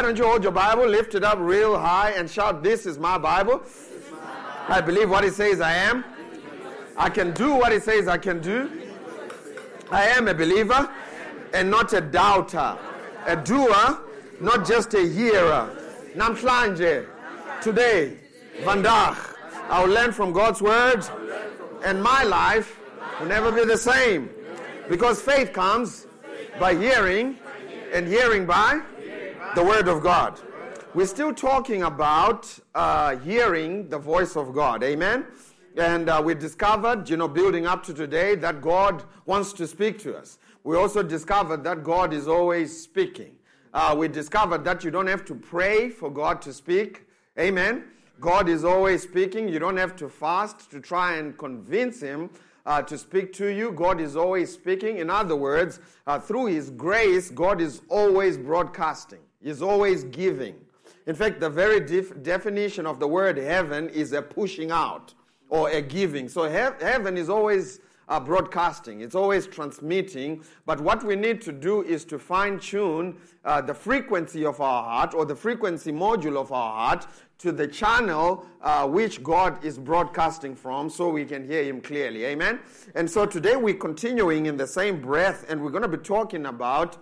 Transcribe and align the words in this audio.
Why 0.00 0.06
don't 0.06 0.16
you 0.16 0.24
hold 0.24 0.42
your 0.42 0.52
Bible, 0.52 0.86
lift 0.86 1.14
it 1.14 1.22
up 1.22 1.36
real 1.38 1.78
high, 1.78 2.12
and 2.12 2.28
shout, 2.30 2.62
This 2.62 2.86
is 2.86 2.98
my 2.98 3.18
Bible. 3.18 3.60
I 4.66 4.80
believe 4.80 5.10
what 5.10 5.24
it 5.24 5.34
says 5.34 5.60
I 5.60 5.74
am. 5.74 6.06
I 6.96 7.10
can 7.10 7.32
do 7.32 7.54
what 7.54 7.70
it 7.70 7.82
says 7.82 8.08
I 8.08 8.16
can 8.16 8.40
do. 8.40 8.70
I 9.90 10.04
am 10.04 10.26
a 10.26 10.32
believer 10.32 10.88
and 11.52 11.70
not 11.70 11.92
a 11.92 12.00
doubter. 12.00 12.78
A 13.26 13.36
doer, 13.36 14.00
not 14.40 14.66
just 14.66 14.94
a 14.94 15.06
hearer. 15.06 15.68
Namhlanje, 16.16 17.06
today, 17.60 18.16
vandag, 18.62 19.18
I 19.68 19.84
will 19.84 19.92
learn 19.92 20.12
from 20.12 20.32
God's 20.32 20.62
word, 20.62 21.04
and 21.84 22.02
my 22.02 22.22
life 22.22 22.80
will 23.20 23.26
never 23.26 23.52
be 23.52 23.66
the 23.66 23.76
same. 23.76 24.30
Because 24.88 25.20
faith 25.20 25.52
comes 25.52 26.06
by 26.58 26.74
hearing, 26.74 27.36
and 27.92 28.08
hearing 28.08 28.46
by 28.46 28.80
the 29.54 29.64
Word 29.64 29.88
of 29.88 30.02
God. 30.02 30.40
We're 30.94 31.06
still 31.06 31.34
talking 31.34 31.82
about 31.82 32.56
uh, 32.74 33.16
hearing 33.16 33.88
the 33.88 33.98
voice 33.98 34.36
of 34.36 34.54
God. 34.54 34.82
Amen? 34.84 35.26
And 35.76 36.08
uh, 36.08 36.22
we 36.24 36.34
discovered, 36.34 37.08
you 37.08 37.16
know, 37.16 37.28
building 37.28 37.66
up 37.66 37.82
to 37.84 37.94
today, 37.94 38.34
that 38.36 38.60
God 38.60 39.02
wants 39.26 39.52
to 39.54 39.66
speak 39.66 39.98
to 40.00 40.16
us. 40.16 40.38
We 40.62 40.76
also 40.76 41.02
discovered 41.02 41.64
that 41.64 41.82
God 41.82 42.12
is 42.12 42.28
always 42.28 42.82
speaking. 42.82 43.36
Uh, 43.72 43.94
we 43.98 44.08
discovered 44.08 44.64
that 44.64 44.84
you 44.84 44.90
don't 44.90 45.06
have 45.06 45.24
to 45.26 45.34
pray 45.34 45.90
for 45.90 46.10
God 46.10 46.42
to 46.42 46.52
speak. 46.52 47.06
Amen? 47.38 47.84
God 48.20 48.48
is 48.48 48.64
always 48.64 49.02
speaking. 49.02 49.48
You 49.48 49.58
don't 49.58 49.78
have 49.78 49.96
to 49.96 50.08
fast 50.08 50.70
to 50.70 50.80
try 50.80 51.16
and 51.16 51.36
convince 51.38 52.00
Him 52.00 52.30
uh, 52.66 52.82
to 52.82 52.98
speak 52.98 53.32
to 53.34 53.46
you. 53.46 53.72
God 53.72 54.00
is 54.00 54.16
always 54.16 54.52
speaking. 54.52 54.98
In 54.98 55.08
other 55.08 55.36
words, 55.36 55.80
uh, 56.06 56.18
through 56.18 56.46
His 56.46 56.70
grace, 56.70 57.30
God 57.30 57.60
is 57.60 57.80
always 57.88 58.36
broadcasting, 58.36 59.20
He's 59.42 59.62
always 59.62 60.04
giving. 60.04 60.56
In 61.06 61.14
fact, 61.14 61.40
the 61.40 61.50
very 61.50 61.80
def- 61.80 62.22
definition 62.22 62.86
of 62.86 63.00
the 63.00 63.08
word 63.08 63.36
heaven 63.38 63.88
is 63.88 64.12
a 64.12 64.22
pushing 64.22 64.70
out 64.70 65.14
or 65.48 65.70
a 65.70 65.80
giving. 65.80 66.28
So 66.28 66.44
he- 66.44 66.84
heaven 66.84 67.16
is 67.16 67.28
always 67.28 67.80
uh, 68.08 68.18
broadcasting, 68.18 69.00
it's 69.02 69.14
always 69.14 69.46
transmitting. 69.46 70.42
But 70.66 70.80
what 70.80 71.04
we 71.04 71.14
need 71.14 71.40
to 71.42 71.52
do 71.52 71.82
is 71.84 72.04
to 72.06 72.18
fine 72.18 72.58
tune 72.58 73.16
uh, 73.44 73.60
the 73.60 73.72
frequency 73.72 74.44
of 74.44 74.60
our 74.60 74.82
heart 74.82 75.14
or 75.14 75.24
the 75.24 75.36
frequency 75.36 75.92
module 75.92 76.36
of 76.36 76.50
our 76.50 76.72
heart 76.72 77.06
to 77.38 77.52
the 77.52 77.68
channel 77.68 78.44
uh, 78.62 78.86
which 78.86 79.22
God 79.22 79.64
is 79.64 79.78
broadcasting 79.78 80.56
from 80.56 80.90
so 80.90 81.08
we 81.08 81.24
can 81.24 81.46
hear 81.46 81.62
Him 81.62 81.80
clearly. 81.80 82.24
Amen? 82.24 82.58
And 82.96 83.08
so 83.08 83.26
today 83.26 83.54
we're 83.56 83.74
continuing 83.74 84.46
in 84.46 84.56
the 84.56 84.66
same 84.66 85.00
breath 85.00 85.46
and 85.48 85.62
we're 85.62 85.70
going 85.70 85.82
to 85.82 85.88
be 85.88 85.96
talking 85.96 86.46
about 86.46 86.98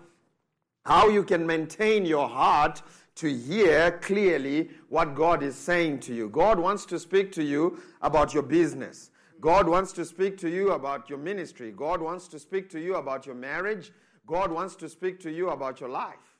how 0.88 1.06
you 1.06 1.22
can 1.22 1.46
maintain 1.46 2.06
your 2.06 2.26
heart 2.26 2.80
to 3.14 3.30
hear 3.30 3.98
clearly 4.00 4.70
what 4.88 5.14
God 5.14 5.42
is 5.42 5.54
saying 5.54 6.00
to 6.00 6.14
you. 6.14 6.30
God 6.30 6.58
wants 6.58 6.86
to 6.86 6.98
speak 6.98 7.30
to 7.32 7.42
you 7.42 7.82
about 8.00 8.32
your 8.32 8.42
business. 8.42 9.10
God 9.38 9.68
wants 9.68 9.92
to 9.92 10.04
speak 10.06 10.38
to 10.38 10.48
you 10.48 10.72
about 10.72 11.10
your 11.10 11.18
ministry. 11.18 11.72
God 11.76 12.00
wants 12.00 12.26
to 12.28 12.38
speak 12.38 12.70
to 12.70 12.80
you 12.80 12.96
about 12.96 13.26
your 13.26 13.34
marriage. 13.34 13.92
God 14.26 14.50
wants 14.50 14.76
to 14.76 14.88
speak 14.88 15.20
to 15.20 15.30
you 15.30 15.50
about 15.50 15.78
your 15.78 15.90
life. 15.90 16.38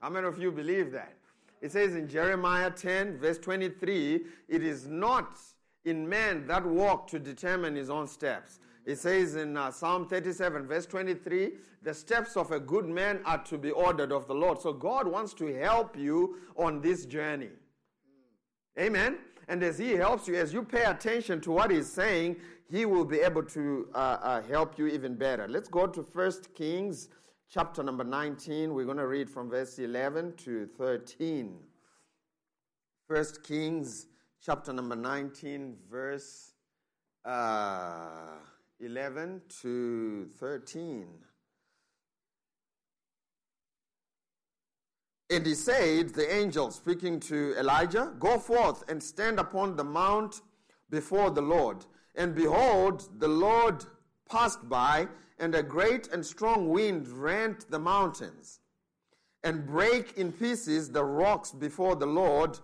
How 0.00 0.08
many 0.08 0.28
of 0.28 0.38
you 0.38 0.52
believe 0.52 0.92
that? 0.92 1.16
It 1.60 1.72
says 1.72 1.96
in 1.96 2.08
Jeremiah 2.08 2.70
10, 2.70 3.18
verse 3.18 3.38
23, 3.38 4.20
it 4.48 4.62
is 4.62 4.86
not 4.86 5.36
in 5.84 6.08
man 6.08 6.46
that 6.46 6.64
walk 6.64 7.08
to 7.08 7.18
determine 7.18 7.74
his 7.74 7.90
own 7.90 8.06
steps. 8.06 8.60
It 8.86 8.98
says 8.98 9.36
in 9.36 9.56
uh, 9.56 9.70
Psalm 9.70 10.08
37, 10.08 10.66
verse 10.66 10.86
23, 10.86 11.52
the 11.82 11.94
steps 11.94 12.36
of 12.36 12.50
a 12.50 12.60
good 12.60 12.86
man 12.86 13.20
are 13.24 13.42
to 13.44 13.58
be 13.58 13.70
ordered 13.70 14.12
of 14.12 14.26
the 14.26 14.34
Lord. 14.34 14.60
So 14.60 14.72
God 14.72 15.06
wants 15.06 15.34
to 15.34 15.46
help 15.54 15.98
you 15.98 16.36
on 16.56 16.80
this 16.80 17.06
journey. 17.06 17.50
Amen. 18.78 19.18
And 19.48 19.62
as 19.62 19.78
He 19.78 19.90
helps 19.90 20.28
you, 20.28 20.36
as 20.36 20.52
you 20.52 20.62
pay 20.62 20.84
attention 20.84 21.40
to 21.42 21.52
what 21.52 21.70
He's 21.70 21.90
saying, 21.90 22.36
He 22.70 22.84
will 22.84 23.04
be 23.04 23.18
able 23.18 23.42
to 23.44 23.88
uh, 23.94 23.98
uh, 23.98 24.42
help 24.42 24.78
you 24.78 24.86
even 24.86 25.14
better. 25.14 25.46
Let's 25.48 25.68
go 25.68 25.86
to 25.86 26.02
1 26.02 26.32
Kings 26.54 27.08
chapter 27.50 27.82
number 27.82 28.04
19. 28.04 28.72
We're 28.72 28.84
going 28.84 28.96
to 28.96 29.06
read 29.06 29.28
from 29.28 29.50
verse 29.50 29.78
11 29.78 30.34
to 30.44 30.66
13. 30.78 31.58
1 33.08 33.24
Kings 33.42 34.06
chapter 34.44 34.72
number 34.72 34.96
19, 34.96 35.76
verse 35.90 36.52
uh, 37.24 38.36
11 38.82 39.42
to 39.60 40.26
13. 40.38 41.06
And 45.28 45.46
he 45.46 45.54
said, 45.54 46.14
the 46.14 46.34
angel 46.34 46.70
speaking 46.70 47.20
to 47.20 47.54
Elijah, 47.58 48.14
Go 48.18 48.38
forth 48.38 48.82
and 48.88 49.02
stand 49.02 49.38
upon 49.38 49.76
the 49.76 49.84
mount 49.84 50.40
before 50.88 51.30
the 51.30 51.42
Lord. 51.42 51.84
And 52.14 52.34
behold, 52.34 53.08
the 53.20 53.28
Lord 53.28 53.84
passed 54.28 54.66
by, 54.68 55.08
and 55.38 55.54
a 55.54 55.62
great 55.62 56.08
and 56.08 56.24
strong 56.24 56.70
wind 56.70 57.06
rent 57.08 57.70
the 57.70 57.78
mountains, 57.78 58.60
and 59.44 59.66
brake 59.66 60.14
in 60.16 60.32
pieces 60.32 60.90
the 60.90 61.04
rocks 61.04 61.52
before 61.52 61.96
the 61.96 62.06
Lord, 62.06 62.58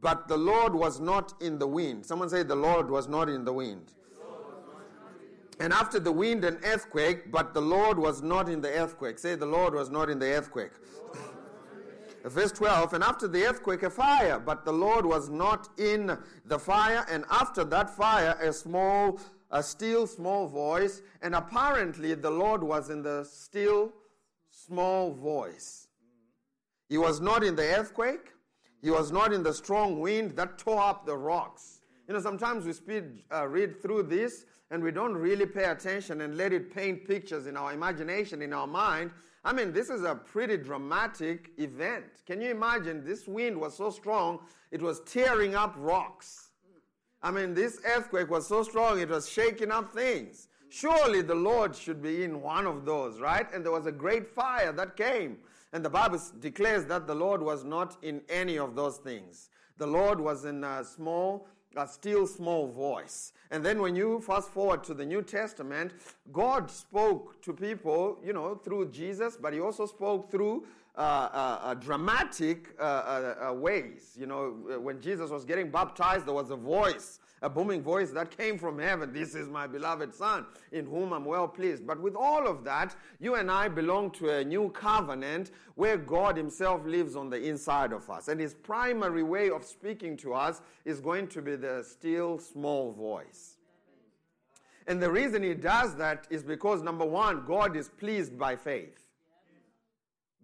but 0.00 0.26
the 0.26 0.36
Lord 0.36 0.74
was 0.74 0.98
not 1.00 1.40
in 1.40 1.58
the 1.58 1.66
wind. 1.68 2.04
Someone 2.04 2.28
say, 2.28 2.42
The 2.42 2.56
Lord 2.56 2.90
was 2.90 3.08
not 3.08 3.28
in 3.28 3.44
the 3.44 3.52
wind. 3.52 3.92
And 5.60 5.72
after 5.72 6.00
the 6.00 6.12
wind, 6.12 6.44
an 6.44 6.58
earthquake, 6.64 7.30
but 7.30 7.54
the 7.54 7.60
Lord 7.60 7.98
was 7.98 8.22
not 8.22 8.48
in 8.48 8.60
the 8.60 8.70
earthquake. 8.70 9.18
Say, 9.18 9.34
The 9.34 9.46
Lord 9.46 9.74
was 9.74 9.90
not 9.90 10.10
in 10.10 10.18
the 10.18 10.26
earthquake. 10.26 10.72
Verse 12.24 12.52
12, 12.52 12.94
and 12.94 13.04
after 13.04 13.26
the 13.26 13.44
earthquake, 13.44 13.82
a 13.82 13.90
fire, 13.90 14.38
but 14.38 14.64
the 14.64 14.72
Lord 14.72 15.04
was 15.04 15.28
not 15.28 15.68
in 15.78 16.16
the 16.46 16.58
fire. 16.58 17.04
And 17.10 17.24
after 17.30 17.64
that 17.64 17.90
fire, 17.90 18.36
a 18.40 18.52
small, 18.52 19.20
a 19.50 19.62
still 19.62 20.06
small 20.06 20.46
voice. 20.46 21.02
And 21.20 21.34
apparently, 21.34 22.14
the 22.14 22.30
Lord 22.30 22.62
was 22.62 22.90
in 22.90 23.02
the 23.02 23.24
still 23.24 23.92
small 24.48 25.12
voice. 25.12 25.88
He 26.88 26.98
was 26.98 27.20
not 27.20 27.42
in 27.42 27.56
the 27.56 27.64
earthquake. 27.76 28.32
He 28.82 28.90
was 28.90 29.12
not 29.12 29.32
in 29.32 29.42
the 29.42 29.52
strong 29.52 30.00
wind 30.00 30.32
that 30.32 30.58
tore 30.58 30.80
up 30.80 31.06
the 31.06 31.16
rocks. 31.16 31.80
You 32.06 32.14
know, 32.14 32.20
sometimes 32.20 32.66
we 32.66 32.72
speed, 32.72 33.04
uh, 33.32 33.46
read 33.46 33.80
through 33.80 34.04
this 34.04 34.44
and 34.72 34.82
we 34.82 34.90
don't 34.90 35.14
really 35.14 35.44
pay 35.44 35.64
attention 35.64 36.22
and 36.22 36.38
let 36.38 36.50
it 36.50 36.74
paint 36.74 37.06
pictures 37.06 37.46
in 37.46 37.58
our 37.58 37.74
imagination, 37.74 38.40
in 38.40 38.54
our 38.54 38.66
mind. 38.66 39.10
I 39.44 39.52
mean, 39.52 39.70
this 39.70 39.90
is 39.90 40.02
a 40.02 40.14
pretty 40.14 40.56
dramatic 40.56 41.50
event. 41.58 42.06
Can 42.26 42.40
you 42.40 42.50
imagine? 42.50 43.04
This 43.04 43.28
wind 43.28 43.60
was 43.60 43.76
so 43.76 43.90
strong, 43.90 44.40
it 44.70 44.80
was 44.80 45.00
tearing 45.00 45.54
up 45.54 45.74
rocks. 45.76 46.48
I 47.22 47.30
mean, 47.30 47.52
this 47.52 47.80
earthquake 47.84 48.30
was 48.30 48.46
so 48.46 48.62
strong, 48.62 48.98
it 48.98 49.10
was 49.10 49.28
shaking 49.28 49.70
up 49.70 49.92
things. 49.92 50.48
Surely 50.70 51.20
the 51.20 51.34
Lord 51.34 51.76
should 51.76 52.02
be 52.02 52.24
in 52.24 52.40
one 52.40 52.66
of 52.66 52.86
those, 52.86 53.20
right? 53.20 53.46
And 53.52 53.62
there 53.62 53.72
was 53.72 53.84
a 53.84 53.92
great 53.92 54.26
fire 54.26 54.72
that 54.72 54.96
came. 54.96 55.36
And 55.74 55.84
the 55.84 55.90
Bible 55.90 56.18
declares 56.40 56.86
that 56.86 57.06
the 57.06 57.14
Lord 57.14 57.42
was 57.42 57.62
not 57.62 58.02
in 58.02 58.22
any 58.30 58.58
of 58.58 58.74
those 58.74 58.96
things. 58.96 59.50
The 59.76 59.86
Lord 59.86 60.18
was 60.18 60.46
in 60.46 60.64
a 60.64 60.82
small, 60.82 61.46
a 61.76 61.86
still 61.86 62.26
small 62.26 62.68
voice. 62.68 63.32
And 63.52 63.62
then 63.62 63.82
when 63.82 63.94
you 63.94 64.18
fast 64.20 64.48
forward 64.48 64.82
to 64.84 64.94
the 64.94 65.04
New 65.04 65.20
Testament, 65.20 65.92
God 66.32 66.70
spoke 66.70 67.42
to 67.42 67.52
people, 67.52 68.18
you 68.24 68.32
know, 68.32 68.54
through 68.54 68.90
Jesus, 68.90 69.36
but 69.36 69.52
he 69.52 69.60
also 69.60 69.84
spoke 69.84 70.30
through 70.30 70.64
uh, 70.94 71.00
uh, 71.00 71.58
uh, 71.62 71.74
dramatic 71.74 72.74
uh, 72.78 72.82
uh, 72.82 73.52
ways. 73.54 74.14
You 74.14 74.26
know, 74.26 74.50
when 74.78 75.00
Jesus 75.00 75.30
was 75.30 75.44
getting 75.44 75.70
baptized, 75.70 76.26
there 76.26 76.34
was 76.34 76.50
a 76.50 76.56
voice, 76.56 77.18
a 77.40 77.48
booming 77.48 77.82
voice 77.82 78.10
that 78.10 78.36
came 78.36 78.58
from 78.58 78.78
heaven. 78.78 79.10
This 79.10 79.34
is 79.34 79.48
my 79.48 79.66
beloved 79.66 80.14
Son, 80.14 80.44
in 80.70 80.84
whom 80.84 81.14
I'm 81.14 81.24
well 81.24 81.48
pleased. 81.48 81.86
But 81.86 81.98
with 81.98 82.14
all 82.14 82.46
of 82.46 82.62
that, 82.64 82.94
you 83.20 83.36
and 83.36 83.50
I 83.50 83.68
belong 83.68 84.10
to 84.12 84.36
a 84.36 84.44
new 84.44 84.68
covenant 84.68 85.50
where 85.76 85.96
God 85.96 86.36
Himself 86.36 86.84
lives 86.84 87.16
on 87.16 87.30
the 87.30 87.42
inside 87.42 87.92
of 87.92 88.10
us. 88.10 88.28
And 88.28 88.38
His 88.38 88.52
primary 88.52 89.22
way 89.22 89.48
of 89.48 89.64
speaking 89.64 90.16
to 90.18 90.34
us 90.34 90.60
is 90.84 91.00
going 91.00 91.28
to 91.28 91.40
be 91.40 91.56
the 91.56 91.82
still 91.82 92.38
small 92.38 92.92
voice. 92.92 93.56
And 94.86 95.02
the 95.02 95.10
reason 95.10 95.42
He 95.42 95.54
does 95.54 95.94
that 95.94 96.26
is 96.28 96.42
because, 96.42 96.82
number 96.82 97.06
one, 97.06 97.46
God 97.46 97.76
is 97.76 97.88
pleased 97.88 98.38
by 98.38 98.56
faith. 98.56 98.98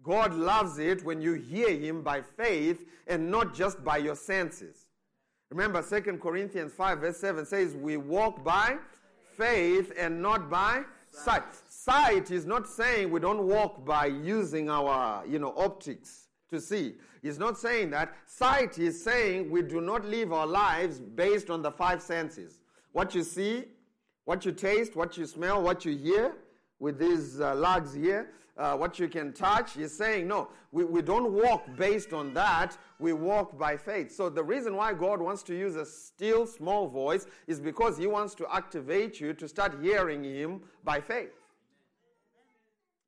God 0.03 0.33
loves 0.33 0.79
it 0.79 1.03
when 1.03 1.21
you 1.21 1.33
hear 1.33 1.69
Him 1.69 2.01
by 2.01 2.21
faith 2.21 2.85
and 3.07 3.29
not 3.29 3.53
just 3.53 3.83
by 3.83 3.97
your 3.97 4.15
senses. 4.15 4.85
Remember, 5.49 5.81
2 5.81 6.17
Corinthians 6.17 6.73
5, 6.73 6.99
verse 6.99 7.17
7 7.17 7.45
says, 7.45 7.75
We 7.75 7.97
walk 7.97 8.43
by 8.43 8.77
faith 9.37 9.91
and 9.97 10.21
not 10.21 10.49
by 10.49 10.83
sight. 11.11 11.43
Sight 11.67 12.29
is 12.29 12.45
not 12.45 12.67
saying 12.67 13.09
we 13.09 13.19
don't 13.19 13.47
walk 13.47 13.83
by 13.83 14.05
using 14.05 14.69
our, 14.69 15.25
you 15.25 15.39
know, 15.39 15.53
optics 15.57 16.27
to 16.51 16.61
see. 16.61 16.95
He's 17.21 17.39
not 17.39 17.57
saying 17.57 17.89
that. 17.91 18.15
Sight 18.25 18.77
is 18.77 19.03
saying 19.03 19.49
we 19.49 19.61
do 19.61 19.81
not 19.81 20.05
live 20.05 20.31
our 20.31 20.47
lives 20.47 20.99
based 20.99 21.49
on 21.49 21.61
the 21.61 21.71
five 21.71 22.01
senses. 22.01 22.59
What 22.91 23.13
you 23.15 23.23
see, 23.23 23.65
what 24.25 24.45
you 24.45 24.51
taste, 24.51 24.95
what 24.95 25.17
you 25.17 25.25
smell, 25.25 25.61
what 25.61 25.85
you 25.85 25.97
hear 25.97 26.35
with 26.79 26.97
these 26.99 27.41
uh, 27.41 27.55
lugs 27.55 27.93
here, 27.93 28.31
uh, 28.59 28.75
what 28.75 28.99
you 28.99 29.07
can 29.07 29.31
touch. 29.31 29.73
He's 29.73 29.95
saying, 29.95 30.27
no, 30.27 30.49
we, 30.71 30.83
we 30.83 31.01
don't 31.01 31.31
walk 31.31 31.63
based 31.77 32.11
on 32.11 32.33
that. 32.33 32.77
We 32.99 33.13
walk 33.13 33.57
by 33.57 33.77
faith. 33.77 34.11
So 34.11 34.29
the 34.29 34.43
reason 34.43 34.75
why 34.75 34.93
God 34.93 35.21
wants 35.21 35.43
to 35.43 35.55
use 35.55 35.77
a 35.77 35.85
still 35.85 36.45
small 36.45 36.87
voice 36.87 37.25
is 37.47 37.59
because 37.59 37.97
he 37.97 38.05
wants 38.05 38.35
to 38.35 38.53
activate 38.53 39.21
you 39.21 39.33
to 39.33 39.47
start 39.47 39.81
hearing 39.81 40.23
him 40.23 40.61
by 40.83 40.99
faith. 40.99 41.31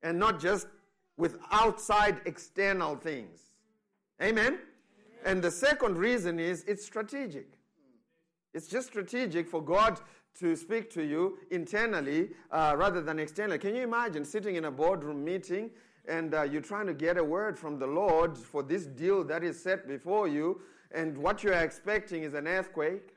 And 0.02 0.18
not 0.18 0.40
just 0.40 0.66
with 1.18 1.38
outside 1.50 2.22
external 2.24 2.96
things. 2.96 3.38
Amen? 4.22 4.58
And 5.24 5.42
the 5.42 5.50
second 5.50 5.98
reason 5.98 6.40
is 6.40 6.64
it's 6.66 6.84
strategic. 6.84 7.46
It's 8.54 8.68
just 8.68 8.88
strategic 8.88 9.48
for 9.48 9.62
God 9.62 10.00
to 10.38 10.56
speak 10.56 10.90
to 10.90 11.02
you 11.02 11.38
internally 11.50 12.30
uh, 12.50 12.74
rather 12.76 13.00
than 13.00 13.18
externally. 13.18 13.58
Can 13.58 13.74
you 13.74 13.82
imagine 13.82 14.24
sitting 14.24 14.56
in 14.56 14.64
a 14.64 14.70
boardroom 14.70 15.24
meeting 15.24 15.70
and 16.06 16.34
uh, 16.34 16.42
you're 16.42 16.62
trying 16.62 16.86
to 16.86 16.94
get 16.94 17.16
a 17.16 17.24
word 17.24 17.58
from 17.58 17.78
the 17.78 17.86
Lord 17.86 18.36
for 18.36 18.62
this 18.62 18.86
deal 18.86 19.22
that 19.24 19.44
is 19.44 19.62
set 19.62 19.86
before 19.86 20.26
you, 20.26 20.60
and 20.92 21.16
what 21.16 21.42
you're 21.42 21.52
expecting 21.54 22.24
is 22.24 22.34
an 22.34 22.48
earthquake, 22.48 23.14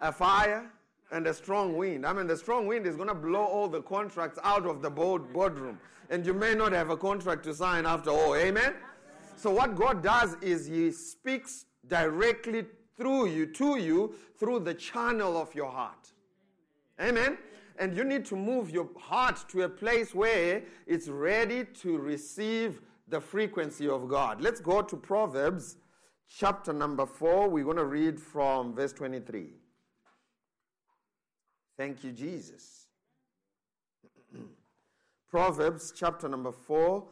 a 0.00 0.12
fire, 0.12 0.70
and 1.10 1.26
a 1.26 1.34
strong 1.34 1.76
wind. 1.76 2.06
I 2.06 2.12
mean, 2.12 2.26
the 2.26 2.36
strong 2.36 2.66
wind 2.66 2.86
is 2.86 2.96
going 2.96 3.08
to 3.08 3.14
blow 3.14 3.44
all 3.44 3.68
the 3.68 3.82
contracts 3.82 4.38
out 4.42 4.66
of 4.66 4.82
the 4.82 4.90
board, 4.90 5.32
boardroom, 5.32 5.78
and 6.10 6.24
you 6.24 6.32
may 6.32 6.54
not 6.54 6.72
have 6.72 6.90
a 6.90 6.96
contract 6.96 7.44
to 7.44 7.54
sign 7.54 7.86
after 7.86 8.10
all. 8.10 8.34
Amen? 8.36 8.74
So, 9.36 9.50
what 9.50 9.74
God 9.74 10.02
does 10.02 10.36
is 10.40 10.66
He 10.66 10.90
speaks 10.92 11.66
directly 11.88 12.64
through 12.96 13.26
you, 13.28 13.46
to 13.46 13.78
you, 13.78 14.14
through 14.38 14.60
the 14.60 14.74
channel 14.74 15.36
of 15.36 15.54
your 15.54 15.70
heart. 15.70 16.12
Amen? 17.00 17.38
And 17.78 17.96
you 17.96 18.04
need 18.04 18.24
to 18.26 18.36
move 18.36 18.70
your 18.70 18.88
heart 18.96 19.44
to 19.48 19.62
a 19.62 19.68
place 19.68 20.14
where 20.14 20.62
it's 20.86 21.08
ready 21.08 21.64
to 21.82 21.98
receive 21.98 22.80
the 23.08 23.20
frequency 23.20 23.88
of 23.88 24.08
God. 24.08 24.40
Let's 24.40 24.60
go 24.60 24.80
to 24.80 24.96
Proverbs 24.96 25.76
chapter 26.28 26.72
number 26.72 27.04
4. 27.04 27.48
We're 27.48 27.64
going 27.64 27.76
to 27.76 27.84
read 27.84 28.20
from 28.20 28.74
verse 28.74 28.92
23. 28.92 29.48
Thank 31.76 32.04
you, 32.04 32.12
Jesus. 32.12 32.86
Proverbs 35.28 35.92
chapter 35.96 36.28
number 36.28 36.52
4, 36.52 37.04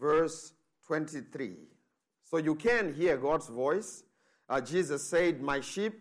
verse 0.00 0.54
23. 0.86 1.52
So 2.24 2.38
you 2.38 2.54
can 2.54 2.94
hear 2.94 3.18
God's 3.18 3.48
voice 3.48 4.04
uh, 4.48 4.60
Jesus 4.60 5.06
said, 5.06 5.40
My 5.40 5.60
sheep 5.60 6.00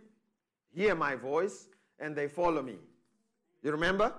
hear 0.73 0.95
my 0.95 1.15
voice 1.15 1.67
and 1.99 2.15
they 2.15 2.27
follow 2.27 2.61
me. 2.61 2.77
You 3.63 3.71
remember? 3.71 4.13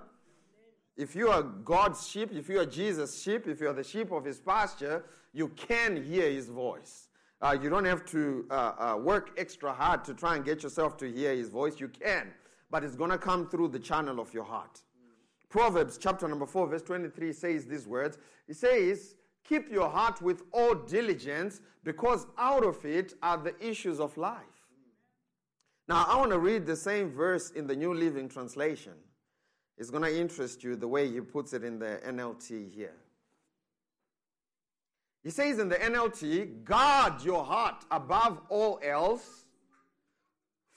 If 0.97 1.15
you 1.15 1.29
are 1.29 1.41
God's 1.41 2.07
sheep, 2.07 2.31
if 2.33 2.49
you 2.49 2.59
are 2.59 2.65
Jesus' 2.65 3.21
sheep, 3.21 3.47
if 3.47 3.61
you 3.61 3.69
are 3.69 3.73
the 3.73 3.83
sheep 3.83 4.11
of 4.11 4.25
his 4.25 4.39
pasture, 4.39 5.05
you 5.31 5.47
can 5.49 6.03
hear 6.03 6.29
his 6.29 6.49
voice. 6.49 7.07
Uh, 7.41 7.57
you 7.61 7.69
don't 7.69 7.85
have 7.85 8.03
to 8.07 8.45
uh, 8.51 8.53
uh, 8.53 8.97
work 8.97 9.31
extra 9.37 9.71
hard 9.71 10.03
to 10.03 10.13
try 10.13 10.35
and 10.35 10.43
get 10.43 10.61
yourself 10.61 10.97
to 10.97 11.09
hear 11.09 11.33
his 11.33 11.49
voice. 11.49 11.79
You 11.79 11.87
can, 11.87 12.33
but 12.69 12.83
it's 12.83 12.97
going 12.97 13.11
to 13.11 13.17
come 13.17 13.47
through 13.47 13.69
the 13.69 13.79
channel 13.79 14.19
of 14.19 14.33
your 14.33 14.43
heart. 14.43 14.81
Proverbs 15.47 15.97
chapter 15.97 16.27
number 16.27 16.45
4, 16.45 16.67
verse 16.67 16.83
23 16.83 17.31
says 17.31 17.65
these 17.65 17.87
words. 17.87 18.17
It 18.47 18.57
says, 18.57 19.15
Keep 19.49 19.71
your 19.71 19.89
heart 19.89 20.21
with 20.21 20.43
all 20.51 20.75
diligence, 20.75 21.59
because 21.83 22.27
out 22.37 22.63
of 22.63 22.85
it 22.85 23.15
are 23.23 23.37
the 23.37 23.55
issues 23.59 23.99
of 23.99 24.15
life. 24.15 24.43
Now, 25.87 26.05
I 26.07 26.17
want 26.17 26.29
to 26.29 26.37
read 26.37 26.67
the 26.67 26.75
same 26.75 27.09
verse 27.09 27.49
in 27.49 27.65
the 27.65 27.75
New 27.75 27.95
Living 27.95 28.29
Translation. 28.29 28.93
It's 29.75 29.89
going 29.89 30.03
to 30.03 30.15
interest 30.15 30.63
you 30.63 30.75
the 30.75 30.87
way 30.87 31.09
he 31.11 31.19
puts 31.19 31.53
it 31.53 31.63
in 31.63 31.79
the 31.79 31.99
NLT 32.05 32.71
here. 32.71 32.93
He 35.23 35.31
says 35.31 35.57
in 35.57 35.67
the 35.67 35.77
NLT, 35.77 36.63
guard 36.63 37.23
your 37.23 37.43
heart 37.43 37.85
above 37.89 38.41
all 38.49 38.79
else, 38.83 39.45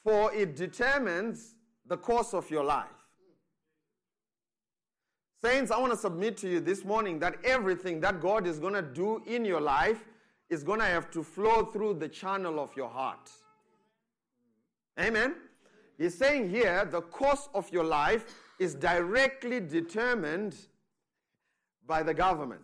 for 0.02 0.32
it 0.32 0.56
determines 0.56 1.56
the 1.86 1.98
course 1.98 2.32
of 2.32 2.50
your 2.50 2.64
life. 2.64 2.88
Saints, 5.44 5.72
I 5.72 5.78
want 5.80 5.92
to 5.92 5.98
submit 5.98 6.36
to 6.38 6.48
you 6.48 6.60
this 6.60 6.84
morning 6.84 7.18
that 7.18 7.34
everything 7.42 7.98
that 8.00 8.20
God 8.20 8.46
is 8.46 8.60
going 8.60 8.74
to 8.74 8.82
do 8.82 9.20
in 9.26 9.44
your 9.44 9.60
life 9.60 10.04
is 10.48 10.62
going 10.62 10.78
to 10.78 10.86
have 10.86 11.10
to 11.10 11.24
flow 11.24 11.64
through 11.64 11.94
the 11.94 12.08
channel 12.08 12.60
of 12.60 12.70
your 12.76 12.88
heart. 12.88 13.28
Amen? 15.00 15.34
He's 15.98 16.16
saying 16.16 16.48
here 16.48 16.84
the 16.84 17.00
course 17.00 17.48
of 17.54 17.68
your 17.72 17.82
life 17.82 18.32
is 18.60 18.76
directly 18.76 19.58
determined 19.58 20.54
by 21.88 22.04
the 22.04 22.14
government. 22.14 22.62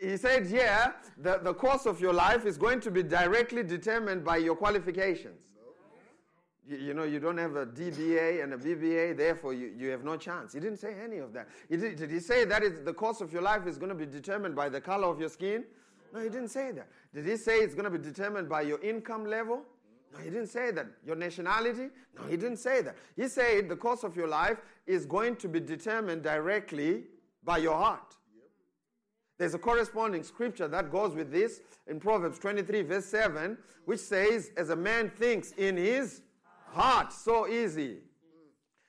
He 0.00 0.16
said 0.16 0.46
here 0.46 0.96
that 1.18 1.44
the 1.44 1.54
course 1.54 1.86
of 1.86 2.00
your 2.00 2.12
life 2.12 2.44
is 2.44 2.56
going 2.58 2.80
to 2.80 2.90
be 2.90 3.04
directly 3.04 3.62
determined 3.62 4.24
by 4.24 4.38
your 4.38 4.56
qualifications. 4.56 5.49
You, 6.68 6.76
you, 6.76 6.94
know, 6.94 7.04
you 7.04 7.20
don't 7.20 7.38
have 7.38 7.56
a 7.56 7.66
DBA 7.66 8.42
and 8.42 8.54
a 8.54 8.56
BBA, 8.56 9.16
therefore 9.16 9.54
you, 9.54 9.72
you 9.76 9.88
have 9.88 10.04
no 10.04 10.16
chance. 10.16 10.52
He 10.52 10.60
didn't 10.60 10.78
say 10.78 10.94
any 11.02 11.18
of 11.18 11.32
that. 11.32 11.48
He 11.68 11.76
did, 11.76 11.96
did 11.96 12.10
he 12.10 12.20
say 12.20 12.44
that 12.44 12.62
is, 12.62 12.84
the 12.84 12.92
course 12.92 13.20
of 13.20 13.32
your 13.32 13.42
life 13.42 13.66
is 13.66 13.78
going 13.78 13.88
to 13.88 13.94
be 13.94 14.06
determined 14.06 14.54
by 14.54 14.68
the 14.68 14.80
color 14.80 15.08
of 15.08 15.18
your 15.18 15.28
skin? 15.28 15.64
No, 16.12 16.20
he 16.20 16.28
didn't 16.28 16.48
say 16.48 16.72
that. 16.72 16.88
Did 17.14 17.26
he 17.26 17.36
say 17.36 17.58
it's 17.58 17.74
going 17.74 17.90
to 17.90 17.98
be 17.98 17.98
determined 17.98 18.48
by 18.48 18.62
your 18.62 18.80
income 18.80 19.24
level? 19.24 19.62
No, 20.12 20.18
he 20.18 20.30
didn't 20.30 20.48
say 20.48 20.70
that. 20.72 20.86
Your 21.06 21.16
nationality? 21.16 21.88
No, 22.18 22.24
he 22.28 22.36
didn't 22.36 22.58
say 22.58 22.82
that. 22.82 22.96
He 23.16 23.28
said 23.28 23.68
the 23.68 23.76
course 23.76 24.02
of 24.02 24.16
your 24.16 24.28
life 24.28 24.58
is 24.86 25.06
going 25.06 25.36
to 25.36 25.48
be 25.48 25.60
determined 25.60 26.22
directly 26.22 27.04
by 27.44 27.58
your 27.58 27.76
heart. 27.76 28.16
There's 29.38 29.54
a 29.54 29.58
corresponding 29.58 30.22
scripture 30.22 30.68
that 30.68 30.90
goes 30.90 31.14
with 31.14 31.32
this 31.32 31.60
in 31.86 31.98
Proverbs 31.98 32.38
23, 32.38 32.82
verse 32.82 33.06
7, 33.06 33.56
which 33.86 34.00
says, 34.00 34.50
As 34.56 34.68
a 34.68 34.76
man 34.76 35.08
thinks 35.08 35.52
in 35.52 35.78
his 35.78 36.20
heart 36.70 37.12
so 37.12 37.48
easy. 37.48 37.98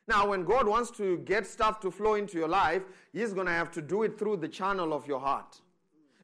Now, 0.08 0.28
when 0.28 0.44
God 0.44 0.68
wants 0.68 0.92
to 0.92 1.20
get 1.20 1.46
stuff 1.46 1.80
to 1.82 1.92
flow 1.92 2.16
into 2.16 2.38
your 2.38 2.48
life, 2.48 2.84
He's 3.14 3.34
going 3.34 3.48
to 3.48 3.54
have 3.54 3.72
to 3.72 3.82
do 3.82 4.04
it 4.04 4.18
through 4.18 4.38
the 4.38 4.48
channel 4.48 4.94
of 4.94 5.08
your 5.08 5.20
heart. 5.20 5.62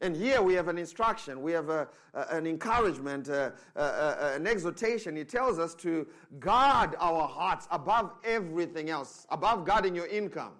And 0.02 0.16
here 0.16 0.42
we 0.42 0.54
have 0.54 0.68
an 0.68 0.78
instruction, 0.78 1.42
we 1.42 1.52
have 1.54 1.70
a, 1.70 1.88
a, 2.14 2.22
an 2.30 2.46
encouragement, 2.46 3.30
a, 3.30 3.54
an 3.76 4.46
exhortation. 4.46 5.16
He 5.16 5.24
tells 5.24 5.58
us 5.58 5.74
to 5.76 6.06
guard 6.40 6.96
our 7.00 7.28
hearts 7.28 7.68
above 7.72 8.12
everything 8.24 8.90
else, 8.90 9.26
above 9.30 9.66
guarding 9.66 9.96
your 9.96 10.06
income, 10.08 10.54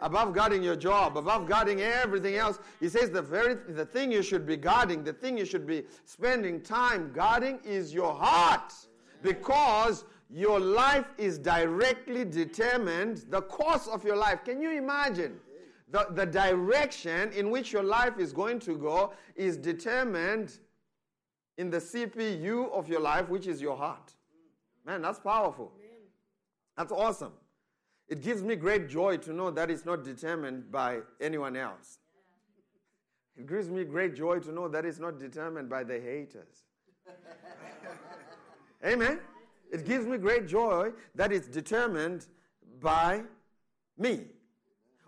above 0.00 0.34
guarding 0.34 0.62
your 0.62 0.74
job, 0.74 1.16
above 1.16 1.46
guarding 1.46 1.82
everything 1.82 2.34
else. 2.34 2.58
He 2.80 2.88
says 2.88 3.10
the 3.10 3.22
very 3.22 3.54
the 3.54 3.86
thing 3.86 4.10
you 4.10 4.22
should 4.22 4.44
be 4.44 4.56
guarding, 4.56 5.04
the 5.04 5.12
thing 5.12 5.38
you 5.38 5.44
should 5.44 5.66
be 5.66 5.84
spending 6.04 6.60
time 6.60 7.12
guarding 7.12 7.60
is 7.64 7.94
your 7.94 8.12
heart. 8.12 8.72
Because 9.22 10.04
your 10.30 10.58
life 10.58 11.12
is 11.18 11.38
directly 11.38 12.24
determined, 12.24 13.24
the 13.28 13.42
course 13.42 13.86
of 13.86 14.04
your 14.04 14.16
life. 14.16 14.44
Can 14.44 14.60
you 14.60 14.70
imagine? 14.72 15.38
The, 15.90 16.06
the 16.10 16.26
direction 16.26 17.30
in 17.32 17.50
which 17.50 17.72
your 17.72 17.84
life 17.84 18.18
is 18.18 18.32
going 18.32 18.58
to 18.60 18.76
go 18.76 19.12
is 19.36 19.56
determined 19.56 20.58
in 21.56 21.70
the 21.70 21.78
CPU 21.78 22.72
of 22.72 22.88
your 22.88 23.00
life, 23.00 23.28
which 23.28 23.46
is 23.46 23.60
your 23.60 23.76
heart. 23.76 24.12
Man, 24.84 25.02
that's 25.02 25.20
powerful. 25.20 25.72
That's 26.76 26.90
awesome. 26.90 27.32
It 28.08 28.22
gives 28.22 28.42
me 28.42 28.56
great 28.56 28.88
joy 28.88 29.18
to 29.18 29.32
know 29.32 29.50
that 29.50 29.70
it's 29.70 29.84
not 29.84 30.04
determined 30.04 30.70
by 30.70 31.00
anyone 31.20 31.56
else. 31.56 31.98
It 33.36 33.48
gives 33.48 33.68
me 33.68 33.84
great 33.84 34.14
joy 34.14 34.38
to 34.40 34.52
know 34.52 34.68
that 34.68 34.84
it's 34.84 34.98
not 34.98 35.18
determined 35.18 35.68
by 35.68 35.84
the 35.84 36.00
haters. 36.00 36.64
Amen. 38.84 39.20
It 39.74 39.84
gives 39.84 40.06
me 40.06 40.18
great 40.18 40.46
joy 40.46 40.92
that 41.16 41.32
it's 41.32 41.48
determined 41.48 42.26
by 42.80 43.22
me. 43.98 44.26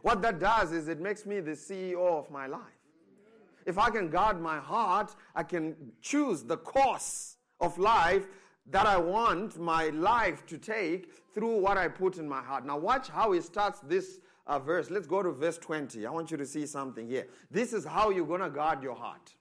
What 0.03 0.21
that 0.23 0.41
does 0.41 0.73
is 0.73 0.89
it 0.89 1.01
makes 1.01 1.25
me 1.25 1.39
the 1.39 1.53
CEO 1.53 2.19
of 2.19 2.29
my 2.33 2.49
life. 2.49 2.61
If 3.65 3.79
I 3.79 3.91
can 3.91 4.11
guard 4.11 4.41
my 4.41 4.59
heart, 4.59 5.15
I 5.37 5.45
can 5.45 5.77
choose 6.03 6.43
the 6.43 6.57
course 6.57 7.37
of 7.61 7.79
life 7.79 8.27
that 8.69 8.87
I 8.87 8.97
want 8.97 9.57
my 9.57 9.91
life 9.91 10.45
to 10.47 10.59
take 10.59 11.13
through 11.33 11.61
what 11.61 11.79
I 11.79 11.87
put 11.87 12.19
in 12.19 12.29
my 12.29 12.43
heart. 12.43 12.67
Now, 12.67 12.77
watch 12.77 13.09
how 13.09 13.31
he 13.31 13.41
starts 13.43 13.79
this 13.81 14.19
uh, 14.49 14.59
verse. 14.59 14.91
Let's 14.91 15.07
go 15.07 15.23
to 15.23 15.31
verse 15.31 15.59
20. 15.59 16.05
I 16.07 16.11
want 16.11 16.33
you 16.33 16.37
to 16.39 16.47
see 16.47 16.67
something 16.67 17.07
here. 17.07 17.29
This 17.53 17.73
is 17.73 17.85
how 17.85 18.11
you're 18.11 18.27
going 18.27 18.41
to 18.41 18.51
guard 18.51 18.83
your 18.83 18.97
heart. 18.97 19.33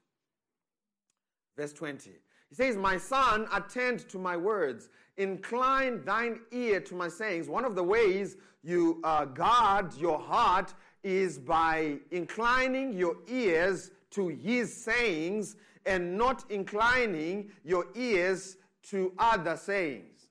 Verse 1.58 1.74
20. 1.74 2.12
He 2.50 2.56
says, 2.56 2.78
My 2.78 2.98
son, 2.98 3.48
attend 3.54 4.08
to 4.10 4.20
my 4.20 4.38
words, 4.38 4.90
incline 5.18 6.04
thine 6.04 6.40
ear 6.52 6.80
to 6.82 6.96
my 6.96 7.08
sayings. 7.08 7.48
One 7.48 7.66
of 7.66 7.76
the 7.76 7.84
ways 7.84 8.38
you 8.64 9.00
uh, 9.04 9.26
guard 9.26 9.94
your 9.96 10.20
heart 10.20 10.74
is 11.04 11.38
by 11.38 11.98
inclining 12.12 12.94
your 12.94 13.18
ears 13.28 13.92
to 14.12 14.28
his 14.28 14.76
sayings 14.76 15.56
and 15.86 16.18
not 16.18 16.50
inclining 16.50 17.52
your 17.64 17.88
ears 17.96 18.58
to 18.90 19.14
other 19.20 19.56
sayings. 19.56 20.28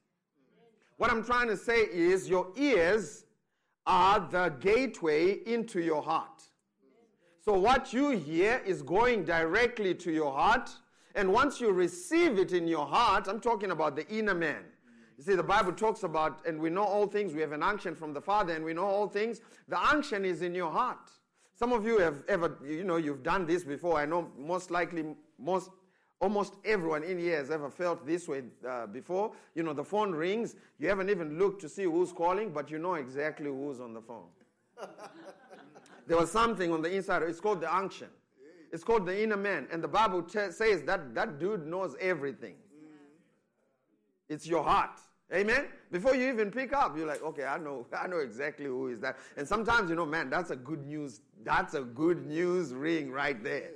What 0.96 1.10
I'm 1.10 1.24
trying 1.24 1.48
to 1.48 1.56
say 1.56 1.82
is 1.82 2.28
your 2.28 2.48
ears 2.56 3.24
are 3.86 4.20
the 4.20 4.48
gateway 4.60 5.38
into 5.46 5.80
your 5.80 6.02
heart. 6.02 6.42
So 7.44 7.52
what 7.52 7.92
you 7.92 8.10
hear 8.10 8.62
is 8.64 8.80
going 8.80 9.24
directly 9.24 9.94
to 9.96 10.10
your 10.10 10.32
heart. 10.32 10.70
And 11.14 11.32
once 11.32 11.60
you 11.60 11.70
receive 11.72 12.38
it 12.38 12.52
in 12.52 12.66
your 12.66 12.86
heart, 12.86 13.28
I'm 13.28 13.40
talking 13.40 13.70
about 13.70 13.96
the 13.96 14.08
inner 14.08 14.34
man. 14.34 14.64
You 15.16 15.22
see, 15.24 15.34
the 15.34 15.42
Bible 15.42 15.72
talks 15.72 16.02
about, 16.02 16.44
and 16.46 16.60
we 16.60 16.70
know 16.70 16.82
all 16.82 17.06
things, 17.06 17.34
we 17.34 17.40
have 17.40 17.52
an 17.52 17.62
unction 17.62 17.94
from 17.94 18.12
the 18.12 18.20
Father, 18.20 18.52
and 18.54 18.64
we 18.64 18.74
know 18.74 18.86
all 18.86 19.08
things. 19.08 19.40
The 19.68 19.78
unction 19.78 20.24
is 20.24 20.42
in 20.42 20.54
your 20.54 20.70
heart. 20.70 21.10
Some 21.54 21.72
of 21.72 21.86
you 21.86 21.98
have 21.98 22.24
ever, 22.28 22.58
you 22.66 22.82
know, 22.82 22.96
you've 22.96 23.22
done 23.22 23.46
this 23.46 23.62
before. 23.62 23.96
I 23.96 24.06
know 24.06 24.28
most 24.36 24.72
likely, 24.72 25.04
most, 25.38 25.70
almost 26.20 26.54
everyone 26.64 27.04
in 27.04 27.18
here 27.18 27.36
has 27.36 27.50
ever 27.52 27.70
felt 27.70 28.04
this 28.04 28.26
way 28.26 28.42
uh, 28.68 28.86
before. 28.86 29.32
You 29.54 29.62
know, 29.62 29.72
the 29.72 29.84
phone 29.84 30.10
rings, 30.12 30.56
you 30.80 30.88
haven't 30.88 31.10
even 31.10 31.38
looked 31.38 31.60
to 31.60 31.68
see 31.68 31.84
who's 31.84 32.12
calling, 32.12 32.50
but 32.50 32.70
you 32.70 32.78
know 32.78 32.94
exactly 32.94 33.46
who's 33.46 33.80
on 33.80 33.94
the 33.94 34.02
phone. 34.02 34.26
there 36.08 36.16
was 36.16 36.32
something 36.32 36.72
on 36.72 36.82
the 36.82 36.92
inside, 36.92 37.22
it's 37.22 37.40
called 37.40 37.60
the 37.60 37.72
unction. 37.72 38.08
It's 38.72 38.82
called 38.82 39.06
the 39.06 39.22
inner 39.22 39.36
man. 39.36 39.68
And 39.70 39.80
the 39.80 39.88
Bible 39.88 40.22
t- 40.22 40.50
says 40.50 40.82
that 40.82 41.14
that 41.14 41.38
dude 41.38 41.64
knows 41.64 41.94
everything. 42.00 42.56
It's 44.28 44.46
your 44.46 44.62
heart. 44.62 45.00
Amen. 45.32 45.66
Before 45.90 46.14
you 46.14 46.28
even 46.28 46.50
pick 46.50 46.72
up, 46.72 46.96
you're 46.96 47.06
like, 47.06 47.22
okay, 47.22 47.44
I 47.44 47.58
know, 47.58 47.86
I 47.98 48.06
know 48.06 48.18
exactly 48.18 48.66
who 48.66 48.88
is 48.88 49.00
that. 49.00 49.16
And 49.36 49.46
sometimes, 49.46 49.90
you 49.90 49.96
know, 49.96 50.06
man, 50.06 50.30
that's 50.30 50.50
a 50.50 50.56
good 50.56 50.86
news. 50.86 51.20
That's 51.42 51.74
a 51.74 51.82
good 51.82 52.26
news 52.26 52.72
ring 52.72 53.10
right 53.10 53.42
there. 53.42 53.70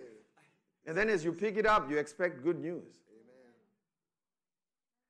And 0.86 0.96
then 0.96 1.08
as 1.08 1.24
you 1.24 1.32
pick 1.32 1.56
it 1.56 1.66
up, 1.66 1.90
you 1.90 1.98
expect 1.98 2.42
good 2.42 2.58
news. 2.58 3.00
Amen. 3.10 3.52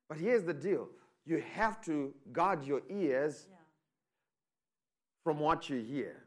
But 0.09 0.17
here's 0.17 0.43
the 0.43 0.53
deal: 0.53 0.89
you 1.25 1.43
have 1.53 1.81
to 1.85 2.13
guard 2.33 2.65
your 2.65 2.81
ears 2.89 3.47
yeah. 3.49 3.55
from 5.23 5.39
what 5.39 5.69
you 5.69 5.79
hear. 5.79 6.23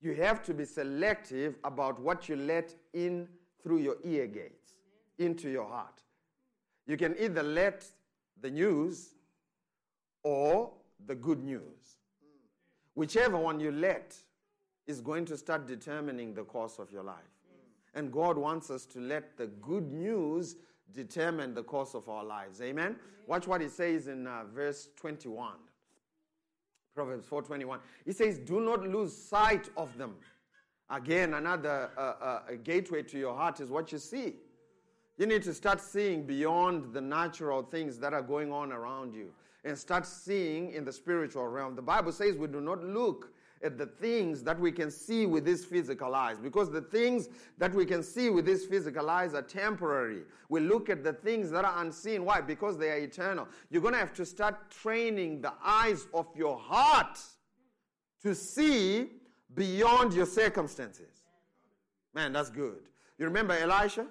You 0.00 0.14
have 0.14 0.44
to 0.44 0.54
be 0.54 0.64
selective 0.64 1.56
about 1.64 2.00
what 2.00 2.28
you 2.28 2.36
let 2.36 2.72
in 2.92 3.28
through 3.62 3.78
your 3.78 3.96
ear 4.04 4.28
gates 4.28 4.74
into 5.18 5.50
your 5.50 5.66
heart. 5.66 6.00
You 6.88 6.96
can 6.96 7.14
either 7.20 7.42
let 7.42 7.86
the 8.40 8.50
news 8.50 9.10
or 10.24 10.72
the 11.06 11.14
good 11.14 11.44
news. 11.44 11.98
Whichever 12.94 13.36
one 13.36 13.60
you 13.60 13.70
let 13.70 14.16
is 14.88 15.00
going 15.00 15.24
to 15.26 15.36
start 15.36 15.66
determining 15.66 16.34
the 16.34 16.42
course 16.42 16.78
of 16.80 16.90
your 16.90 17.04
life. 17.04 17.16
And 17.94 18.10
God 18.10 18.36
wants 18.36 18.70
us 18.70 18.86
to 18.86 19.00
let 19.00 19.36
the 19.36 19.46
good 19.46 19.92
news 19.92 20.56
determine 20.92 21.54
the 21.54 21.62
course 21.62 21.94
of 21.94 22.08
our 22.08 22.24
lives. 22.24 22.60
Amen? 22.60 22.96
Watch 23.26 23.46
what 23.46 23.60
he 23.60 23.68
says 23.68 24.08
in 24.08 24.26
uh, 24.26 24.44
verse 24.52 24.88
21. 24.96 25.52
Proverbs 26.94 27.28
4:21. 27.28 27.78
He 28.04 28.10
says, 28.10 28.38
"Do 28.38 28.60
not 28.60 28.82
lose 28.82 29.16
sight 29.16 29.70
of 29.76 29.96
them." 29.96 30.16
Again, 30.90 31.34
another 31.34 31.90
uh, 31.96 32.00
uh, 32.00 32.40
gateway 32.64 33.04
to 33.04 33.18
your 33.18 33.36
heart 33.36 33.60
is 33.60 33.70
what 33.70 33.92
you 33.92 33.98
see. 33.98 34.34
You 35.18 35.26
need 35.26 35.42
to 35.42 35.52
start 35.52 35.80
seeing 35.80 36.24
beyond 36.24 36.94
the 36.94 37.00
natural 37.00 37.62
things 37.62 37.98
that 37.98 38.14
are 38.14 38.22
going 38.22 38.52
on 38.52 38.72
around 38.72 39.12
you 39.12 39.32
and 39.64 39.76
start 39.76 40.06
seeing 40.06 40.72
in 40.72 40.84
the 40.84 40.92
spiritual 40.92 41.46
realm. 41.48 41.74
The 41.74 41.82
Bible 41.82 42.12
says 42.12 42.36
we 42.36 42.46
do 42.46 42.60
not 42.60 42.82
look 42.84 43.32
at 43.60 43.76
the 43.76 43.86
things 43.86 44.44
that 44.44 44.58
we 44.58 44.70
can 44.70 44.92
see 44.92 45.26
with 45.26 45.44
these 45.44 45.64
physical 45.64 46.14
eyes 46.14 46.38
because 46.38 46.70
the 46.70 46.82
things 46.82 47.28
that 47.58 47.74
we 47.74 47.84
can 47.84 48.04
see 48.04 48.30
with 48.30 48.46
these 48.46 48.64
physical 48.66 49.10
eyes 49.10 49.34
are 49.34 49.42
temporary. 49.42 50.22
We 50.48 50.60
look 50.60 50.88
at 50.88 51.02
the 51.02 51.12
things 51.12 51.50
that 51.50 51.64
are 51.64 51.82
unseen. 51.82 52.24
Why? 52.24 52.40
Because 52.40 52.78
they 52.78 52.90
are 52.90 52.98
eternal. 52.98 53.48
You're 53.70 53.82
going 53.82 53.94
to 53.94 54.00
have 54.00 54.14
to 54.14 54.24
start 54.24 54.70
training 54.70 55.40
the 55.40 55.52
eyes 55.64 56.06
of 56.14 56.28
your 56.36 56.56
heart 56.56 57.18
to 58.22 58.36
see 58.36 59.08
beyond 59.54 60.14
your 60.14 60.26
circumstances. 60.26 61.24
Man, 62.14 62.32
that's 62.32 62.50
good. 62.50 62.78
You 63.18 63.24
remember 63.24 63.54
Elisha? 63.54 64.06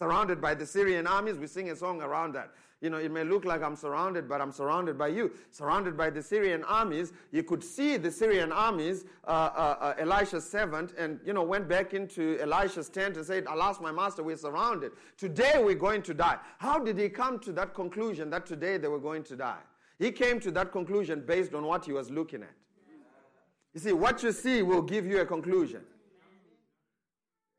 Surrounded 0.00 0.40
by 0.40 0.54
the 0.54 0.64
Syrian 0.64 1.06
armies. 1.06 1.36
We 1.36 1.46
sing 1.46 1.70
a 1.70 1.76
song 1.76 2.00
around 2.00 2.34
that. 2.34 2.52
You 2.80 2.88
know, 2.88 2.96
it 2.96 3.10
may 3.10 3.22
look 3.22 3.44
like 3.44 3.62
I'm 3.62 3.76
surrounded, 3.76 4.26
but 4.26 4.40
I'm 4.40 4.50
surrounded 4.50 4.96
by 4.96 5.08
you. 5.08 5.30
Surrounded 5.50 5.94
by 5.94 6.08
the 6.08 6.22
Syrian 6.22 6.64
armies. 6.64 7.12
You 7.30 7.42
could 7.42 7.62
see 7.62 7.98
the 7.98 8.10
Syrian 8.10 8.50
armies, 8.50 9.04
uh, 9.26 9.30
uh, 9.30 9.76
uh, 9.78 9.94
Elisha's 9.98 10.48
servant, 10.48 10.94
and, 10.96 11.20
you 11.22 11.34
know, 11.34 11.42
went 11.42 11.68
back 11.68 11.92
into 11.92 12.38
Elisha's 12.40 12.88
tent 12.88 13.18
and 13.18 13.26
said, 13.26 13.44
Alas, 13.46 13.78
my 13.78 13.92
master, 13.92 14.22
we're 14.22 14.38
surrounded. 14.38 14.92
Today 15.18 15.62
we're 15.62 15.74
going 15.74 16.00
to 16.00 16.14
die. 16.14 16.38
How 16.56 16.78
did 16.78 16.98
he 16.98 17.10
come 17.10 17.38
to 17.40 17.52
that 17.52 17.74
conclusion 17.74 18.30
that 18.30 18.46
today 18.46 18.78
they 18.78 18.88
were 18.88 18.98
going 18.98 19.22
to 19.24 19.36
die? 19.36 19.60
He 19.98 20.10
came 20.10 20.40
to 20.40 20.50
that 20.52 20.72
conclusion 20.72 21.22
based 21.26 21.52
on 21.52 21.66
what 21.66 21.84
he 21.84 21.92
was 21.92 22.10
looking 22.10 22.42
at. 22.42 22.54
You 23.74 23.80
see, 23.80 23.92
what 23.92 24.22
you 24.22 24.32
see 24.32 24.62
will 24.62 24.82
give 24.82 25.04
you 25.04 25.20
a 25.20 25.26
conclusion. 25.26 25.82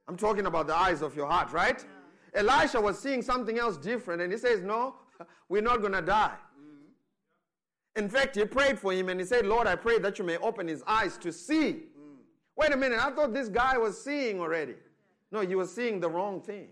I'm 0.08 0.18
talking 0.18 0.48
about 0.48 0.66
the 0.66 0.76
eyes 0.76 1.04
of 1.04 1.16
your 1.16 1.28
heart, 1.28 1.54
right? 1.54 1.86
Elisha 2.34 2.80
was 2.80 2.98
seeing 2.98 3.22
something 3.22 3.60
else 3.60 3.78
different, 3.78 4.22
and 4.22 4.32
he 4.32 4.38
says, 4.38 4.62
No, 4.62 4.96
we're 5.50 5.62
not 5.62 5.82
going 5.82 5.94
to 5.94 6.02
die. 6.02 6.36
Mm. 6.60 8.04
In 8.04 8.10
fact, 8.10 8.36
he 8.36 8.46
prayed 8.46 8.80
for 8.80 8.94
him 8.94 9.10
and 9.10 9.20
he 9.20 9.26
said, 9.26 9.46
Lord, 9.46 9.68
I 9.68 9.76
pray 9.76 10.00
that 10.00 10.18
you 10.20 10.26
may 10.26 10.38
open 10.38 10.68
his 10.68 10.84
eyes 10.88 11.18
to 11.20 11.32
see. 11.32 11.84
Mm. 11.98 12.18
Wait 12.56 12.72
a 12.72 12.78
minute, 12.78 13.00
I 13.00 13.12
thought 13.12 13.34
this 13.34 13.50
guy 13.50 13.78
was 13.78 14.02
seeing 14.02 14.40
already. 14.40 14.76
No, 15.32 15.42
he 15.42 15.56
was 15.56 15.74
seeing 15.74 16.00
the 16.00 16.10
wrong 16.10 16.42
thing. 16.42 16.70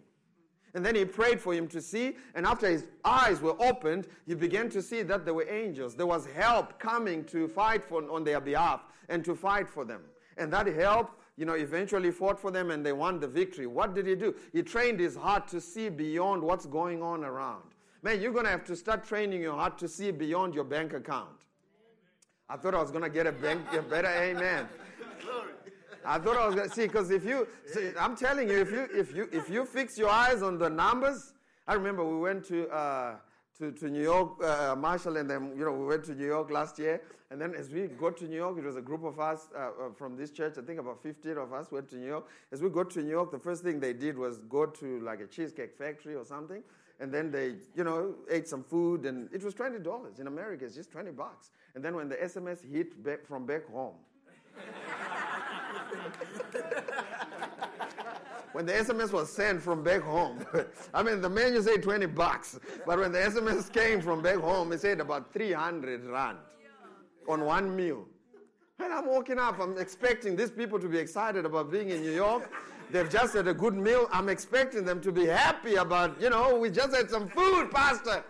And 0.75 0.85
then 0.85 0.95
he 0.95 1.03
prayed 1.03 1.41
for 1.41 1.53
him 1.53 1.67
to 1.69 1.81
see, 1.81 2.15
and 2.35 2.45
after 2.45 2.69
his 2.69 2.85
eyes 3.03 3.41
were 3.41 3.59
opened, 3.59 4.07
he 4.27 4.35
began 4.35 4.69
to 4.69 4.83
see 4.83 5.01
that 5.01 5.25
there 5.25 5.33
were 5.33 5.49
angels. 5.49 5.95
There 5.95 6.05
was 6.05 6.27
help 6.27 6.79
coming 6.79 7.23
to 7.25 7.47
fight 7.47 7.83
for, 7.83 8.07
on 8.11 8.23
their 8.23 8.39
behalf 8.39 8.81
and 9.07 9.25
to 9.25 9.35
fight 9.35 9.67
for 9.67 9.83
them. 9.83 10.01
And 10.37 10.53
that 10.53 10.67
help 10.67 11.09
you 11.39 11.46
know, 11.46 11.53
eventually 11.53 12.12
fought 12.12 12.38
for 12.38 12.51
them 12.51 12.69
and 12.69 12.86
they 12.86 12.91
won 12.91 13.17
the 13.17 13.27
victory. 13.27 13.65
What 13.65 13.96
did 13.96 14.05
he 14.05 14.13
do? 14.13 14.36
He 14.51 14.62
trained 14.62 15.00
his 15.00 15.15
heart 15.15 15.48
to 15.48 15.62
see 15.62 15.88
beyond 15.88 16.43
what's 16.43 16.65
going 16.65 17.01
on 17.01 17.24
around. 17.24 17.63
Man, 18.03 18.19
you're 18.19 18.34
going 18.34 18.43
to 18.43 18.51
have 18.51 18.65
to 18.65 18.75
start 18.75 19.05
training 19.05 19.41
your 19.41 19.53
heart 19.53 19.77
to 19.77 19.88
see 19.88 20.12
beyond 20.12 20.53
your 20.53 20.65
bank 20.65 20.91
account. 20.91 21.46
I 22.50 22.58
thought 22.58 22.75
I 22.75 22.81
was 22.81 22.91
going 22.91 23.05
to 23.05 23.10
get 23.10 23.25
a, 23.25 23.31
bank, 23.31 23.62
a 23.72 23.81
better 23.81 24.10
amen. 24.10 24.67
I 26.05 26.19
thought 26.19 26.36
I 26.36 26.46
was 26.46 26.55
going 26.55 26.67
to 26.67 26.75
see 26.75 26.88
because 26.88 27.10
if 27.10 27.24
you, 27.24 27.48
see, 27.65 27.91
I'm 27.98 28.17
telling 28.17 28.50
you, 28.50 28.60
if 28.60 28.72
you 28.72 28.88
if 28.93 29.15
you 29.15 29.29
if 29.31 29.50
you 29.50 29.65
fix 29.65 29.98
your 29.98 30.10
eyes 30.10 30.41
on 30.41 30.58
the 30.58 30.69
numbers, 30.69 31.34
I 31.67 31.74
remember 31.74 32.03
we 32.03 32.17
went 32.17 32.46
to 32.46 32.67
uh, 32.69 33.15
to, 33.59 33.71
to 33.73 33.89
New 33.89 34.01
York, 34.01 34.41
uh, 34.41 34.75
Marshall, 34.77 35.17
and 35.17 35.29
then 35.29 35.51
you 35.55 35.65
know 35.65 35.73
we 35.73 35.85
went 35.85 36.05
to 36.05 36.15
New 36.15 36.25
York 36.25 36.49
last 36.49 36.79
year, 36.79 37.01
and 37.29 37.39
then 37.39 37.53
as 37.53 37.69
we 37.69 37.87
got 37.87 38.15
to 38.17 38.25
New 38.25 38.37
York, 38.37 38.57
it 38.57 38.63
was 38.63 38.77
a 38.77 38.81
group 38.81 39.03
of 39.03 39.19
us 39.19 39.49
uh, 39.53 39.59
uh 39.59 39.71
from 39.97 40.15
this 40.15 40.31
church. 40.31 40.53
I 40.57 40.61
think 40.61 40.79
about 40.79 41.03
15 41.03 41.37
of 41.37 41.51
us 41.51 41.69
went 41.69 41.89
to 41.89 41.97
New 41.97 42.07
York. 42.07 42.27
As 42.53 42.61
we 42.61 42.69
got 42.69 42.89
to 42.91 43.01
New 43.03 43.11
York, 43.11 43.31
the 43.31 43.39
first 43.39 43.61
thing 43.61 43.79
they 43.79 43.93
did 43.93 44.17
was 44.17 44.39
go 44.49 44.65
to 44.65 44.99
like 45.01 45.19
a 45.19 45.27
cheesecake 45.27 45.77
factory 45.77 46.15
or 46.15 46.23
something, 46.23 46.63
and 47.01 47.13
then 47.13 47.31
they 47.31 47.55
you 47.75 47.83
know 47.83 48.15
ate 48.31 48.47
some 48.47 48.63
food, 48.63 49.05
and 49.05 49.29
it 49.33 49.43
was 49.43 49.53
twenty 49.53 49.79
dollars 49.79 50.19
in 50.19 50.27
America. 50.27 50.63
It's 50.63 50.75
just 50.75 50.91
twenty 50.91 51.11
bucks. 51.11 51.51
And 51.75 51.83
then 51.83 51.95
when 51.95 52.07
the 52.07 52.15
SMS 52.15 52.59
hit 52.71 53.03
back 53.03 53.25
from 53.27 53.45
back 53.45 53.69
home. 53.69 53.95
When 58.53 58.65
the 58.65 58.73
SMS 58.73 59.11
was 59.11 59.31
sent 59.31 59.61
from 59.61 59.83
back 59.83 60.01
home, 60.01 60.45
I 60.93 61.03
mean, 61.03 61.21
the 61.21 61.29
menu 61.29 61.61
said 61.61 61.83
20 61.83 62.05
bucks, 62.07 62.59
but 62.85 62.99
when 62.99 63.11
the 63.11 63.19
SMS 63.19 63.71
came 63.71 64.01
from 64.01 64.21
back 64.21 64.37
home, 64.37 64.71
it 64.71 64.81
said 64.81 64.99
about 64.99 65.31
300 65.33 66.05
rand 66.05 66.37
on 67.27 67.45
one 67.45 67.75
meal. 67.75 68.05
And 68.79 68.93
I'm 68.93 69.05
walking 69.05 69.37
up, 69.37 69.59
I'm 69.59 69.77
expecting 69.77 70.35
these 70.35 70.51
people 70.51 70.79
to 70.79 70.87
be 70.87 70.97
excited 70.97 71.45
about 71.45 71.69
being 71.71 71.89
in 71.89 72.01
New 72.01 72.13
York. 72.13 72.49
They've 72.91 73.09
just 73.09 73.35
had 73.35 73.47
a 73.47 73.53
good 73.53 73.75
meal. 73.75 74.07
I'm 74.11 74.29
expecting 74.29 74.83
them 74.83 74.99
to 75.01 75.11
be 75.11 75.25
happy 75.25 75.75
about, 75.75 76.19
you 76.19 76.29
know, 76.29 76.57
we 76.57 76.71
just 76.71 76.95
had 76.95 77.09
some 77.09 77.27
food, 77.29 77.69
Pastor. 77.71 78.23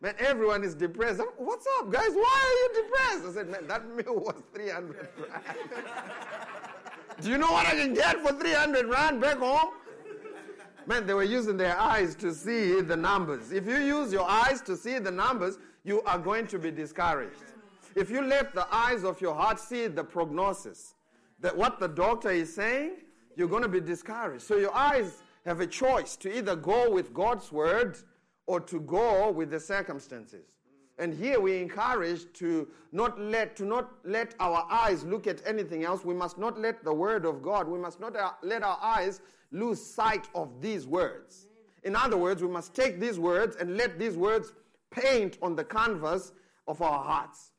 Man, 0.00 0.14
everyone 0.18 0.62
is 0.62 0.74
depressed. 0.74 1.20
What's 1.38 1.66
up, 1.78 1.90
guys? 1.90 2.10
Why 2.10 2.68
are 2.72 2.78
you 2.78 2.82
depressed? 2.82 3.24
I 3.26 3.32
said, 3.32 3.48
man, 3.50 3.66
that 3.66 3.88
meal 3.88 4.16
was 4.16 4.42
300 4.52 5.08
rand. 5.18 5.44
Do 7.20 7.30
you 7.30 7.38
know 7.38 7.50
what 7.50 7.66
I 7.66 7.72
can 7.72 7.94
get 7.94 8.20
for 8.20 8.32
300 8.32 8.86
rand 8.86 9.20
back 9.20 9.38
home? 9.38 9.70
Man, 10.86 11.06
they 11.06 11.14
were 11.14 11.24
using 11.24 11.56
their 11.56 11.78
eyes 11.78 12.14
to 12.16 12.32
see 12.32 12.80
the 12.80 12.96
numbers. 12.96 13.50
If 13.52 13.66
you 13.66 13.76
use 13.76 14.12
your 14.12 14.28
eyes 14.28 14.60
to 14.62 14.76
see 14.76 14.98
the 14.98 15.10
numbers, 15.10 15.58
you 15.84 16.00
are 16.02 16.18
going 16.18 16.46
to 16.46 16.58
be 16.58 16.70
discouraged. 16.70 17.42
If 17.94 18.10
you 18.10 18.22
let 18.22 18.54
the 18.54 18.72
eyes 18.72 19.02
of 19.02 19.20
your 19.20 19.34
heart 19.34 19.58
see 19.58 19.88
the 19.88 20.04
prognosis, 20.04 20.94
that 21.40 21.56
what 21.56 21.80
the 21.80 21.88
doctor 21.88 22.30
is 22.30 22.54
saying, 22.54 22.98
you're 23.36 23.48
going 23.48 23.62
to 23.62 23.68
be 23.68 23.80
discouraged. 23.80 24.42
So 24.42 24.56
your 24.56 24.74
eyes 24.74 25.22
have 25.44 25.60
a 25.60 25.66
choice 25.66 26.16
to 26.16 26.36
either 26.36 26.54
go 26.54 26.90
with 26.90 27.12
God's 27.12 27.50
word 27.50 27.98
or 28.46 28.60
to 28.60 28.80
go 28.80 29.30
with 29.30 29.50
the 29.50 29.60
circumstances. 29.60 30.46
And 30.98 31.14
here 31.14 31.38
we 31.38 31.60
encourage 31.60 32.32
to 32.34 32.66
not 32.90 33.20
let 33.20 33.54
to 33.56 33.64
not 33.64 33.92
let 34.04 34.34
our 34.40 34.66
eyes 34.68 35.04
look 35.04 35.28
at 35.28 35.40
anything 35.46 35.84
else. 35.84 36.04
We 36.04 36.14
must 36.14 36.38
not 36.38 36.58
let 36.58 36.82
the 36.82 36.92
word 36.92 37.24
of 37.24 37.40
God. 37.40 37.68
We 37.68 37.78
must 37.78 38.00
not 38.00 38.16
uh, 38.16 38.32
let 38.42 38.64
our 38.64 38.78
eyes 38.82 39.20
lose 39.52 39.80
sight 39.80 40.28
of 40.34 40.60
these 40.60 40.86
words. 40.86 41.46
In 41.84 41.94
other 41.94 42.16
words, 42.16 42.42
we 42.42 42.48
must 42.48 42.74
take 42.74 42.98
these 42.98 43.18
words 43.18 43.56
and 43.56 43.76
let 43.76 43.98
these 43.98 44.16
words 44.16 44.52
paint 44.90 45.38
on 45.40 45.54
the 45.54 45.64
canvas 45.64 46.32
of 46.66 46.82
our 46.82 47.04
hearts. 47.04 47.52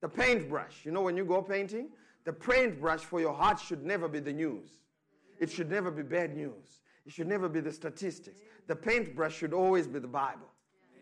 The 0.00 0.08
paintbrush, 0.08 0.84
you 0.84 0.92
know, 0.92 1.02
when 1.02 1.16
you 1.16 1.24
go 1.24 1.42
painting, 1.42 1.88
the 2.24 2.32
paintbrush 2.32 3.00
for 3.00 3.20
your 3.20 3.34
heart 3.34 3.58
should 3.58 3.84
never 3.84 4.06
be 4.06 4.20
the 4.20 4.32
news. 4.32 4.70
It 5.40 5.50
should 5.50 5.68
never 5.68 5.90
be 5.90 6.02
bad 6.02 6.36
news. 6.36 6.82
It 7.04 7.12
should 7.12 7.26
never 7.26 7.48
be 7.48 7.60
the 7.60 7.72
statistics. 7.72 8.40
The 8.68 8.76
paintbrush 8.76 9.34
should 9.36 9.52
always 9.52 9.88
be 9.88 9.98
the 9.98 10.06
Bible 10.06 10.48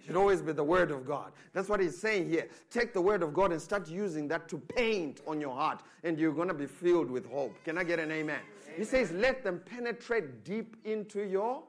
should 0.06 0.16
always 0.16 0.40
be 0.40 0.52
the 0.52 0.62
Word 0.62 0.92
of 0.92 1.04
God. 1.04 1.32
That's 1.52 1.68
what 1.68 1.80
he's 1.80 1.98
saying 1.98 2.30
here. 2.30 2.48
Take 2.70 2.92
the 2.92 3.00
Word 3.00 3.24
of 3.24 3.34
God 3.34 3.50
and 3.50 3.60
start 3.60 3.88
using 3.88 4.28
that 4.28 4.48
to 4.50 4.58
paint 4.58 5.20
on 5.26 5.40
your 5.40 5.54
heart, 5.54 5.82
and 6.04 6.16
you're 6.16 6.32
going 6.32 6.46
to 6.46 6.54
be 6.54 6.66
filled 6.66 7.10
with 7.10 7.26
hope. 7.26 7.56
Can 7.64 7.76
I 7.76 7.82
get 7.82 7.98
an 7.98 8.12
amen? 8.12 8.38
amen? 8.38 8.76
He 8.76 8.84
says, 8.84 9.10
Let 9.10 9.42
them 9.42 9.60
penetrate 9.66 10.44
deep 10.44 10.76
into 10.84 11.26
your. 11.26 11.64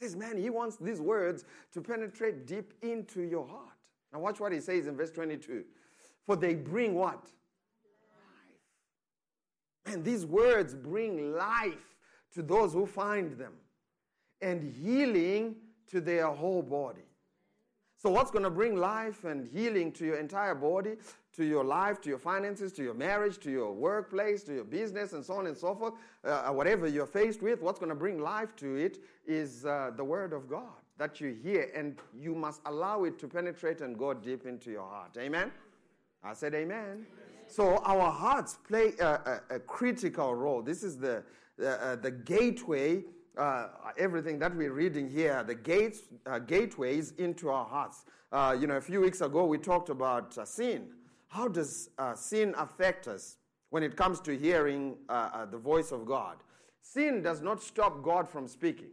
He 0.00 0.06
says, 0.06 0.16
Man, 0.16 0.36
he 0.36 0.50
wants 0.50 0.76
these 0.76 1.00
words 1.00 1.44
to 1.72 1.80
penetrate 1.80 2.48
deep 2.48 2.74
into 2.82 3.22
your 3.22 3.46
heart. 3.46 3.76
Now, 4.12 4.18
watch 4.18 4.40
what 4.40 4.52
he 4.52 4.58
says 4.58 4.88
in 4.88 4.96
verse 4.96 5.12
22. 5.12 5.62
For 6.26 6.34
they 6.34 6.54
bring 6.54 6.96
what? 6.96 7.22
Life. 9.84 9.94
And 9.94 10.04
these 10.04 10.26
words 10.26 10.74
bring 10.74 11.32
life 11.32 11.94
to 12.34 12.42
those 12.42 12.72
who 12.72 12.86
find 12.86 13.38
them, 13.38 13.52
and 14.42 14.64
healing 14.64 15.54
to 15.88 16.00
their 16.00 16.26
whole 16.26 16.62
body. 16.62 17.02
So, 17.98 18.10
what's 18.10 18.30
going 18.30 18.44
to 18.44 18.50
bring 18.50 18.76
life 18.76 19.24
and 19.24 19.48
healing 19.48 19.90
to 19.92 20.04
your 20.04 20.16
entire 20.16 20.54
body, 20.54 20.96
to 21.34 21.44
your 21.44 21.64
life, 21.64 22.00
to 22.02 22.10
your 22.10 22.18
finances, 22.18 22.72
to 22.74 22.82
your 22.82 22.94
marriage, 22.94 23.38
to 23.38 23.50
your 23.50 23.72
workplace, 23.72 24.42
to 24.44 24.54
your 24.54 24.64
business, 24.64 25.12
and 25.12 25.24
so 25.24 25.34
on 25.34 25.46
and 25.46 25.56
so 25.56 25.74
forth, 25.74 25.94
uh, 26.24 26.48
whatever 26.50 26.86
you're 26.86 27.06
faced 27.06 27.42
with, 27.42 27.62
what's 27.62 27.78
going 27.78 27.88
to 27.88 27.96
bring 27.96 28.20
life 28.20 28.54
to 28.56 28.76
it 28.76 28.98
is 29.26 29.64
uh, 29.64 29.90
the 29.96 30.04
Word 30.04 30.34
of 30.34 30.48
God 30.48 30.74
that 30.98 31.20
you 31.20 31.36
hear, 31.42 31.70
and 31.74 31.96
you 32.14 32.34
must 32.34 32.60
allow 32.66 33.04
it 33.04 33.18
to 33.18 33.28
penetrate 33.28 33.80
and 33.80 33.98
go 33.98 34.14
deep 34.14 34.46
into 34.46 34.70
your 34.70 34.88
heart. 34.88 35.16
Amen? 35.18 35.50
I 36.22 36.32
said, 36.32 36.54
Amen. 36.54 36.78
amen. 36.78 37.06
So, 37.48 37.78
our 37.78 38.10
hearts 38.10 38.58
play 38.66 38.92
a, 39.00 39.06
a, 39.50 39.56
a, 39.56 39.60
critical 39.60 40.34
role. 40.34 40.62
This 40.62 40.82
is 40.82 40.98
the, 40.98 41.22
the, 41.56 41.82
uh, 41.82 41.96
the 41.96 42.10
gateway 42.10 43.04
uh, 43.36 43.68
everything 43.98 44.38
that 44.38 44.54
we're 44.54 44.72
reading 44.72 45.08
here, 45.08 45.42
the 45.42 45.54
gates, 45.54 46.00
uh, 46.26 46.38
gateways 46.38 47.12
into 47.18 47.50
our 47.50 47.64
hearts. 47.64 48.04
Uh, 48.32 48.56
you 48.58 48.66
know, 48.66 48.76
a 48.76 48.80
few 48.80 49.00
weeks 49.00 49.20
ago 49.20 49.44
we 49.44 49.58
talked 49.58 49.88
about 49.88 50.36
uh, 50.38 50.44
sin. 50.44 50.88
How 51.28 51.48
does 51.48 51.90
uh, 51.98 52.14
sin 52.14 52.54
affect 52.56 53.08
us 53.08 53.36
when 53.70 53.82
it 53.82 53.96
comes 53.96 54.20
to 54.20 54.36
hearing 54.36 54.96
uh, 55.08 55.44
the 55.46 55.58
voice 55.58 55.92
of 55.92 56.06
God? 56.06 56.36
Sin 56.80 57.22
does 57.22 57.42
not 57.42 57.62
stop 57.62 58.02
God 58.02 58.28
from 58.28 58.46
speaking. 58.46 58.90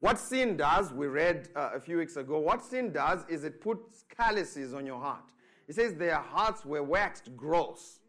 What 0.00 0.18
sin 0.18 0.56
does, 0.56 0.92
we 0.92 1.06
read 1.06 1.48
a 1.56 1.80
few 1.80 1.98
weeks 1.98 2.16
ago, 2.16 2.38
what 2.38 2.62
sin 2.62 2.92
does 2.92 3.24
is 3.28 3.44
it 3.44 3.60
puts 3.60 4.04
calluses 4.14 4.74
on 4.74 4.84
your 4.84 5.00
heart. 5.00 5.24
It 5.68 5.74
says 5.74 5.94
their 5.94 6.16
hearts 6.16 6.64
were 6.64 6.82
waxed 6.82 7.34
gross. 7.36 8.00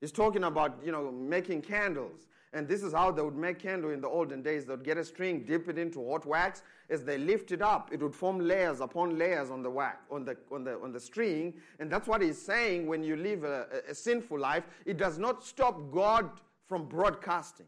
He's 0.00 0.12
talking 0.12 0.44
about, 0.44 0.80
you 0.84 0.92
know, 0.92 1.10
making 1.10 1.62
candles 1.62 2.26
and 2.54 2.68
this 2.68 2.82
is 2.82 2.92
how 2.92 3.10
they 3.10 3.22
would 3.22 3.36
make 3.36 3.58
candle 3.58 3.90
in 3.90 4.00
the 4.02 4.08
olden 4.08 4.42
days. 4.42 4.66
They 4.66 4.74
would 4.74 4.84
get 4.84 4.98
a 4.98 5.04
string, 5.04 5.44
dip 5.44 5.68
it 5.68 5.78
into 5.78 6.06
hot 6.06 6.26
wax. 6.26 6.62
As 6.90 7.02
they 7.02 7.16
lift 7.16 7.50
it 7.50 7.62
up, 7.62 7.88
it 7.92 8.02
would 8.02 8.14
form 8.14 8.40
layers 8.40 8.80
upon 8.80 9.16
layers 9.16 9.50
on 9.50 9.62
the 9.62 9.70
wax, 9.70 10.04
on 10.10 10.26
the, 10.26 10.36
on 10.50 10.62
the, 10.64 10.78
on 10.80 10.92
the 10.92 11.00
string. 11.00 11.54
And 11.80 11.90
that's 11.90 12.06
what 12.06 12.20
he's 12.20 12.40
saying 12.40 12.86
when 12.86 13.02
you 13.02 13.16
live 13.16 13.44
a, 13.44 13.66
a 13.88 13.94
sinful 13.94 14.38
life. 14.38 14.66
It 14.84 14.98
does 14.98 15.18
not 15.18 15.42
stop 15.42 15.90
God 15.90 16.28
from 16.66 16.84
broadcasting. 16.86 17.66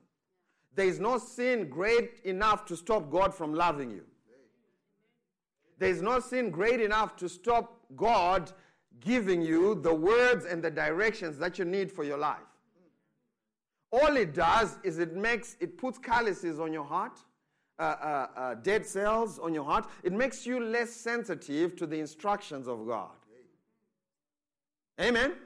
There 0.75 0.87
is 0.87 1.01
no 1.01 1.17
sin 1.17 1.71
great 1.71 2.21
enough 2.25 2.67
to 2.67 2.77
stop 2.77 3.11
God 3.11 3.35
from 3.35 3.55
loving 3.55 3.91
you. 3.91 4.05
There 5.79 5.89
is 5.89 6.03
no 6.03 6.21
sin 6.21 6.51
great 6.51 6.81
enough 6.81 7.17
to 7.17 7.29
stop 7.29 7.81
God 7.97 8.53
giving 9.01 9.41
you 9.41 9.77
the 9.77 9.95
words 9.95 10.45
and 10.45 10.63
the 10.63 10.71
directions 10.71 11.39
that 11.39 11.59
you 11.59 11.65
need 11.65 11.91
for 11.91 12.05
your 12.05 12.19
life. 12.19 12.54
All 13.95 14.17
it 14.17 14.35
does 14.35 14.77
is 14.83 14.99
it 14.99 15.15
makes, 15.15 15.57
it 15.61 15.79
puts 15.79 15.99
calluses 15.99 16.59
on 16.59 16.73
your 16.73 16.83
heart, 16.85 17.21
uh, 17.79 17.83
uh, 17.83 18.27
uh, 18.37 18.55
dead 18.57 18.85
cells 18.85 19.39
on 19.39 19.55
your 19.55 19.63
heart. 19.63 19.87
It 20.03 20.13
makes 20.13 20.45
you 20.45 20.59
less 20.59 20.91
sensitive 20.91 21.77
to 21.77 21.87
the 21.87 22.01
instructions 22.01 22.67
of 22.67 22.89
God. 22.89 23.13
Amen? 25.01 25.23
Amen? 25.23 25.37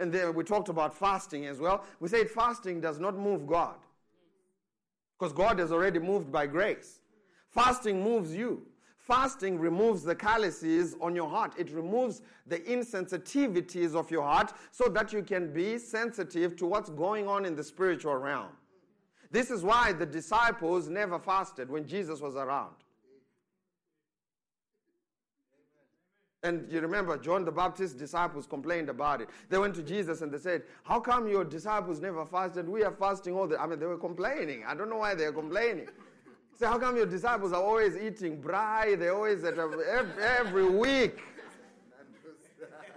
And 0.00 0.10
then 0.10 0.34
we 0.34 0.42
talked 0.42 0.70
about 0.70 0.96
fasting 0.96 1.44
as 1.44 1.58
well. 1.58 1.84
We 2.00 2.08
said 2.08 2.30
fasting 2.30 2.80
does 2.80 2.98
not 2.98 3.18
move 3.18 3.46
God 3.46 3.76
because 5.18 5.34
God 5.34 5.60
is 5.60 5.70
already 5.70 5.98
moved 5.98 6.32
by 6.32 6.46
grace. 6.46 7.00
Fasting 7.50 8.02
moves 8.02 8.34
you. 8.34 8.62
Fasting 9.06 9.60
removes 9.60 10.02
the 10.02 10.16
calluses 10.16 10.96
on 11.00 11.14
your 11.14 11.28
heart. 11.28 11.52
It 11.56 11.70
removes 11.70 12.22
the 12.48 12.58
insensitivities 12.58 13.94
of 13.94 14.10
your 14.10 14.24
heart 14.24 14.52
so 14.72 14.88
that 14.88 15.12
you 15.12 15.22
can 15.22 15.52
be 15.52 15.78
sensitive 15.78 16.56
to 16.56 16.66
what's 16.66 16.90
going 16.90 17.28
on 17.28 17.44
in 17.44 17.54
the 17.54 17.62
spiritual 17.62 18.16
realm. 18.16 18.48
This 19.30 19.52
is 19.52 19.62
why 19.62 19.92
the 19.92 20.06
disciples 20.06 20.88
never 20.88 21.20
fasted 21.20 21.70
when 21.70 21.86
Jesus 21.86 22.20
was 22.20 22.34
around. 22.34 22.74
And 26.42 26.66
you 26.68 26.80
remember, 26.80 27.16
John 27.16 27.44
the 27.44 27.52
Baptist's 27.52 27.96
disciples 27.96 28.44
complained 28.44 28.88
about 28.88 29.20
it. 29.20 29.28
They 29.48 29.58
went 29.58 29.76
to 29.76 29.84
Jesus 29.84 30.20
and 30.20 30.32
they 30.32 30.38
said, 30.38 30.62
How 30.82 30.98
come 30.98 31.28
your 31.28 31.44
disciples 31.44 32.00
never 32.00 32.26
fasted? 32.26 32.68
We 32.68 32.82
are 32.82 32.92
fasting 32.92 33.34
all 33.34 33.46
the 33.46 33.60
I 33.60 33.68
mean, 33.68 33.78
they 33.78 33.86
were 33.86 33.98
complaining. 33.98 34.64
I 34.66 34.74
don't 34.74 34.90
know 34.90 34.96
why 34.96 35.14
they're 35.14 35.32
complaining. 35.32 35.88
Say, 36.58 36.64
how 36.64 36.78
come 36.78 36.96
your 36.96 37.06
disciples 37.06 37.52
are 37.52 37.62
always 37.62 37.96
eating 37.98 38.40
braai? 38.40 38.98
They're 38.98 39.14
always 39.14 39.44
at 39.44 39.58
uh, 39.58 39.68
a, 39.68 39.84
every, 39.86 40.22
every 40.22 40.70
week. 40.70 41.20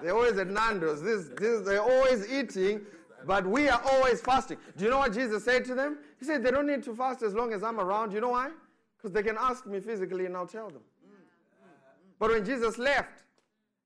They're 0.01 0.15
always 0.15 0.37
at 0.37 0.47
Nando's. 0.47 1.01
This, 1.01 1.27
this, 1.37 1.65
they're 1.65 1.81
always 1.81 2.31
eating, 2.31 2.81
but 3.25 3.45
we 3.45 3.67
are 3.67 3.81
always 3.91 4.21
fasting. 4.21 4.57
Do 4.77 4.85
you 4.85 4.89
know 4.89 4.99
what 4.99 5.13
Jesus 5.13 5.43
said 5.43 5.65
to 5.65 5.75
them? 5.75 5.97
He 6.19 6.25
said, 6.25 6.41
they 6.41 6.51
don't 6.51 6.67
need 6.67 6.83
to 6.83 6.95
fast 6.95 7.21
as 7.21 7.33
long 7.33 7.51
as 7.51 7.61
I'm 7.61 7.81
around. 7.81 8.13
You 8.13 8.21
know 8.21 8.29
why? 8.29 8.51
Because 8.97 9.11
they 9.11 9.23
can 9.23 9.35
ask 9.37 9.65
me 9.65 9.81
physically 9.81 10.25
and 10.25 10.37
I'll 10.37 10.47
tell 10.47 10.69
them. 10.69 10.81
But 12.17 12.31
when 12.31 12.45
Jesus 12.45 12.77
left, 12.77 13.23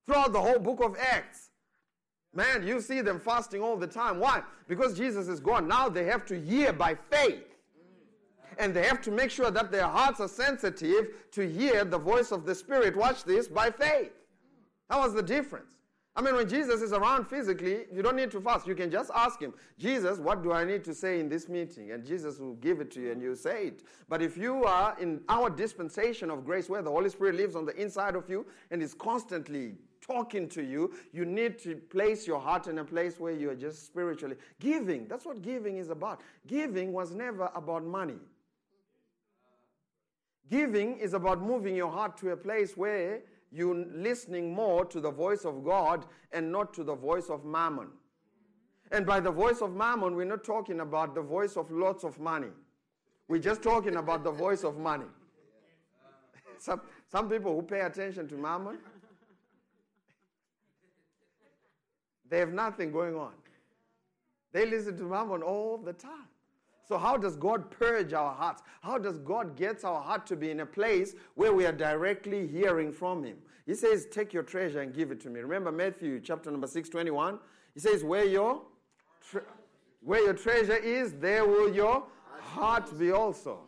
throughout 0.06 0.34
the 0.34 0.42
whole 0.42 0.60
book 0.60 0.84
of 0.84 0.96
Acts, 1.00 1.50
man, 2.32 2.68
you 2.68 2.80
see 2.80 3.02
them 3.02 3.20
fasting 3.20 3.62
all 3.62 3.78
the 3.78 3.88
time. 3.88 4.20
Why? 4.20 4.44
Because 4.68 4.96
Jesus 4.96 5.28
is 5.28 5.40
gone. 5.40 5.68
Now 5.68 5.90
they 5.90 6.06
have 6.06 6.26
to 6.28 6.40
hear 6.40 6.74
by 6.74 6.96
faith 7.10 7.53
and 8.60 8.74
they 8.74 8.84
have 8.84 9.02
to 9.02 9.12
make 9.12 9.32
sure 9.32 9.52
that 9.52 9.72
their 9.72 9.88
hearts 9.88 10.20
are 10.20 10.28
sensitive 10.28 11.30
to 11.32 11.48
hear 11.48 11.84
the 11.84 11.98
voice 11.98 12.32
of 12.32 12.46
the 12.46 12.56
Spirit. 12.56 12.96
Watch 12.96 13.24
this 13.24 13.48
by 13.48 13.70
faith. 13.70 14.12
That 14.90 15.00
was 15.00 15.14
the 15.14 15.24
difference. 15.24 15.74
I 16.16 16.22
mean, 16.22 16.36
when 16.36 16.48
Jesus 16.48 16.84
is 16.84 16.94
around 16.94 17.26
physically, 17.26 17.86
you 17.92 18.04
don't 18.04 18.16
need 18.16 18.30
to 18.32 18.42
fast. 18.42 18.68
You 18.68 18.76
can 18.76 18.92
just 18.92 19.10
ask 19.16 19.42
him, 19.42 19.52
Jesus, 19.80 20.20
what 20.20 20.44
do 20.44 20.52
I 20.52 20.64
need 20.64 20.84
to 20.84 20.94
say 20.94 21.20
in 21.20 21.28
this 21.28 21.50
meeting? 21.50 21.92
And 21.92 22.06
Jesus 22.06 22.38
will 22.38 22.54
give 22.56 22.82
it 22.82 22.92
to 22.92 23.02
you 23.02 23.12
and 23.12 23.22
you 23.22 23.34
say 23.34 23.68
it. 23.68 23.84
But 24.08 24.22
if 24.22 24.38
you 24.38 24.64
are 24.64 24.96
in 25.00 25.22
our 25.28 25.50
dispensation 25.50 26.30
of 26.30 26.46
grace 26.46 26.70
where 26.70 26.84
the 26.84 26.92
Holy 26.92 27.10
Spirit 27.10 27.36
lives 27.36 27.56
on 27.56 27.66
the 27.66 27.76
inside 27.82 28.16
of 28.16 28.30
you 28.30 28.46
and 28.70 28.84
is 28.84 28.94
constantly 28.94 29.74
talking 30.02 30.48
to 30.50 30.62
you, 30.62 30.94
you 31.14 31.26
need 31.26 31.58
to 31.60 31.78
place 31.78 32.28
your 32.28 32.40
heart 32.40 32.68
in 32.68 32.78
a 32.78 32.86
place 32.86 33.20
where 33.20 33.34
you 33.34 33.50
are 33.50 33.56
just 33.56 33.88
spiritually 33.88 34.36
giving. 34.60 35.08
That's 35.08 35.26
what 35.26 35.42
giving 35.42 35.78
is 35.78 35.90
about. 35.90 36.22
Giving 36.46 36.94
was 36.94 37.16
never 37.16 37.50
about 37.56 37.86
money. 37.86 38.20
Giving 40.50 40.98
is 40.98 41.14
about 41.14 41.42
moving 41.42 41.76
your 41.76 41.92
heart 41.92 42.18
to 42.18 42.32
a 42.32 42.38
place 42.38 42.76
where 42.76 43.22
you're 43.52 43.86
listening 43.94 44.54
more 44.54 44.84
to 44.86 45.00
the 45.00 45.12
voice 45.12 45.46
of 45.46 45.64
God 45.64 46.06
and 46.32 46.52
not 46.52 46.74
to 46.74 46.84
the 46.84 46.96
voice 46.96 47.30
of 47.30 47.46
mammon. 47.46 47.88
And 48.92 49.06
by 49.06 49.20
the 49.20 49.32
voice 49.32 49.62
of 49.62 49.76
mammon, 49.76 50.16
we're 50.16 50.26
not 50.26 50.44
talking 50.44 50.80
about 50.82 51.16
the 51.16 51.22
voice 51.22 51.56
of 51.56 51.72
lots 51.72 52.04
of 52.04 52.20
money. 52.20 52.50
We're 53.28 53.42
just 53.42 53.64
talking 53.64 53.96
about 53.96 54.24
the 54.24 54.32
voice 54.32 54.64
of 54.64 54.78
money. 54.78 55.06
some, 56.58 56.82
some 57.08 57.30
people 57.30 57.56
who 57.56 57.62
pay 57.62 57.82
attention 57.82 58.28
to 58.28 58.36
mammon, 58.36 58.78
they 62.30 62.40
have 62.40 62.54
nothing 62.54 62.92
going 62.92 63.16
on. 63.16 63.34
They 64.52 64.68
listen 64.68 64.98
to 64.98 65.04
mammon 65.04 65.42
all 65.42 65.78
the 65.78 65.94
time. 65.94 66.28
So, 66.86 66.98
how 66.98 67.16
does 67.18 67.36
God 67.38 67.72
purge 67.72 68.14
our 68.14 68.34
hearts? 68.34 68.62
How 68.82 68.98
does 68.98 69.18
God 69.18 69.56
get 69.56 69.86
our 69.86 70.02
heart 70.02 70.26
to 70.28 70.36
be 70.36 70.52
in 70.52 70.60
a 70.60 70.66
place 70.66 71.16
where 71.36 71.54
we 71.54 71.66
are 71.66 71.72
directly 71.72 72.46
hearing 72.46 72.92
from 72.92 73.24
Him? 73.24 73.38
He 73.66 73.74
says, 73.74 74.08
Take 74.12 74.34
your 74.34 74.44
treasure 74.44 74.82
and 74.82 74.94
give 74.94 75.12
it 75.12 75.22
to 75.22 75.30
me. 75.30 75.40
Remember 75.40 75.72
Matthew 75.72 76.20
chapter 76.20 76.52
number 76.52 76.68
6, 76.68 76.90
21? 76.90 77.40
He 77.74 77.80
says, 77.80 78.04
Where 78.04 78.26
your, 78.26 78.62
tre- 79.30 79.42
where 80.02 80.24
your 80.26 80.34
treasure 80.34 80.76
is, 80.76 81.14
there 81.14 81.46
will 81.46 81.74
your 81.74 82.04
heart 82.42 82.98
be 83.00 83.12
also. 83.12 83.60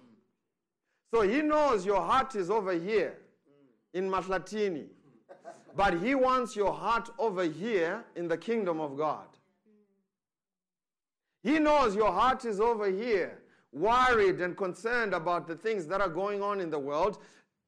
So, 1.13 1.21
He 1.21 1.41
knows 1.41 1.85
your 1.85 2.01
heart 2.01 2.35
is 2.35 2.49
over 2.49 2.73
here 2.73 3.17
in 3.93 4.09
Matlatini, 4.09 4.87
but 5.73 6.01
He 6.01 6.15
wants 6.15 6.53
your 6.53 6.73
heart 6.73 7.09
over 7.17 7.43
here 7.43 8.03
in 8.17 8.27
the 8.27 8.37
kingdom 8.37 8.81
of 8.81 8.97
God. 8.97 9.27
He 11.45 11.59
knows 11.59 11.95
your 11.95 12.11
heart 12.11 12.43
is 12.43 12.59
over 12.59 12.89
here, 12.89 13.37
worried 13.71 14.41
and 14.41 14.57
concerned 14.57 15.13
about 15.13 15.45
the 15.45 15.53
things 15.53 15.85
that 15.85 16.01
are 16.01 16.09
going 16.09 16.41
on 16.41 16.59
in 16.59 16.71
the 16.71 16.79
world. 16.79 17.19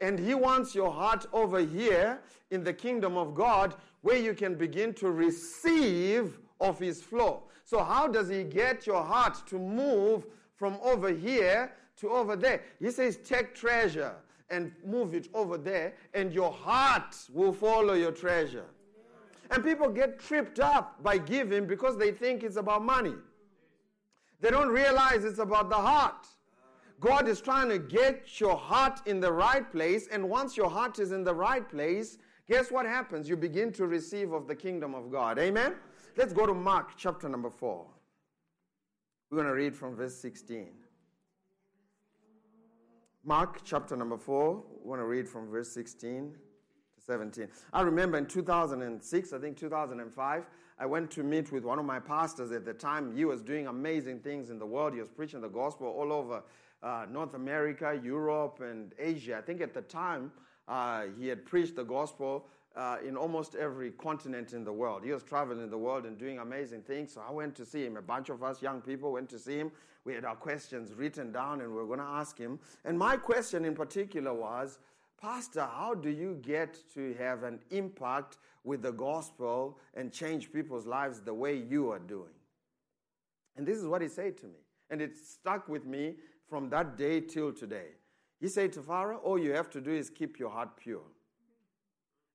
And 0.01 0.17
He 0.17 0.33
wants 0.33 0.73
your 0.73 0.91
heart 0.91 1.27
over 1.31 1.59
here 1.59 2.19
in 2.49 2.63
the 2.63 2.73
kingdom 2.73 3.17
of 3.17 3.35
God 3.35 3.75
where 4.01 4.17
you 4.17 4.33
can 4.33 4.55
begin 4.55 4.95
to 4.95 5.11
receive 5.11 6.39
of 6.59 6.79
His 6.79 7.03
flow. 7.03 7.43
So, 7.65 7.83
how 7.83 8.07
does 8.07 8.29
He 8.29 8.43
get 8.43 8.87
your 8.87 9.03
heart 9.03 9.45
to 9.45 9.59
move 9.59 10.25
from 10.55 10.79
over 10.81 11.09
here 11.13 11.71
to 11.97 12.09
over 12.09 12.35
there? 12.35 12.63
He 12.79 12.89
says, 12.89 13.17
Take 13.17 13.53
treasure 13.53 14.15
and 14.49 14.71
move 14.83 15.13
it 15.13 15.27
over 15.35 15.55
there, 15.55 15.93
and 16.15 16.33
your 16.33 16.51
heart 16.51 17.15
will 17.31 17.53
follow 17.53 17.93
your 17.93 18.11
treasure. 18.11 18.65
And 19.51 19.63
people 19.63 19.89
get 19.89 20.19
tripped 20.19 20.59
up 20.59 21.03
by 21.03 21.19
giving 21.19 21.67
because 21.67 21.95
they 21.95 22.11
think 22.11 22.41
it's 22.41 22.57
about 22.57 22.83
money. 22.83 23.13
They 24.39 24.51
don't 24.51 24.69
realize 24.69 25.25
it's 25.25 25.39
about 25.39 25.69
the 25.69 25.75
heart. 25.75 26.27
God 26.99 27.27
is 27.27 27.41
trying 27.41 27.69
to 27.69 27.79
get 27.79 28.39
your 28.39 28.55
heart 28.55 29.01
in 29.05 29.19
the 29.19 29.31
right 29.31 29.71
place, 29.71 30.07
and 30.11 30.29
once 30.29 30.57
your 30.57 30.69
heart 30.69 30.99
is 30.99 31.11
in 31.11 31.23
the 31.23 31.33
right 31.33 31.67
place, 31.67 32.17
guess 32.47 32.71
what 32.71 32.85
happens? 32.85 33.29
You 33.29 33.37
begin 33.37 33.71
to 33.73 33.85
receive 33.85 34.31
of 34.31 34.47
the 34.47 34.55
kingdom 34.55 34.95
of 34.95 35.11
God. 35.11 35.37
Amen? 35.37 35.75
Let's 36.15 36.33
go 36.33 36.45
to 36.45 36.53
Mark 36.53 36.91
chapter 36.97 37.29
number 37.29 37.49
4. 37.49 37.85
We're 39.29 39.35
going 39.35 39.47
to 39.47 39.53
read 39.53 39.75
from 39.75 39.95
verse 39.95 40.15
16. 40.15 40.69
Mark 43.23 43.59
chapter 43.63 43.95
number 43.95 44.17
4, 44.17 44.63
we 44.83 44.89
want 44.89 45.01
to 45.01 45.05
read 45.05 45.27
from 45.27 45.49
verse 45.49 45.69
16 45.73 46.33
to 46.95 47.01
17. 47.03 47.49
I 47.73 47.81
remember 47.81 48.17
in 48.17 48.25
2006, 48.25 49.33
I 49.33 49.37
think 49.37 49.57
2005, 49.57 50.45
I 50.79 50.85
went 50.85 51.09
to 51.11 51.23
meet 51.23 51.51
with 51.51 51.63
one 51.63 51.79
of 51.79 51.85
my 51.85 51.99
pastors 51.99 52.51
at 52.51 52.63
the 52.63 52.73
time. 52.73 53.15
He 53.15 53.25
was 53.25 53.41
doing 53.41 53.67
amazing 53.67 54.19
things 54.19 54.49
in 54.49 54.59
the 54.59 54.65
world. 54.65 54.93
He 54.93 54.99
was 54.99 55.09
preaching 55.09 55.41
the 55.41 55.49
gospel 55.49 55.87
all 55.87 56.13
over 56.13 56.43
uh, 56.83 57.05
North 57.11 57.33
America, 57.33 57.99
Europe, 58.03 58.61
and 58.61 58.93
Asia. 58.99 59.37
I 59.37 59.41
think 59.41 59.61
at 59.61 59.73
the 59.73 59.81
time 59.81 60.31
uh, 60.67 61.05
he 61.19 61.27
had 61.27 61.45
preached 61.45 61.75
the 61.75 61.83
gospel 61.83 62.45
uh, 62.75 62.97
in 63.05 63.17
almost 63.17 63.55
every 63.55 63.89
continent 63.91 64.53
in 64.53 64.63
the 64.63 64.71
world. 64.71 65.03
He 65.03 65.11
was 65.11 65.23
traveling 65.23 65.67
the 65.67 65.77
world 65.77 66.05
and 66.05 66.15
doing 66.15 66.37
amazing 66.37 66.83
things. 66.83 67.11
So 67.11 67.23
I 67.27 67.31
went 67.31 67.55
to 67.55 67.65
see 67.65 67.83
him. 67.83 67.97
A 67.97 68.01
bunch 68.01 68.29
of 68.29 68.43
us 68.43 68.61
young 68.61 68.81
people 68.81 69.11
went 69.11 69.29
to 69.29 69.39
see 69.39 69.57
him. 69.57 69.71
We 70.05 70.13
had 70.13 70.25
our 70.25 70.35
questions 70.35 70.93
written 70.93 71.31
down 71.31 71.61
and 71.61 71.69
we 71.69 71.75
were 71.75 71.87
going 71.87 71.99
to 71.99 72.05
ask 72.05 72.37
him. 72.37 72.59
And 72.85 72.99
my 72.99 73.17
question 73.17 73.65
in 73.65 73.73
particular 73.73 74.33
was, 74.33 74.77
Pastor, 75.21 75.61
how 75.61 75.95
do 75.95 76.09
you 76.09 76.39
get 76.43 76.77
to 76.93 77.15
have 77.15 77.43
an 77.43 77.59
impact 77.71 78.37
with 78.63 78.83
the 78.83 78.91
gospel 78.91 79.79
and 79.95 80.11
change 80.11 80.53
people's 80.53 80.85
lives 80.85 81.21
the 81.21 81.33
way 81.33 81.57
you 81.57 81.91
are 81.91 81.99
doing? 81.99 82.33
And 83.55 83.65
this 83.65 83.77
is 83.77 83.87
what 83.87 84.01
he 84.01 84.07
said 84.07 84.37
to 84.37 84.45
me. 84.45 84.59
And 84.89 85.01
it 85.01 85.17
stuck 85.17 85.67
with 85.67 85.85
me 85.85 86.15
from 86.47 86.69
that 86.69 86.97
day 86.97 87.19
till 87.19 87.51
today. 87.51 87.89
He 88.39 88.47
said 88.47 88.73
Tafara, 88.73 89.17
All 89.23 89.39
you 89.39 89.51
have 89.53 89.69
to 89.71 89.81
do 89.81 89.91
is 89.91 90.09
keep 90.09 90.39
your 90.39 90.49
heart 90.49 90.77
pure. 90.77 91.01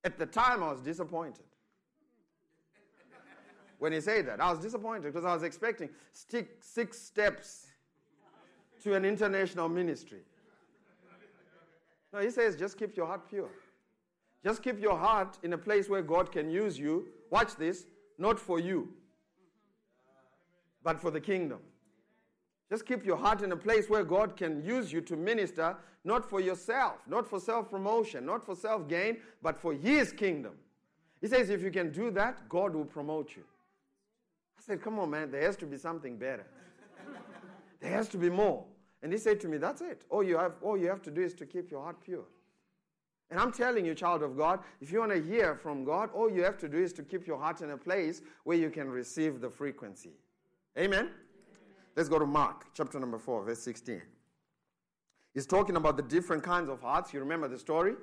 At 0.05 0.19
the 0.19 0.27
time, 0.27 0.63
I 0.63 0.73
was 0.73 0.81
disappointed. 0.81 1.45
When 3.79 3.93
he 3.93 4.01
said 4.01 4.27
that, 4.27 4.41
I 4.41 4.51
was 4.51 4.61
disappointed 4.61 5.13
because 5.13 5.25
I 5.25 5.35
was 5.35 5.43
expecting 5.43 5.89
six 6.13 6.99
steps 6.99 7.67
to 8.83 8.95
an 8.95 9.05
international 9.05 9.69
ministry. 9.69 10.23
No, 12.13 12.21
he 12.21 12.31
says 12.31 12.57
just 12.57 12.79
keep 12.79 12.97
your 12.97 13.07
heart 13.07 13.29
pure. 13.29 13.51
Just 14.45 14.63
keep 14.63 14.81
your 14.81 14.99
heart 14.99 15.39
in 15.43 15.53
a 15.53 15.59
place 15.59 15.89
where 15.89 16.03
God 16.03 16.33
can 16.33 16.51
use 16.51 16.79
you. 16.79 17.07
Watch 17.31 17.57
this, 17.57 17.87
not 18.19 18.39
for 18.39 18.59
you, 18.59 18.89
but 20.83 21.01
for 21.01 21.11
the 21.11 21.21
kingdom. 21.21 21.61
Just 22.69 22.87
keep 22.87 23.05
your 23.05 23.17
heart 23.17 23.43
in 23.43 23.53
a 23.53 23.57
place 23.57 23.89
where 23.89 24.03
God 24.03 24.37
can 24.37 24.65
use 24.65 24.93
you 24.93 25.01
to 25.03 25.17
minister, 25.17 25.77
not 26.05 26.29
for 26.29 26.41
yourself, 26.41 26.95
not 27.07 27.27
for 27.27 27.39
self 27.39 27.71
promotion, 27.71 28.27
not 28.27 28.45
for 28.45 28.57
self 28.57 28.89
gain, 28.89 29.19
but 29.43 29.61
for 29.61 29.75
His 29.75 30.13
kingdom. 30.13 30.55
He 31.21 31.29
says, 31.29 31.51
if 31.51 31.63
you 31.63 31.71
can 31.71 31.93
do 31.93 32.11
that, 32.13 32.49
God 32.49 32.75
will 32.75 32.85
promote 32.85 33.37
you. 33.37 33.45
I 34.59 34.63
said, 34.63 34.83
come 34.83 34.99
on, 34.99 35.11
man, 35.11 35.31
there 35.31 35.43
has 35.43 35.57
to 35.59 35.67
be 35.67 35.77
something 35.77 36.17
better. 36.17 36.47
there 37.81 37.93
has 37.93 38.09
to 38.09 38.17
be 38.17 38.29
more. 38.29 38.65
And 39.03 39.13
he 39.13 39.19
said 39.19 39.41
to 39.41 39.49
me, 39.49 39.59
That's 39.59 39.81
it. 39.81 40.05
All 40.09 40.23
you, 40.23 40.39
have, 40.39 40.55
all 40.63 40.77
you 40.77 40.89
have 40.89 41.03
to 41.03 41.11
do 41.11 41.23
is 41.23 41.35
to 41.35 41.47
keep 41.47 41.71
your 41.71 41.83
heart 41.83 41.97
pure. 42.05 42.25
And 43.31 43.41
I'm 43.41 43.51
telling 43.51 43.87
you, 43.87 43.95
child 43.95 44.23
of 44.23 44.37
God, 44.37 44.61
if 44.81 44.93
you 44.93 45.01
want 45.01 45.13
to 45.13 45.23
hear 45.23 45.55
from 45.55 45.85
God, 45.85 46.11
all 46.15 46.31
you 46.31 46.45
have 46.45 46.59
to 46.59 46.69
do 46.69 46.77
is 46.77 46.93
to 46.95 47.03
keep 47.03 47.27
your 47.27 47.39
heart 47.39 47.63
in 47.63 47.71
a 47.71 47.79
place 47.79 48.21
where 48.45 48.59
you 48.59 48.69
can 48.69 48.91
receive 48.91 49.41
the 49.41 49.49
frequency. 49.49 50.13
Amen? 50.79 51.11
Let's 51.97 52.11
go 52.11 52.19
to 52.19 52.27
Mark, 52.27 52.67
chapter 52.75 53.01
number 53.01 53.19
4, 53.19 53.45
verse 53.45 53.61
16. 53.61 54.03
He's 55.33 55.47
talking 55.47 55.77
about 55.77 55.97
the 55.97 56.03
different 56.03 56.43
kinds 56.43 56.69
of 56.69 56.83
hearts. 56.83 57.15
You 57.15 57.21
remember 57.21 57.49
the 57.49 57.59
story? 57.59 57.95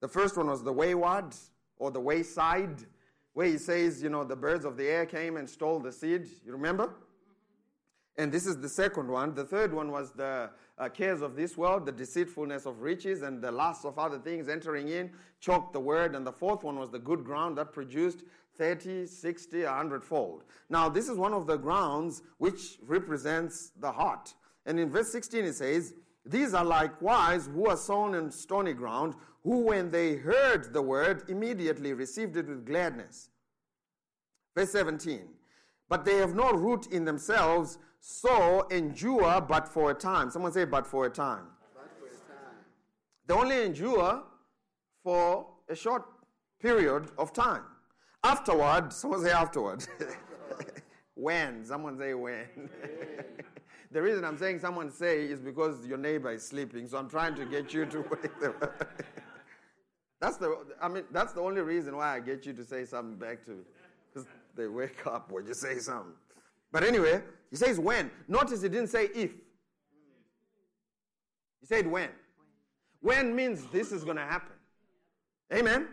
The 0.00 0.08
first 0.08 0.36
one 0.36 0.48
was 0.48 0.62
the 0.62 0.72
wayward 0.72 1.34
or 1.78 1.90
the 1.90 2.00
wayside, 2.00 2.84
where 3.32 3.46
he 3.46 3.56
says, 3.56 4.02
you 4.02 4.10
know, 4.10 4.22
the 4.22 4.36
birds 4.36 4.64
of 4.66 4.76
the 4.76 4.86
air 4.86 5.06
came 5.06 5.38
and 5.38 5.48
stole 5.48 5.78
the 5.78 5.92
seed. 5.92 6.28
You 6.44 6.52
remember? 6.52 6.90
And 8.18 8.32
this 8.32 8.46
is 8.46 8.58
the 8.58 8.68
second 8.68 9.08
one. 9.08 9.32
The 9.32 9.44
third 9.44 9.72
one 9.72 9.92
was 9.92 10.10
the 10.10 10.50
uh, 10.76 10.88
cares 10.88 11.22
of 11.22 11.36
this 11.36 11.56
world, 11.56 11.86
the 11.86 11.92
deceitfulness 11.92 12.66
of 12.66 12.80
riches, 12.80 13.22
and 13.22 13.40
the 13.40 13.52
lust 13.52 13.84
of 13.84 13.96
other 13.96 14.18
things 14.18 14.48
entering 14.48 14.88
in, 14.88 15.12
choked 15.40 15.72
the 15.72 15.80
word. 15.80 16.16
And 16.16 16.26
the 16.26 16.32
fourth 16.32 16.64
one 16.64 16.80
was 16.80 16.90
the 16.90 16.98
good 16.98 17.24
ground 17.24 17.56
that 17.58 17.72
produced 17.72 18.24
30, 18.56 19.06
60, 19.06 19.62
100 19.62 20.02
fold. 20.02 20.42
Now, 20.68 20.88
this 20.88 21.08
is 21.08 21.16
one 21.16 21.32
of 21.32 21.46
the 21.46 21.56
grounds 21.56 22.22
which 22.38 22.78
represents 22.84 23.70
the 23.78 23.92
heart. 23.92 24.34
And 24.66 24.80
in 24.80 24.90
verse 24.90 25.12
16 25.12 25.44
it 25.44 25.54
says, 25.54 25.94
These 26.26 26.54
are 26.54 26.64
likewise 26.64 27.46
who 27.46 27.68
are 27.68 27.76
sown 27.76 28.16
in 28.16 28.32
stony 28.32 28.72
ground, 28.72 29.14
who 29.44 29.60
when 29.60 29.92
they 29.92 30.16
heard 30.16 30.72
the 30.72 30.82
word 30.82 31.22
immediately 31.28 31.92
received 31.92 32.36
it 32.36 32.48
with 32.48 32.66
gladness. 32.66 33.30
Verse 34.56 34.72
17, 34.72 35.20
But 35.88 36.04
they 36.04 36.16
have 36.16 36.34
no 36.34 36.50
root 36.50 36.88
in 36.88 37.04
themselves 37.04 37.78
so 38.00 38.66
endure 38.68 39.40
but 39.40 39.68
for 39.68 39.90
a 39.90 39.94
time. 39.94 40.30
Someone 40.30 40.52
say, 40.52 40.64
but 40.64 40.86
for 40.86 41.06
a 41.06 41.10
time. 41.10 41.46
But 41.74 41.90
for 41.98 42.06
a 42.06 42.10
time. 42.10 42.56
They 43.26 43.34
only 43.34 43.64
endure 43.66 44.22
for 45.02 45.46
a 45.68 45.74
short 45.74 46.04
period 46.60 47.10
of 47.18 47.32
time. 47.32 47.62
Afterward, 48.24 48.92
someone 48.92 49.22
say 49.22 49.30
afterward. 49.30 49.86
when? 51.14 51.64
Someone 51.64 51.96
say 51.98 52.14
when. 52.14 52.46
the 53.90 54.02
reason 54.02 54.24
I'm 54.24 54.38
saying 54.38 54.58
someone 54.60 54.90
say 54.90 55.22
is 55.24 55.40
because 55.40 55.86
your 55.86 55.98
neighbor 55.98 56.32
is 56.32 56.46
sleeping, 56.46 56.86
so 56.88 56.98
I'm 56.98 57.08
trying 57.08 57.34
to 57.36 57.44
get 57.44 57.72
you 57.72 57.86
to 57.86 57.98
wake 58.00 58.40
them 58.40 58.54
up. 58.60 58.92
That's 60.20 60.36
the, 60.36 60.66
I 60.82 60.88
mean, 60.88 61.04
that's 61.12 61.32
the 61.32 61.40
only 61.40 61.60
reason 61.60 61.96
why 61.96 62.16
I 62.16 62.18
get 62.18 62.44
you 62.44 62.52
to 62.52 62.64
say 62.64 62.84
something 62.84 63.16
back 63.16 63.44
to 63.44 63.52
me. 63.52 63.62
Because 64.12 64.28
they 64.56 64.66
wake 64.66 65.06
up 65.06 65.30
when 65.30 65.46
you 65.46 65.54
say 65.54 65.78
something. 65.78 66.12
But 66.72 66.84
anyway, 66.84 67.22
he 67.50 67.56
says 67.56 67.78
when. 67.78 68.10
Notice 68.26 68.62
he 68.62 68.68
didn't 68.68 68.88
say 68.88 69.06
if. 69.14 69.32
He 71.60 71.66
said 71.66 71.86
when. 71.86 72.10
When 73.00 73.34
means 73.34 73.66
this 73.66 73.92
is 73.92 74.04
going 74.04 74.16
to 74.16 74.22
happen. 74.22 74.54
Amen. 75.52 75.88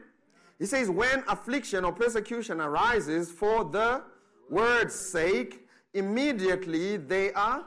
He 0.59 0.65
says 0.65 0.89
when 0.89 1.23
affliction 1.27 1.85
or 1.85 1.91
persecution 1.91 2.61
arises 2.61 3.31
for 3.31 3.65
the 3.65 4.03
word's 4.49 4.95
sake, 4.95 5.67
immediately 5.93 6.97
they 6.97 7.31
are. 7.33 7.65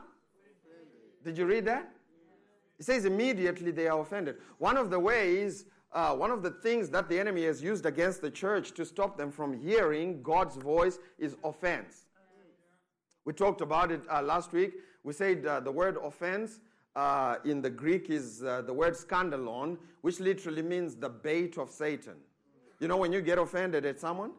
Did 1.23 1.37
you 1.37 1.45
read 1.45 1.65
that? 1.65 1.91
He 2.77 2.83
says 2.83 3.05
immediately 3.05 3.71
they 3.71 3.87
are 3.87 3.99
offended. 3.99 4.37
One 4.57 4.77
of 4.77 4.89
the 4.89 4.99
ways 4.99 5.65
uh, 5.91 6.15
one 6.15 6.29
of 6.29 6.43
the 6.43 6.51
things 6.51 6.89
that 6.89 7.09
the 7.09 7.19
enemy 7.19 7.45
has 7.45 7.63
used 7.63 7.85
against 7.85 8.21
the 8.21 8.29
church 8.29 8.73
to 8.73 8.85
stop 8.85 9.17
them 9.17 9.31
from 9.31 9.59
hearing 9.59 10.21
God's 10.21 10.55
voice 10.55 10.99
is 11.17 11.35
offense. 11.43 12.05
We 13.29 13.33
talked 13.33 13.61
about 13.61 13.91
it 13.91 14.01
uh, 14.09 14.23
last 14.23 14.53
week. 14.53 14.79
We 15.03 15.13
said 15.13 15.45
uh, 15.45 15.59
the 15.59 15.71
word 15.71 15.97
offense 16.03 16.61
uh, 16.95 17.35
in 17.45 17.61
the 17.61 17.69
Greek 17.69 18.09
is 18.09 18.41
uh, 18.41 18.63
the 18.63 18.73
word 18.73 18.95
scandalon, 18.95 19.77
which 20.01 20.19
literally 20.19 20.63
means 20.63 20.95
the 20.95 21.09
bait 21.09 21.59
of 21.59 21.69
Satan. 21.69 22.15
You 22.79 22.87
know, 22.87 22.97
when 22.97 23.13
you 23.13 23.21
get 23.21 23.37
offended 23.37 23.85
at 23.85 23.99
someone, 23.99 24.31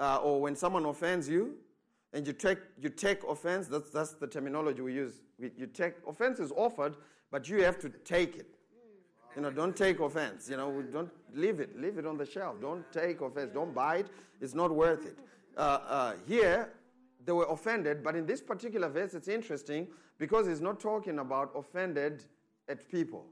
uh, 0.00 0.16
or 0.16 0.40
when 0.40 0.56
someone 0.56 0.86
offends 0.86 1.28
you, 1.28 1.54
and 2.14 2.26
you 2.26 2.32
take, 2.32 2.58
you 2.80 2.88
take 2.88 3.22
offense, 3.22 3.68
that's, 3.68 3.90
that's 3.90 4.14
the 4.14 4.26
terminology 4.26 4.82
we 4.82 4.94
use. 4.94 5.22
We, 5.38 5.52
you 5.56 5.68
take, 5.68 5.94
offense 6.04 6.40
is 6.40 6.50
offered, 6.50 6.96
but 7.30 7.48
you 7.48 7.62
have 7.62 7.78
to 7.78 7.88
take 7.88 8.34
it. 8.34 8.48
You 9.36 9.42
know, 9.42 9.52
don't 9.52 9.76
take 9.76 10.00
offense. 10.00 10.50
You 10.50 10.56
know, 10.56 10.82
don't 10.92 11.12
leave 11.32 11.60
it. 11.60 11.80
Leave 11.80 11.96
it 11.96 12.06
on 12.06 12.18
the 12.18 12.26
shelf. 12.26 12.60
Don't 12.60 12.90
take 12.90 13.20
offense. 13.20 13.52
Don't 13.54 13.72
buy 13.72 13.98
it. 13.98 14.08
It's 14.40 14.54
not 14.54 14.74
worth 14.74 15.06
it. 15.06 15.16
Uh, 15.56 16.14
here, 16.26 16.72
they 17.26 17.32
were 17.32 17.46
offended, 17.50 18.02
but 18.02 18.14
in 18.14 18.24
this 18.24 18.40
particular 18.40 18.88
verse, 18.88 19.12
it's 19.12 19.28
interesting 19.28 19.88
because 20.18 20.46
he's 20.46 20.60
not 20.60 20.80
talking 20.80 21.18
about 21.18 21.50
offended 21.54 22.24
at 22.68 22.88
people. 22.90 23.26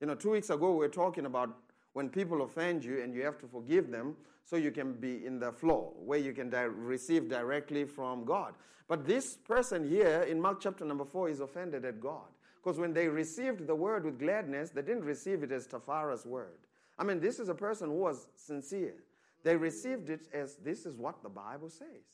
You 0.00 0.08
know, 0.08 0.16
two 0.16 0.30
weeks 0.30 0.50
ago, 0.50 0.72
we 0.72 0.78
were 0.78 0.88
talking 0.88 1.24
about 1.24 1.56
when 1.92 2.08
people 2.08 2.42
offend 2.42 2.84
you 2.84 3.00
and 3.00 3.14
you 3.14 3.22
have 3.22 3.38
to 3.38 3.46
forgive 3.46 3.90
them 3.90 4.16
so 4.44 4.56
you 4.56 4.72
can 4.72 4.92
be 4.94 5.24
in 5.24 5.38
the 5.38 5.52
flow 5.52 5.94
where 6.04 6.18
you 6.18 6.32
can 6.32 6.50
di- 6.50 6.64
receive 6.64 7.28
directly 7.28 7.84
from 7.84 8.24
God. 8.24 8.54
But 8.88 9.06
this 9.06 9.36
person 9.36 9.88
here 9.88 10.22
in 10.28 10.40
Mark 10.40 10.60
chapter 10.60 10.84
number 10.84 11.04
4 11.04 11.30
is 11.30 11.40
offended 11.40 11.84
at 11.84 12.00
God. 12.00 12.26
Because 12.62 12.78
when 12.78 12.92
they 12.92 13.08
received 13.08 13.66
the 13.66 13.74
word 13.74 14.04
with 14.04 14.18
gladness, 14.18 14.70
they 14.70 14.82
didn't 14.82 15.04
receive 15.04 15.42
it 15.42 15.52
as 15.52 15.66
Tafara's 15.66 16.26
word. 16.26 16.58
I 16.98 17.04
mean, 17.04 17.20
this 17.20 17.38
is 17.38 17.48
a 17.48 17.54
person 17.54 17.90
who 17.90 17.96
was 17.96 18.26
sincere. 18.34 18.96
They 19.42 19.56
received 19.56 20.10
it 20.10 20.28
as 20.32 20.56
this 20.56 20.86
is 20.86 20.96
what 20.96 21.22
the 21.22 21.28
Bible 21.28 21.68
says. 21.68 22.04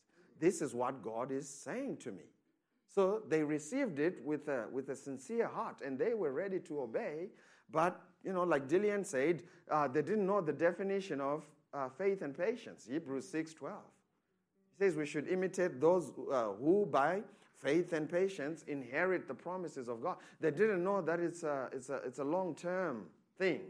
This 0.41 0.63
is 0.63 0.75
what 0.75 1.03
God 1.03 1.31
is 1.31 1.49
saying 1.49 1.99
to 1.99 2.11
me. 2.11 2.25
So 2.93 3.23
they 3.29 3.45
received 3.45 4.01
it 4.01 4.25
with 4.25 4.49
a, 4.49 4.67
with 4.73 4.89
a 4.89 4.97
sincere 4.97 5.47
heart 5.47 5.81
and 5.85 5.99
they 5.99 6.15
were 6.15 6.33
ready 6.33 6.59
to 6.61 6.81
obey. 6.81 7.29
But, 7.71 8.01
you 8.25 8.33
know, 8.33 8.43
like 8.43 8.67
Dillian 8.67 9.07
said, 9.07 9.45
uh, 9.71 9.87
they 9.87 10.03
didn't 10.03 10.27
know 10.27 10.41
the 10.41 10.53
definition 10.53 11.21
of 11.21 11.45
uh, 11.73 11.89
faith 11.89 12.23
and 12.23 12.37
patience. 12.37 12.89
Hebrews 12.91 13.31
6.12. 13.31 13.71
He 14.77 14.85
says 14.85 14.97
we 14.97 15.07
should 15.07 15.29
imitate 15.29 15.81
those 15.81 16.11
uh, 16.33 16.49
who 16.59 16.89
by 16.91 17.23
faith 17.55 17.93
and 17.93 18.11
patience 18.11 18.65
inherit 18.67 19.29
the 19.29 19.35
promises 19.35 19.89
of 19.89 20.03
God. 20.03 20.17
They 20.41 20.51
didn't 20.51 20.83
know 20.83 21.01
that 21.03 21.21
it's 21.21 21.43
a, 21.43 21.69
it's 21.73 21.91
a, 21.91 21.97
it's 21.97 22.19
a 22.19 22.25
long 22.25 22.55
term 22.55 23.07
thing. 23.39 23.61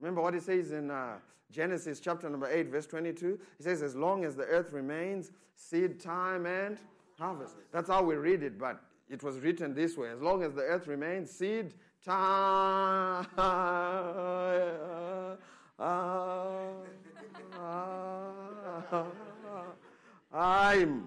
Remember 0.00 0.20
what 0.20 0.34
he 0.34 0.40
says 0.40 0.72
in 0.72 0.90
uh, 0.90 1.14
Genesis 1.50 2.00
chapter 2.00 2.28
number 2.28 2.48
8, 2.50 2.68
verse 2.68 2.86
22? 2.86 3.38
He 3.58 3.64
says, 3.64 3.82
As 3.82 3.94
long 3.94 4.24
as 4.24 4.36
the 4.36 4.44
earth 4.44 4.72
remains, 4.72 5.30
seed 5.54 6.00
time 6.00 6.46
and 6.46 6.78
harvest. 7.18 7.56
That's 7.72 7.88
how 7.88 8.02
we 8.02 8.16
read 8.16 8.42
it, 8.42 8.58
but 8.58 8.80
it 9.08 9.22
was 9.22 9.38
written 9.38 9.72
this 9.74 9.96
way 9.96 10.10
As 10.10 10.20
long 10.20 10.42
as 10.42 10.52
the 10.52 10.62
earth 10.62 10.86
remains, 10.86 11.30
seed 11.30 11.74
time. 12.04 13.26
I'm 20.32 21.06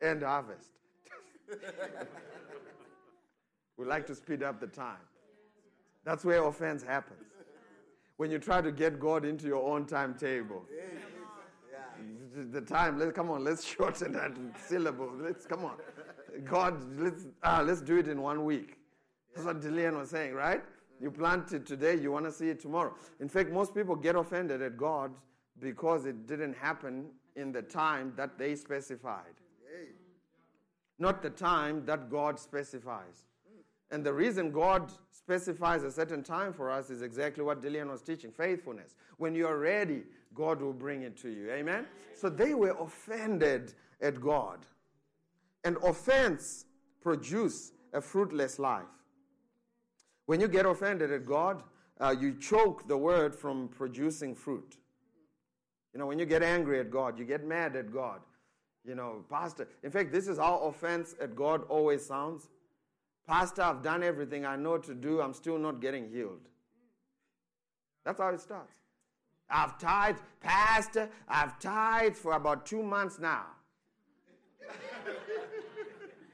and 0.00 0.22
harvest. 0.22 0.68
we 3.76 3.84
like 3.86 4.06
to 4.06 4.14
speed 4.14 4.42
up 4.42 4.60
the 4.60 4.66
time. 4.66 4.96
That's 6.04 6.24
where 6.24 6.44
offense 6.44 6.82
happens. 6.82 7.20
When 8.16 8.30
you 8.30 8.38
try 8.38 8.60
to 8.60 8.70
get 8.70 9.00
God 9.00 9.24
into 9.24 9.46
your 9.46 9.62
own 9.64 9.86
timetable. 9.86 10.64
The 12.52 12.60
time, 12.60 12.98
let's 12.98 13.12
come 13.12 13.30
on, 13.30 13.44
let's 13.44 13.64
shorten 13.64 14.12
that 14.12 14.32
syllable. 14.68 15.10
Let's 15.18 15.46
come 15.46 15.64
on. 15.64 15.76
God, 16.44 16.84
let's 16.98 17.26
ah, 17.42 17.62
let's 17.64 17.80
do 17.80 17.96
it 17.98 18.08
in 18.08 18.20
one 18.20 18.44
week. 18.44 18.78
That's 19.34 19.46
what 19.46 19.60
Dillian 19.60 19.96
was 19.96 20.10
saying, 20.10 20.34
right? 20.34 20.62
You 21.00 21.10
plant 21.10 21.52
it 21.52 21.64
today, 21.64 21.96
you 21.96 22.10
want 22.10 22.24
to 22.24 22.32
see 22.32 22.48
it 22.48 22.60
tomorrow. 22.60 22.94
In 23.20 23.28
fact, 23.28 23.50
most 23.50 23.74
people 23.74 23.94
get 23.94 24.16
offended 24.16 24.62
at 24.62 24.76
God 24.76 25.12
because 25.60 26.06
it 26.06 26.26
didn't 26.26 26.54
happen 26.54 27.06
in 27.36 27.52
the 27.52 27.62
time 27.62 28.12
that 28.16 28.36
they 28.36 28.56
specified 28.56 29.34
not 30.98 31.22
the 31.22 31.30
time 31.30 31.84
that 31.86 32.10
God 32.10 32.38
specifies. 32.38 33.24
And 33.90 34.04
the 34.04 34.12
reason 34.12 34.50
God 34.50 34.90
specifies 35.10 35.82
a 35.82 35.90
certain 35.90 36.22
time 36.22 36.52
for 36.52 36.70
us 36.70 36.90
is 36.90 37.02
exactly 37.02 37.44
what 37.44 37.62
Dillian 37.62 37.90
was 37.90 38.02
teaching 38.02 38.30
faithfulness. 38.30 38.96
When 39.18 39.34
you're 39.34 39.58
ready, 39.58 40.02
God 40.34 40.60
will 40.60 40.72
bring 40.72 41.02
it 41.02 41.16
to 41.18 41.28
you. 41.28 41.50
Amen? 41.50 41.86
So 42.14 42.28
they 42.28 42.54
were 42.54 42.76
offended 42.80 43.74
at 44.00 44.20
God. 44.20 44.66
And 45.64 45.76
offense 45.82 46.66
produces 47.00 47.72
a 47.92 48.00
fruitless 48.00 48.58
life. 48.58 48.84
When 50.26 50.40
you 50.40 50.48
get 50.48 50.66
offended 50.66 51.12
at 51.12 51.26
God, 51.26 51.62
uh, 52.00 52.14
you 52.18 52.34
choke 52.34 52.88
the 52.88 52.96
word 52.96 53.34
from 53.34 53.68
producing 53.68 54.34
fruit. 54.34 54.76
You 55.92 56.00
know, 56.00 56.06
when 56.06 56.18
you 56.18 56.26
get 56.26 56.42
angry 56.42 56.80
at 56.80 56.90
God, 56.90 57.18
you 57.18 57.24
get 57.24 57.46
mad 57.46 57.76
at 57.76 57.92
God, 57.92 58.20
you 58.84 58.94
know, 58.94 59.24
Pastor. 59.30 59.68
In 59.84 59.90
fact, 59.90 60.12
this 60.12 60.26
is 60.26 60.38
how 60.38 60.58
offense 60.58 61.14
at 61.20 61.36
God 61.36 61.62
always 61.68 62.04
sounds. 62.04 62.48
Pastor, 63.26 63.62
I've 63.62 63.82
done 63.82 64.02
everything 64.02 64.44
I 64.44 64.56
know 64.56 64.78
to 64.78 64.94
do, 64.94 65.20
I'm 65.20 65.32
still 65.32 65.58
not 65.58 65.80
getting 65.80 66.08
healed. 66.08 66.48
That's 68.04 68.20
how 68.20 68.28
it 68.28 68.40
starts. 68.40 68.74
I've 69.48 69.78
tithed, 69.78 70.20
Pastor, 70.40 71.08
I've 71.28 71.58
tithed 71.58 72.16
for 72.16 72.32
about 72.32 72.66
two 72.66 72.82
months 72.82 73.18
now. 73.18 73.46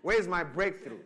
Where's 0.03 0.26
my 0.26 0.42
breakthrough? 0.42 0.98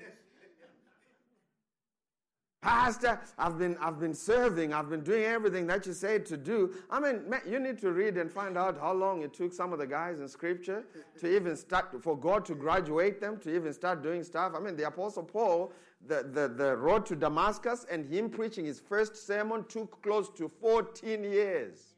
Pastor, 2.65 3.21
I've 3.37 3.59
been, 3.59 3.77
I've 3.79 4.01
been 4.01 4.15
serving, 4.15 4.73
I've 4.73 4.89
been 4.89 5.03
doing 5.03 5.25
everything 5.25 5.67
that 5.67 5.87
you 5.87 5.93
said 5.93 6.25
to 6.27 6.39
do. 6.39 6.73
I 6.91 6.99
mean, 6.99 7.29
man, 7.29 7.43
you 7.47 7.59
need 7.59 7.79
to 7.81 7.93
read 7.93 8.17
and 8.17 8.33
find 8.33 8.57
out 8.57 8.81
how 8.81 8.95
long 8.95 9.21
it 9.21 9.35
took 9.35 9.53
some 9.53 9.75
of 9.75 9.79
the 9.79 9.87
guys 9.87 10.19
in 10.19 10.27
scripture 10.29 10.83
to 11.21 11.37
even 11.37 11.57
start, 11.57 12.03
for 12.03 12.17
God 12.17 12.47
to 12.47 12.55
graduate 12.55 13.21
them, 13.21 13.39
to 13.41 13.55
even 13.55 13.75
start 13.75 14.03
doing 14.03 14.25
stuff. 14.25 14.53
I 14.57 14.61
mean, 14.61 14.77
the 14.77 14.87
Apostle 14.87 15.25
Paul, 15.25 15.73
the, 16.07 16.27
the, 16.33 16.49
the 16.49 16.77
road 16.79 17.05
to 17.07 17.17
Damascus 17.17 17.85
and 17.91 18.07
him 18.07 18.31
preaching 18.31 18.65
his 18.65 18.81
first 18.81 19.27
sermon 19.27 19.67
took 19.69 20.01
close 20.03 20.31
to 20.31 20.51
14 20.63 21.23
years. 21.23 21.94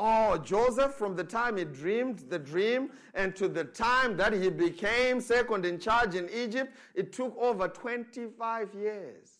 Oh, 0.00 0.38
Joseph, 0.38 0.94
from 0.94 1.16
the 1.16 1.24
time 1.24 1.56
he 1.56 1.64
dreamed 1.64 2.20
the 2.30 2.38
dream 2.38 2.90
and 3.14 3.34
to 3.34 3.48
the 3.48 3.64
time 3.64 4.16
that 4.16 4.32
he 4.32 4.48
became 4.48 5.20
second 5.20 5.66
in 5.66 5.80
charge 5.80 6.14
in 6.14 6.30
Egypt, 6.30 6.72
it 6.94 7.12
took 7.12 7.36
over 7.36 7.66
25 7.66 8.74
years. 8.74 9.30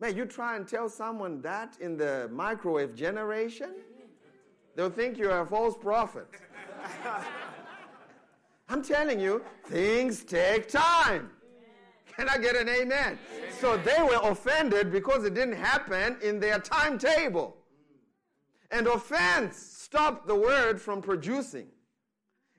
Man, 0.00 0.16
you 0.16 0.26
try 0.26 0.56
and 0.56 0.66
tell 0.66 0.88
someone 0.88 1.40
that 1.42 1.76
in 1.80 1.96
the 1.96 2.28
microwave 2.32 2.96
generation, 2.96 3.76
they'll 4.74 4.90
think 4.90 5.16
you're 5.16 5.40
a 5.40 5.46
false 5.46 5.76
prophet. 5.76 6.26
I'm 8.68 8.82
telling 8.82 9.20
you, 9.20 9.40
things 9.66 10.24
take 10.24 10.68
time. 10.68 11.30
Can 12.16 12.28
I 12.28 12.38
get 12.38 12.56
an 12.56 12.68
amen? 12.68 12.90
amen? 12.90 13.18
So 13.60 13.76
they 13.76 14.02
were 14.02 14.18
offended 14.28 14.90
because 14.90 15.24
it 15.24 15.34
didn't 15.34 15.56
happen 15.56 16.16
in 16.22 16.40
their 16.40 16.58
timetable. 16.58 17.55
And 18.70 18.86
offense 18.86 19.56
stopped 19.56 20.26
the 20.26 20.34
word 20.34 20.80
from 20.80 21.00
producing. 21.00 21.68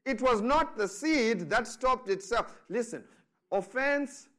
It 0.05 0.21
was 0.21 0.41
not 0.41 0.77
the 0.77 0.87
seed 0.87 1.49
that 1.49 1.67
stopped 1.67 2.09
itself. 2.09 2.53
Listen, 2.69 3.03
offense 3.51 4.29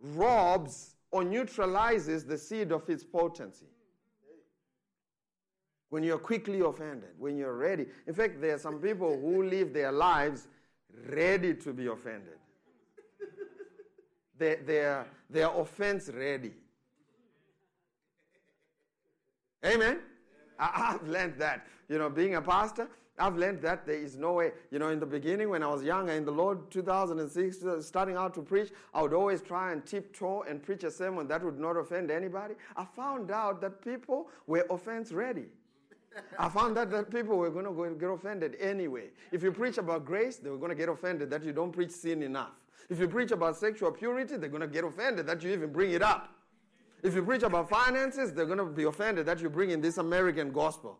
robs 0.00 0.96
or 1.10 1.22
neutralizes 1.22 2.24
the 2.24 2.36
seed 2.36 2.72
of 2.72 2.88
its 2.90 3.04
potency. 3.04 3.66
When 5.90 6.02
you're 6.02 6.18
quickly 6.18 6.60
offended, 6.60 7.10
when 7.18 7.36
you're 7.36 7.56
ready. 7.56 7.86
In 8.08 8.14
fact, 8.14 8.40
there 8.40 8.56
are 8.56 8.58
some 8.58 8.80
people 8.80 9.16
who 9.20 9.44
live 9.44 9.72
their 9.72 9.92
lives 9.92 10.48
ready 11.08 11.54
to 11.54 11.72
be 11.72 11.86
offended. 11.86 12.38
They, 14.36 14.56
they're, 14.66 15.06
they're 15.30 15.50
offense 15.50 16.08
ready. 16.08 16.52
Amen? 19.64 20.00
I've 20.58 21.06
learned 21.06 21.38
that. 21.38 21.66
You 21.88 21.98
know, 21.98 22.08
being 22.08 22.36
a 22.36 22.42
pastor, 22.42 22.88
I've 23.18 23.36
learned 23.36 23.62
that 23.62 23.86
there 23.86 23.96
is 23.96 24.16
no 24.16 24.32
way. 24.34 24.52
You 24.70 24.78
know, 24.78 24.88
in 24.88 24.98
the 24.98 25.06
beginning, 25.06 25.48
when 25.48 25.62
I 25.62 25.68
was 25.68 25.82
younger 25.84 26.12
in 26.12 26.24
the 26.24 26.32
Lord, 26.32 26.70
2006, 26.70 27.62
uh, 27.62 27.80
starting 27.80 28.16
out 28.16 28.34
to 28.34 28.42
preach, 28.42 28.70
I 28.92 29.02
would 29.02 29.12
always 29.12 29.40
try 29.40 29.72
and 29.72 29.84
tiptoe 29.86 30.42
and 30.42 30.62
preach 30.62 30.82
a 30.82 30.90
sermon 30.90 31.28
that 31.28 31.44
would 31.44 31.58
not 31.58 31.76
offend 31.76 32.10
anybody. 32.10 32.54
I 32.76 32.84
found 32.84 33.30
out 33.30 33.60
that 33.60 33.84
people 33.84 34.28
were 34.46 34.66
offense 34.68 35.12
ready. 35.12 35.46
I 36.38 36.48
found 36.48 36.78
out 36.78 36.90
that 36.90 37.10
people 37.10 37.36
were 37.36 37.50
going 37.50 37.66
to 37.66 37.98
get 37.98 38.10
offended 38.10 38.56
anyway. 38.60 39.08
If 39.32 39.42
you 39.42 39.52
preach 39.52 39.78
about 39.78 40.04
grace, 40.04 40.36
they 40.36 40.50
were 40.50 40.58
going 40.58 40.70
to 40.70 40.76
get 40.76 40.88
offended 40.88 41.30
that 41.30 41.44
you 41.44 41.52
don't 41.52 41.72
preach 41.72 41.90
sin 41.90 42.22
enough. 42.22 42.60
If 42.88 42.98
you 42.98 43.08
preach 43.08 43.30
about 43.30 43.56
sexual 43.56 43.90
purity, 43.90 44.36
they're 44.36 44.48
going 44.48 44.60
to 44.60 44.68
get 44.68 44.84
offended 44.84 45.26
that 45.26 45.42
you 45.42 45.52
even 45.52 45.72
bring 45.72 45.92
it 45.92 46.02
up. 46.02 46.33
If 47.04 47.14
you 47.14 47.22
preach 47.22 47.42
about 47.42 47.68
finances, 47.68 48.32
they're 48.32 48.46
going 48.46 48.58
to 48.58 48.64
be 48.64 48.84
offended 48.84 49.26
that 49.26 49.38
you 49.38 49.50
bring 49.50 49.70
in 49.70 49.82
this 49.82 49.98
American 49.98 50.50
gospel. 50.50 50.98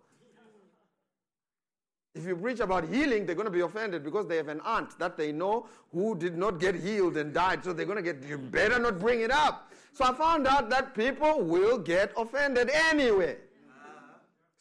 If 2.15 2.27
you 2.27 2.37
preach 2.37 2.61
about 2.61 2.87
healing, 2.87 3.25
they're 3.25 3.35
going 3.35 3.47
to 3.47 3.51
be 3.51 3.63
offended 3.63 4.05
because 4.05 4.27
they 4.27 4.37
have 4.37 4.49
an 4.49 4.61
aunt 4.65 4.97
that 4.99 5.17
they 5.17 5.33
know 5.33 5.67
who 5.93 6.15
did 6.15 6.37
not 6.37 6.61
get 6.61 6.75
healed 6.75 7.17
and 7.17 7.33
died. 7.33 7.65
So 7.65 7.73
they're 7.73 7.87
going 7.87 8.05
to 8.05 8.13
get, 8.13 8.23
you 8.23 8.37
better 8.37 8.79
not 8.79 9.01
bring 9.01 9.23
it 9.23 9.31
up. 9.31 9.73
So 9.95 10.05
I 10.05 10.13
found 10.13 10.47
out 10.47 10.69
that 10.69 10.95
people 10.95 11.41
will 11.41 11.79
get 11.79 12.13
offended 12.19 12.69
anyway. 12.71 13.39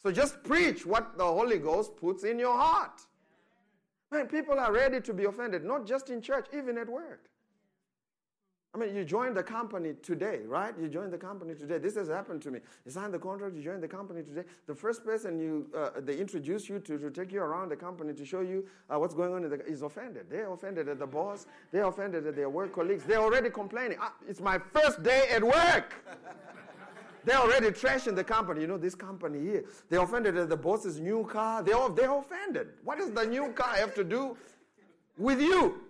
So 0.02 0.10
just 0.10 0.42
preach 0.44 0.86
what 0.86 1.18
the 1.18 1.24
Holy 1.24 1.58
Ghost 1.58 1.94
puts 1.96 2.24
in 2.24 2.38
your 2.38 2.56
heart. 2.56 3.02
Man, 4.10 4.28
people 4.28 4.58
are 4.58 4.72
ready 4.72 5.00
to 5.02 5.12
be 5.12 5.24
offended, 5.24 5.62
not 5.62 5.86
just 5.86 6.08
in 6.08 6.22
church, 6.22 6.46
even 6.56 6.78
at 6.78 6.88
work. 6.88 7.28
I 8.74 8.76
mean, 8.76 8.96
you 8.96 9.04
joined 9.04 9.36
the 9.36 9.42
company 9.42 9.94
today, 10.02 10.40
right? 10.46 10.74
You 10.80 10.88
joined 10.88 11.12
the 11.12 11.18
company 11.18 11.54
today. 11.54 11.78
This 11.78 11.94
has 11.94 12.08
happened 12.08 12.42
to 12.42 12.50
me. 12.50 12.58
You 12.84 12.90
signed 12.90 13.14
the 13.14 13.20
contract, 13.20 13.54
you 13.54 13.62
joined 13.62 13.84
the 13.84 13.88
company 13.88 14.24
today. 14.24 14.42
The 14.66 14.74
first 14.74 15.04
person 15.04 15.38
you 15.38 15.68
uh, 15.76 15.90
they 15.98 16.16
introduce 16.16 16.68
you 16.68 16.80
to 16.80 16.98
to 16.98 17.10
take 17.10 17.30
you 17.30 17.40
around 17.40 17.68
the 17.68 17.76
company 17.76 18.12
to 18.14 18.24
show 18.24 18.40
you 18.40 18.66
uh, 18.90 18.98
what's 18.98 19.14
going 19.14 19.32
on 19.32 19.48
the, 19.48 19.64
is 19.64 19.82
offended. 19.82 20.26
They're 20.28 20.50
offended 20.50 20.88
at 20.88 20.98
the 20.98 21.06
boss. 21.06 21.46
They're 21.70 21.86
offended 21.86 22.26
at 22.26 22.34
their 22.34 22.50
work 22.50 22.74
colleagues. 22.74 23.04
They're 23.04 23.22
already 23.22 23.48
complaining. 23.48 23.98
Ah, 24.00 24.12
it's 24.28 24.40
my 24.40 24.58
first 24.58 25.04
day 25.04 25.28
at 25.30 25.42
work. 25.44 25.94
They're 27.24 27.38
already 27.38 27.68
trashing 27.68 28.16
the 28.16 28.24
company. 28.24 28.60
You 28.60 28.66
know, 28.66 28.76
this 28.76 28.94
company 28.94 29.40
here. 29.40 29.64
They're 29.88 30.02
offended 30.02 30.36
at 30.36 30.50
the 30.50 30.58
boss's 30.58 31.00
new 31.00 31.24
car. 31.24 31.62
They're, 31.62 31.88
they're 31.88 32.12
offended. 32.12 32.68
What 32.82 32.98
does 32.98 33.12
the 33.12 33.24
new 33.24 33.50
car 33.52 33.76
have 33.76 33.94
to 33.94 34.04
do 34.04 34.36
with 35.16 35.40
you? 35.40 35.83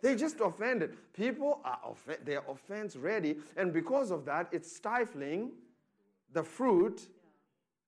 They 0.00 0.14
just 0.14 0.40
offended. 0.40 0.96
People 1.12 1.60
are 1.64 1.80
off- 1.84 2.08
they're 2.24 2.44
offense 2.48 2.96
ready, 2.96 3.38
and 3.56 3.72
because 3.72 4.10
of 4.10 4.24
that, 4.26 4.48
it's 4.52 4.74
stifling 4.74 5.52
the 6.32 6.42
fruit, 6.42 7.08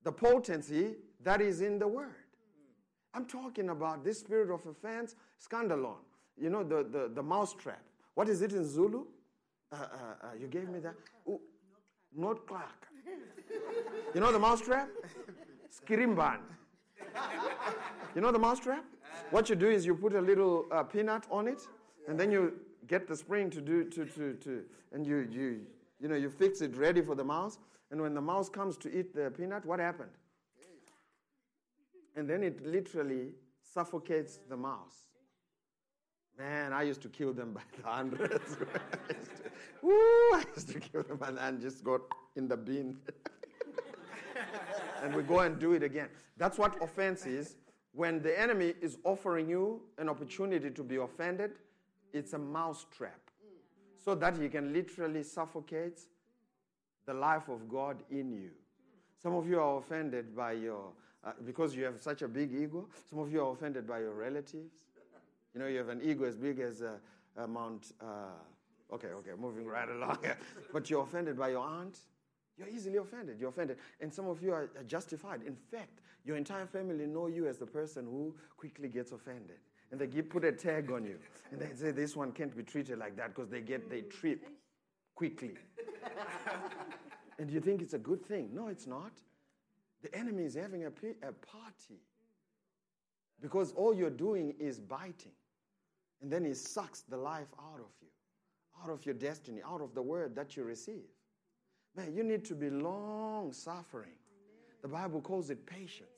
the 0.02 0.12
potency 0.12 0.96
that 1.22 1.40
is 1.40 1.60
in 1.60 1.78
the 1.78 1.86
word. 1.86 2.14
I'm 3.12 3.26
talking 3.26 3.70
about 3.70 4.04
this 4.04 4.20
spirit 4.20 4.50
of 4.50 4.64
offense, 4.66 5.16
scandalon. 5.38 5.98
You 6.36 6.50
know, 6.50 6.62
the, 6.62 6.84
the, 6.84 7.10
the 7.12 7.22
mousetrap. 7.22 7.82
What 8.14 8.28
is 8.28 8.42
it 8.42 8.52
in 8.52 8.64
Zulu? 8.64 9.04
Uh, 9.72 9.76
uh, 9.76 9.76
uh, 9.76 10.26
you 10.40 10.46
gave 10.46 10.68
me 10.68 10.80
that. 10.80 10.94
Ooh, 11.28 11.40
not 12.16 12.46
Clark. 12.46 12.86
You 14.14 14.20
know 14.20 14.32
the 14.32 14.38
mousetrap? 14.38 14.88
Skirimban. 15.86 16.38
You 18.14 18.20
know 18.20 18.32
the 18.32 18.38
mousetrap? 18.38 18.84
What 19.30 19.48
you 19.48 19.54
do 19.54 19.68
is 19.68 19.86
you 19.86 19.94
put 19.94 20.14
a 20.14 20.20
little 20.20 20.66
uh, 20.72 20.82
peanut 20.82 21.24
on 21.30 21.46
it, 21.46 21.62
and 22.08 22.18
then 22.18 22.30
you 22.30 22.54
get 22.86 23.06
the 23.06 23.16
spring 23.16 23.50
to 23.50 23.60
do 23.60 23.84
to 23.84 24.04
to 24.04 24.34
to, 24.34 24.64
and 24.92 25.06
you 25.06 25.28
you 25.30 25.60
you 26.00 26.08
know 26.08 26.16
you 26.16 26.30
fix 26.30 26.60
it 26.60 26.76
ready 26.76 27.00
for 27.00 27.14
the 27.14 27.24
mouse. 27.24 27.58
And 27.90 28.00
when 28.00 28.14
the 28.14 28.20
mouse 28.20 28.48
comes 28.48 28.76
to 28.78 28.98
eat 28.98 29.14
the 29.14 29.30
peanut, 29.30 29.64
what 29.64 29.80
happened? 29.80 30.10
And 32.16 32.28
then 32.28 32.42
it 32.42 32.64
literally 32.64 33.32
suffocates 33.62 34.38
the 34.48 34.56
mouse. 34.56 35.10
Man, 36.38 36.72
I 36.72 36.82
used 36.82 37.02
to 37.02 37.08
kill 37.08 37.32
them 37.32 37.52
by 37.52 37.60
the 37.76 37.88
hundreds. 37.88 38.32
I 38.34 38.54
to, 38.54 38.66
woo, 39.82 39.92
I 39.92 40.44
used 40.54 40.70
to 40.70 40.80
kill 40.80 41.02
them 41.02 41.20
and, 41.22 41.38
and 41.38 41.60
just 41.60 41.84
go 41.84 42.00
in 42.36 42.48
the 42.48 42.56
bin. 42.56 42.96
and 45.02 45.14
we 45.14 45.22
go 45.22 45.40
and 45.40 45.58
do 45.58 45.72
it 45.72 45.82
again. 45.82 46.08
That's 46.36 46.58
what 46.58 46.82
offense 46.82 47.26
is. 47.26 47.56
When 47.92 48.22
the 48.22 48.38
enemy 48.38 48.74
is 48.80 48.98
offering 49.04 49.48
you 49.48 49.82
an 49.98 50.08
opportunity 50.08 50.70
to 50.70 50.82
be 50.82 50.96
offended, 50.96 51.52
it's 52.12 52.32
a 52.32 52.38
mouse 52.38 52.86
trap. 52.96 53.20
So 54.02 54.14
that 54.14 54.40
you 54.40 54.48
can 54.48 54.72
literally 54.72 55.22
suffocate 55.22 56.00
the 57.06 57.14
life 57.14 57.48
of 57.48 57.68
God 57.68 58.02
in 58.10 58.32
you. 58.32 58.50
Some 59.22 59.34
of 59.34 59.46
you 59.46 59.60
are 59.60 59.78
offended 59.78 60.34
by 60.34 60.52
your, 60.52 60.92
uh, 61.22 61.32
because 61.44 61.76
you 61.76 61.84
have 61.84 62.00
such 62.00 62.22
a 62.22 62.28
big 62.28 62.54
ego. 62.54 62.88
Some 63.08 63.18
of 63.18 63.30
you 63.30 63.42
are 63.42 63.52
offended 63.52 63.86
by 63.86 64.00
your 64.00 64.14
relatives. 64.14 64.84
You 65.52 65.60
know, 65.60 65.66
you 65.66 65.78
have 65.78 65.88
an 65.88 66.00
ego 66.02 66.24
as 66.24 66.36
big 66.36 66.60
as 66.60 66.82
uh, 66.82 66.92
uh, 67.36 67.46
Mount. 67.46 67.92
Uh, 68.00 68.94
okay, 68.94 69.08
okay, 69.08 69.30
moving 69.38 69.66
right 69.66 69.88
along. 69.88 70.18
but 70.72 70.88
you're 70.88 71.02
offended 71.02 71.36
by 71.36 71.50
your 71.50 71.66
aunt. 71.66 71.98
You're 72.56 72.68
easily 72.68 72.98
offended. 72.98 73.38
You're 73.40 73.48
offended. 73.50 73.78
And 74.00 74.12
some 74.12 74.28
of 74.28 74.42
you 74.42 74.52
are 74.52 74.70
justified. 74.86 75.42
In 75.46 75.56
fact, 75.56 76.00
your 76.24 76.36
entire 76.36 76.66
family 76.66 77.06
know 77.06 77.26
you 77.26 77.48
as 77.48 77.58
the 77.58 77.66
person 77.66 78.04
who 78.04 78.34
quickly 78.56 78.88
gets 78.88 79.12
offended. 79.12 79.56
And 79.90 80.00
they 80.00 80.06
put 80.22 80.44
a 80.44 80.52
tag 80.52 80.90
on 80.90 81.04
you. 81.04 81.16
And 81.50 81.60
they 81.60 81.74
say, 81.74 81.90
this 81.90 82.14
one 82.14 82.32
can't 82.32 82.56
be 82.56 82.62
treated 82.62 82.98
like 82.98 83.16
that 83.16 83.34
because 83.34 83.50
they 83.50 83.60
get, 83.60 83.90
they 83.90 84.02
trip 84.02 84.46
quickly. 85.14 85.54
and 87.38 87.50
you 87.50 87.60
think 87.60 87.82
it's 87.82 87.94
a 87.94 87.98
good 87.98 88.24
thing. 88.24 88.50
No, 88.52 88.68
it's 88.68 88.86
not. 88.86 89.12
The 90.02 90.14
enemy 90.14 90.44
is 90.44 90.54
having 90.54 90.84
a, 90.84 90.88
a 90.88 91.32
party 91.32 92.00
because 93.40 93.72
all 93.72 93.92
you're 93.92 94.10
doing 94.10 94.54
is 94.58 94.78
biting. 94.78 95.32
And 96.22 96.30
then 96.30 96.44
he 96.44 96.54
sucks 96.54 97.00
the 97.00 97.16
life 97.16 97.48
out 97.58 97.80
of 97.80 97.90
you, 98.00 98.08
out 98.82 98.90
of 98.90 99.04
your 99.04 99.14
destiny, 99.14 99.60
out 99.66 99.80
of 99.80 99.94
the 99.94 100.02
word 100.02 100.36
that 100.36 100.56
you 100.56 100.64
receive. 100.64 101.08
Man, 101.96 102.14
you 102.14 102.22
need 102.22 102.44
to 102.44 102.54
be 102.54 102.70
long 102.70 103.52
suffering. 103.52 104.12
The 104.82 104.88
Bible 104.88 105.20
calls 105.20 105.50
it 105.50 105.66
patience. 105.66 106.08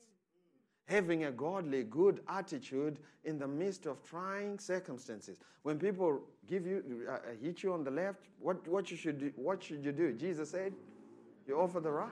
Having 0.85 1.25
a 1.25 1.31
godly, 1.31 1.83
good 1.83 2.19
attitude 2.27 2.97
in 3.23 3.39
the 3.39 3.47
midst 3.47 3.85
of 3.85 4.03
trying 4.03 4.59
circumstances. 4.59 5.39
When 5.63 5.79
people 5.79 6.21
give 6.47 6.67
you, 6.67 7.07
uh, 7.09 7.19
hit 7.41 7.63
you 7.63 7.73
on 7.73 7.83
the 7.83 7.91
left, 7.91 8.19
what, 8.39 8.67
what, 8.67 8.91
you 8.91 8.97
should 8.97 9.19
do, 9.19 9.31
what 9.35 9.63
should 9.63 9.85
you 9.85 9.93
do? 9.93 10.11
Jesus 10.13 10.51
said, 10.51 10.73
you 11.47 11.59
offer 11.59 11.79
the 11.79 11.91
right. 11.91 12.11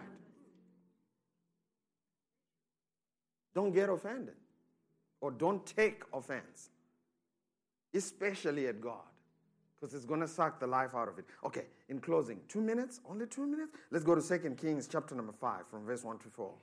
Don't 3.53 3.73
get 3.73 3.89
offended 3.89 4.35
or 5.19 5.31
don't 5.31 5.65
take 5.65 6.03
offense, 6.13 6.69
especially 7.93 8.67
at 8.67 8.81
God, 8.81 9.01
because 9.79 9.93
it's 9.93 10.05
going 10.05 10.21
to 10.21 10.27
suck 10.27 10.59
the 10.59 10.67
life 10.67 10.95
out 10.95 11.07
of 11.07 11.19
it. 11.19 11.25
Okay, 11.45 11.65
in 11.89 11.99
closing, 11.99 12.39
two 12.47 12.61
minutes, 12.61 13.01
only 13.09 13.27
two 13.27 13.45
minutes. 13.45 13.71
Let's 13.91 14.05
go 14.05 14.15
to 14.15 14.21
Second 14.21 14.57
Kings 14.57 14.87
chapter 14.87 15.15
number 15.15 15.33
5 15.33 15.67
from 15.67 15.85
verse 15.85 16.03
1 16.03 16.19
to 16.19 16.29
4. 16.29 16.53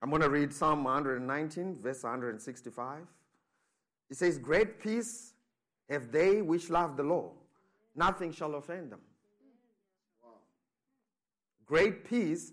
I'm 0.00 0.10
going 0.10 0.22
to 0.22 0.30
read 0.30 0.52
Psalm 0.52 0.84
119, 0.84 1.78
verse 1.82 2.02
165. 2.02 3.00
It 4.10 4.16
says, 4.16 4.38
Great 4.38 4.80
peace 4.80 5.32
have 5.90 6.12
they 6.12 6.42
which 6.42 6.70
love 6.70 6.96
the 6.96 7.02
law, 7.02 7.32
nothing 7.96 8.32
shall 8.32 8.54
offend 8.54 8.92
them. 8.92 9.00
Great 11.66 12.08
peace 12.08 12.52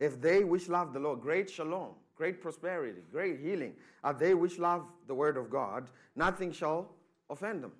have 0.00 0.20
they 0.20 0.44
which 0.44 0.68
love 0.68 0.92
the 0.92 0.98
law, 0.98 1.14
great 1.14 1.50
shalom, 1.50 1.90
great 2.14 2.40
prosperity, 2.40 3.00
great 3.12 3.40
healing 3.40 3.74
are 4.02 4.14
they 4.14 4.34
which 4.34 4.58
love 4.58 4.86
the 5.08 5.14
word 5.14 5.36
of 5.36 5.50
God, 5.50 5.90
nothing 6.14 6.52
shall 6.52 6.88
offend 7.28 7.62
them. 7.62 7.72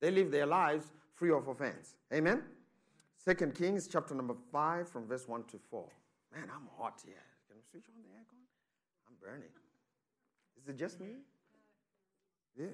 They 0.00 0.10
live 0.10 0.30
their 0.30 0.46
lives 0.46 0.86
free 1.14 1.30
of 1.30 1.48
offense. 1.48 1.96
Amen? 2.12 2.42
Second 3.16 3.54
Kings 3.54 3.88
chapter 3.88 4.14
number 4.14 4.34
5 4.50 4.88
from 4.88 5.06
verse 5.06 5.28
1 5.28 5.44
to 5.44 5.58
4. 5.70 5.84
Man, 6.34 6.48
I'm 6.54 6.68
hot 6.78 7.02
here. 7.04 7.27
Switch 7.70 7.84
on 7.94 8.02
the 8.02 8.08
aircon? 8.08 8.40
I'm 9.06 9.14
burning. 9.20 9.50
Is 10.60 10.68
it 10.68 10.78
just 10.78 11.00
me? 11.00 11.08
Yeah. 12.56 12.66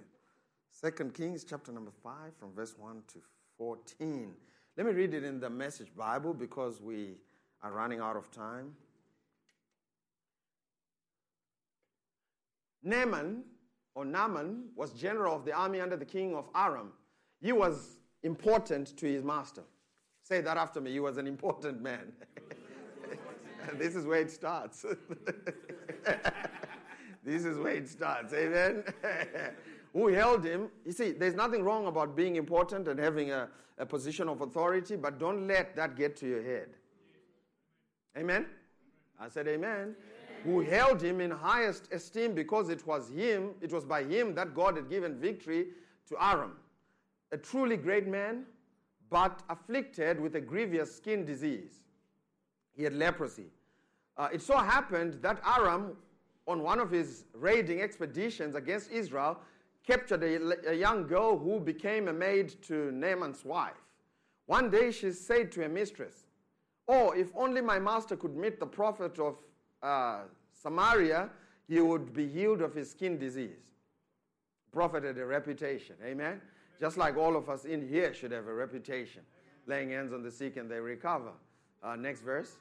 Second 0.71 1.15
Kings 1.15 1.45
chapter 1.45 1.73
number 1.73 1.91
5 2.03 2.15
from 2.39 2.53
verse 2.53 2.75
1 2.79 3.03
to 3.15 3.19
14. 3.59 4.33
Let 4.77 4.87
me 4.87 4.93
read 4.93 5.15
it 5.15 5.25
in 5.25 5.41
the 5.41 5.51
message 5.51 5.89
Bible 5.97 6.35
because 6.35 6.81
we 6.81 7.17
are 7.63 7.73
running 7.73 8.01
out 8.01 8.17
of 8.17 8.31
time. 8.31 8.73
Naaman, 12.83 13.45
or 13.95 14.05
Naaman, 14.05 14.67
was 14.77 14.93
general 14.93 15.35
of 15.35 15.45
the 15.45 15.53
army 15.53 15.81
under 15.81 15.97
the 15.97 16.05
king 16.05 16.35
of 16.35 16.49
Aram. 16.55 16.93
He 17.41 17.53
was 17.53 17.99
important 18.23 18.97
to 18.99 19.07
his 19.07 19.25
master. 19.25 19.63
Say 20.23 20.41
that 20.41 20.57
after 20.57 20.81
me. 20.81 20.93
He 20.93 21.01
was 21.01 21.17
an 21.17 21.27
important 21.27 21.83
man. 21.83 22.13
this 23.79 23.95
is 23.95 24.07
where 24.07 24.21
it 24.21 24.31
starts. 24.31 24.85
this 27.25 27.45
is 27.45 27.59
where 27.59 27.75
it 27.75 27.89
starts. 27.89 28.33
Amen. 28.33 28.85
Who 29.93 30.09
held 30.09 30.45
him? 30.45 30.69
You 30.85 30.93
see, 30.93 31.13
there's 31.13 31.35
nothing 31.35 31.63
wrong 31.63 31.87
about 31.87 32.17
being 32.17 32.37
important 32.37 32.89
and 32.89 32.99
having 32.99 33.31
a, 33.31 33.49
a 33.79 33.87
position 33.87 34.29
of 34.29 34.41
authority, 34.41 34.97
but 34.97 35.19
don't 35.19 35.47
let 35.47 35.77
that 35.77 35.97
get 35.97 36.17
to 36.17 36.27
your 36.27 36.43
head. 36.43 36.69
Amen? 38.17 38.47
I 39.21 39.29
said, 39.29 39.47
Amen. 39.49 39.95
Who 40.45 40.61
held 40.61 41.01
him 41.01 41.21
in 41.21 41.31
highest 41.31 41.91
esteem 41.93 42.35
because 42.35 42.69
it 42.69 42.87
was 42.87 43.09
him, 43.09 43.51
it 43.63 43.73
was 43.73 43.85
by 43.85 44.05
him 44.05 44.35
that 44.35 44.55
God 44.55 44.77
had 44.77 44.91
given 44.91 45.19
victory 45.19 45.69
to 46.09 46.23
Aram. 46.23 46.57
A 47.33 47.39
truly 47.39 47.79
great 47.79 48.07
man, 48.07 48.45
but 49.09 49.43
afflicted 49.49 50.21
with 50.21 50.35
a 50.35 50.41
grievous 50.41 50.95
skin 50.95 51.25
disease. 51.25 51.85
He 52.77 52.83
had 52.83 52.95
leprosy. 52.95 53.47
Uh, 54.17 54.29
it 54.33 54.43
so 54.43 54.57
happened 54.57 55.15
that 55.23 55.41
Aram, 55.45 55.97
on 56.47 56.63
one 56.63 56.79
of 56.79 56.91
his 56.91 57.25
raiding 57.35 57.81
expeditions 57.81 58.55
against 58.55 58.91
Israel, 58.91 59.41
captured 59.87 60.23
a, 60.23 60.71
a 60.71 60.75
young 60.75 61.07
girl 61.07 61.39
who 61.39 61.61
became 61.61 62.09
a 62.09 62.13
maid 62.13 62.55
to 62.63 62.91
Naaman's 62.93 63.45
wife. 63.45 63.73
One 64.47 64.71
day 64.71 64.91
she 64.91 65.11
said 65.13 65.53
to 65.53 65.63
her 65.63 65.69
mistress, 65.69 66.27
Oh, 66.87 67.11
if 67.13 67.29
only 67.35 67.61
my 67.61 67.79
master 67.79 68.17
could 68.17 68.37
meet 68.37 68.61
the 68.61 68.67
prophet 68.67 69.19
of 69.19 69.37
uh, 69.83 70.21
Samaria, 70.53 71.31
he 71.67 71.81
would 71.81 72.13
be 72.13 72.29
healed 72.29 72.61
of 72.61 72.75
his 72.75 72.91
skin 72.91 73.19
disease. 73.19 73.73
Prophet 74.71 75.05
had 75.05 75.17
a 75.19 75.25
reputation, 75.25 75.97
amen? 76.05 76.41
Just 76.79 76.99
like 76.99 77.17
all 77.17 77.37
of 77.37 77.49
us 77.49 77.65
in 77.65 77.89
here 77.89 78.13
should 78.13 78.33
have 78.33 78.49
a 78.49 78.53
reputation. 78.53 79.23
Laying 79.67 79.91
hands 79.91 80.13
on 80.13 80.23
the 80.23 80.31
sick 80.31 80.57
and 80.57 80.71
they 80.71 80.81
recover. 80.81 81.33
Uh, 81.83 81.97
next 81.97 82.21
verse. 82.21 82.57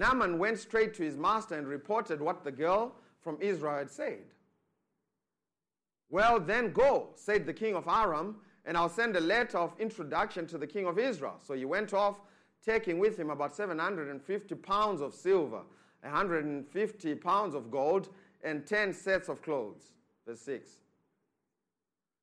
Naaman 0.00 0.38
went 0.38 0.58
straight 0.58 0.94
to 0.94 1.02
his 1.02 1.18
master 1.18 1.56
and 1.56 1.68
reported 1.68 2.22
what 2.22 2.42
the 2.42 2.50
girl 2.50 2.94
from 3.20 3.36
Israel 3.38 3.76
had 3.76 3.90
said. 3.90 4.22
Well, 6.08 6.40
then 6.40 6.72
go, 6.72 7.10
said 7.16 7.44
the 7.44 7.52
king 7.52 7.74
of 7.74 7.86
Aram, 7.86 8.36
and 8.64 8.78
I'll 8.78 8.88
send 8.88 9.14
a 9.14 9.20
letter 9.20 9.58
of 9.58 9.78
introduction 9.78 10.46
to 10.46 10.56
the 10.56 10.66
king 10.66 10.86
of 10.86 10.98
Israel. 10.98 11.38
So 11.46 11.52
he 11.52 11.66
went 11.66 11.92
off, 11.92 12.18
taking 12.64 12.98
with 12.98 13.18
him 13.18 13.28
about 13.28 13.54
750 13.54 14.54
pounds 14.54 15.02
of 15.02 15.12
silver, 15.12 15.60
150 16.00 17.14
pounds 17.16 17.54
of 17.54 17.70
gold, 17.70 18.08
and 18.42 18.66
10 18.66 18.94
sets 18.94 19.28
of 19.28 19.42
clothes. 19.42 19.92
Verse 20.26 20.40
6. 20.40 20.70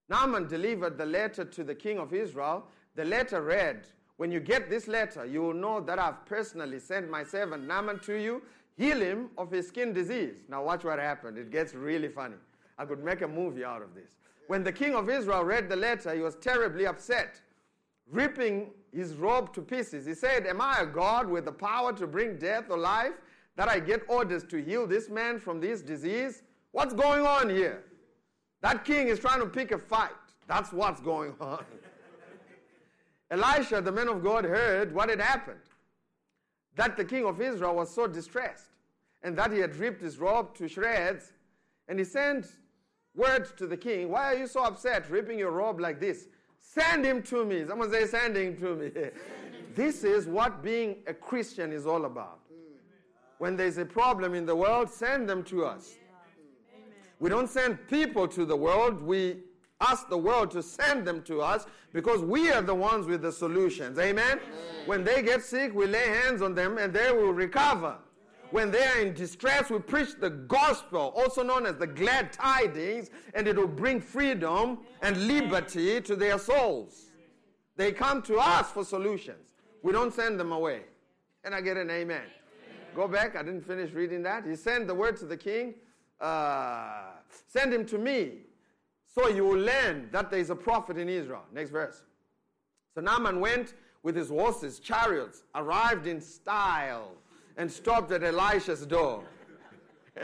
Naaman 0.09 0.47
delivered 0.47 0.97
the 0.97 1.05
letter 1.05 1.45
to 1.45 1.63
the 1.63 1.75
king 1.75 1.99
of 1.99 2.11
Israel. 2.11 2.65
The 2.95 3.05
letter 3.05 3.43
read, 3.43 3.87
When 4.17 4.31
you 4.31 4.39
get 4.39 4.69
this 4.69 4.87
letter, 4.87 5.25
you 5.25 5.41
will 5.41 5.53
know 5.53 5.79
that 5.81 5.99
I've 5.99 6.25
personally 6.25 6.79
sent 6.79 7.09
my 7.09 7.23
servant 7.23 7.67
Naaman 7.67 7.99
to 7.99 8.15
you, 8.15 8.41
heal 8.75 8.99
him 8.99 9.29
of 9.37 9.51
his 9.51 9.67
skin 9.67 9.93
disease. 9.93 10.43
Now, 10.49 10.63
watch 10.63 10.83
what 10.83 10.99
happened. 10.99 11.37
It 11.37 11.51
gets 11.51 11.73
really 11.73 12.09
funny. 12.09 12.35
I 12.79 12.85
could 12.85 13.03
make 13.03 13.21
a 13.21 13.27
movie 13.27 13.63
out 13.63 13.81
of 13.81 13.93
this. 13.93 14.11
When 14.47 14.63
the 14.63 14.71
king 14.71 14.95
of 14.95 15.09
Israel 15.09 15.43
read 15.43 15.69
the 15.69 15.75
letter, 15.75 16.15
he 16.15 16.21
was 16.21 16.35
terribly 16.35 16.87
upset, 16.87 17.41
ripping 18.11 18.71
his 18.93 19.13
robe 19.13 19.53
to 19.53 19.61
pieces. 19.61 20.05
He 20.05 20.13
said, 20.13 20.47
Am 20.47 20.61
I 20.61 20.79
a 20.81 20.85
God 20.85 21.27
with 21.27 21.45
the 21.45 21.51
power 21.51 21.93
to 21.93 22.07
bring 22.07 22.37
death 22.37 22.65
or 22.69 22.77
life 22.77 23.13
that 23.55 23.67
I 23.67 23.79
get 23.79 24.01
orders 24.07 24.43
to 24.45 24.63
heal 24.63 24.87
this 24.87 25.09
man 25.09 25.39
from 25.39 25.59
this 25.59 25.81
disease? 25.81 26.43
What's 26.71 26.93
going 26.93 27.25
on 27.25 27.49
here? 27.49 27.83
That 28.61 28.85
king 28.85 29.07
is 29.07 29.19
trying 29.19 29.41
to 29.41 29.47
pick 29.47 29.71
a 29.71 29.77
fight. 29.77 30.11
That's 30.47 30.71
what's 30.71 31.01
going 31.01 31.33
on. 31.41 31.63
Elisha, 33.29 33.81
the 33.81 33.91
man 33.91 34.07
of 34.07 34.23
God, 34.23 34.45
heard 34.45 34.93
what 34.93 35.09
had 35.09 35.19
happened 35.19 35.59
that 36.77 36.95
the 36.95 37.03
king 37.03 37.25
of 37.25 37.41
Israel 37.41 37.75
was 37.75 37.93
so 37.93 38.07
distressed 38.07 38.69
and 39.23 39.37
that 39.37 39.51
he 39.51 39.59
had 39.59 39.75
ripped 39.75 40.01
his 40.01 40.19
robe 40.19 40.55
to 40.55 40.67
shreds. 40.67 41.33
And 41.89 41.99
he 41.99 42.05
sent 42.05 42.47
word 43.15 43.57
to 43.57 43.67
the 43.67 43.75
king, 43.75 44.09
Why 44.09 44.33
are 44.33 44.37
you 44.37 44.47
so 44.47 44.63
upset 44.63 45.09
ripping 45.09 45.39
your 45.39 45.51
robe 45.51 45.79
like 45.79 45.99
this? 45.99 46.27
Send 46.59 47.05
him 47.05 47.23
to 47.23 47.43
me. 47.45 47.65
Someone 47.65 47.91
say, 47.91 48.05
Send 48.05 48.37
him 48.37 48.57
to 48.57 48.75
me. 48.75 48.91
this 49.75 50.03
is 50.03 50.27
what 50.27 50.61
being 50.63 50.97
a 51.07 51.13
Christian 51.13 51.73
is 51.73 51.85
all 51.85 52.05
about. 52.05 52.39
When 53.39 53.55
there's 53.55 53.77
a 53.77 53.85
problem 53.85 54.33
in 54.33 54.45
the 54.45 54.55
world, 54.55 54.89
send 54.89 55.29
them 55.29 55.43
to 55.43 55.65
us. 55.65 55.95
We 57.19 57.29
don't 57.29 57.49
send 57.49 57.87
people 57.87 58.27
to 58.27 58.45
the 58.45 58.55
world, 58.55 59.01
we 59.01 59.37
ask 59.81 60.09
the 60.09 60.17
world 60.17 60.51
to 60.51 60.63
send 60.63 61.05
them 61.05 61.21
to 61.23 61.41
us 61.41 61.65
because 61.93 62.21
we 62.21 62.51
are 62.51 62.61
the 62.61 62.73
ones 62.73 63.05
with 63.07 63.21
the 63.21 63.31
solutions. 63.31 63.99
Amen? 63.99 64.39
When 64.85 65.03
they 65.03 65.21
get 65.21 65.43
sick, 65.43 65.73
we 65.73 65.85
lay 65.85 66.07
hands 66.07 66.41
on 66.41 66.55
them 66.55 66.77
and 66.77 66.93
they 66.93 67.11
will 67.11 67.33
recover. 67.33 67.97
When 68.51 68.71
they 68.71 68.83
are 68.85 68.99
in 68.99 69.13
distress, 69.13 69.69
we 69.69 69.79
preach 69.79 70.15
the 70.19 70.29
gospel, 70.29 71.13
also 71.17 71.43
known 71.43 71.65
as 71.65 71.75
the 71.75 71.87
glad 71.87 72.31
tidings, 72.31 73.09
and 73.33 73.45
it 73.45 73.57
will 73.57 73.67
bring 73.67 73.99
freedom 73.99 74.79
and 75.01 75.27
liberty 75.27 75.99
to 75.99 76.15
their 76.15 76.39
souls. 76.39 77.07
They 77.75 77.91
come 77.91 78.21
to 78.23 78.37
us 78.37 78.71
for 78.71 78.85
solutions. 78.85 79.55
We 79.83 79.91
don't 79.91 80.13
send 80.13 80.39
them 80.39 80.53
away. 80.53 80.83
Can 81.43 81.53
I 81.53 81.59
get 81.59 81.75
an 81.75 81.91
amen? 81.91 82.23
Go 82.95 83.07
back. 83.07 83.35
I 83.35 83.43
didn't 83.43 83.67
finish 83.67 83.91
reading 83.91 84.23
that. 84.23 84.45
He 84.45 84.55
sent 84.55 84.87
the 84.87 84.95
word 84.95 85.17
to 85.17 85.25
the 85.25 85.37
king 85.37 85.75
uh, 86.19 87.11
Send 87.47 87.73
him 87.73 87.85
to 87.85 87.97
me, 87.97 88.39
so 89.17 89.29
you 89.29 89.43
will 89.45 89.59
learn 89.59 90.09
that 90.11 90.29
there 90.29 90.39
is 90.39 90.49
a 90.51 90.55
prophet 90.55 90.97
in 90.97 91.09
Israel. 91.09 91.43
Next 91.51 91.71
verse. 91.71 92.03
So 92.93 93.01
Naaman 93.01 93.39
went 93.39 93.73
with 94.03 94.15
his 94.15 94.29
horses, 94.29 94.79
chariots, 94.79 95.43
arrived 95.55 96.05
in 96.05 96.21
style 96.21 97.11
and 97.57 97.71
stopped 97.71 98.11
at 98.11 98.23
Elisha's 98.23 98.85
door. 98.85 99.23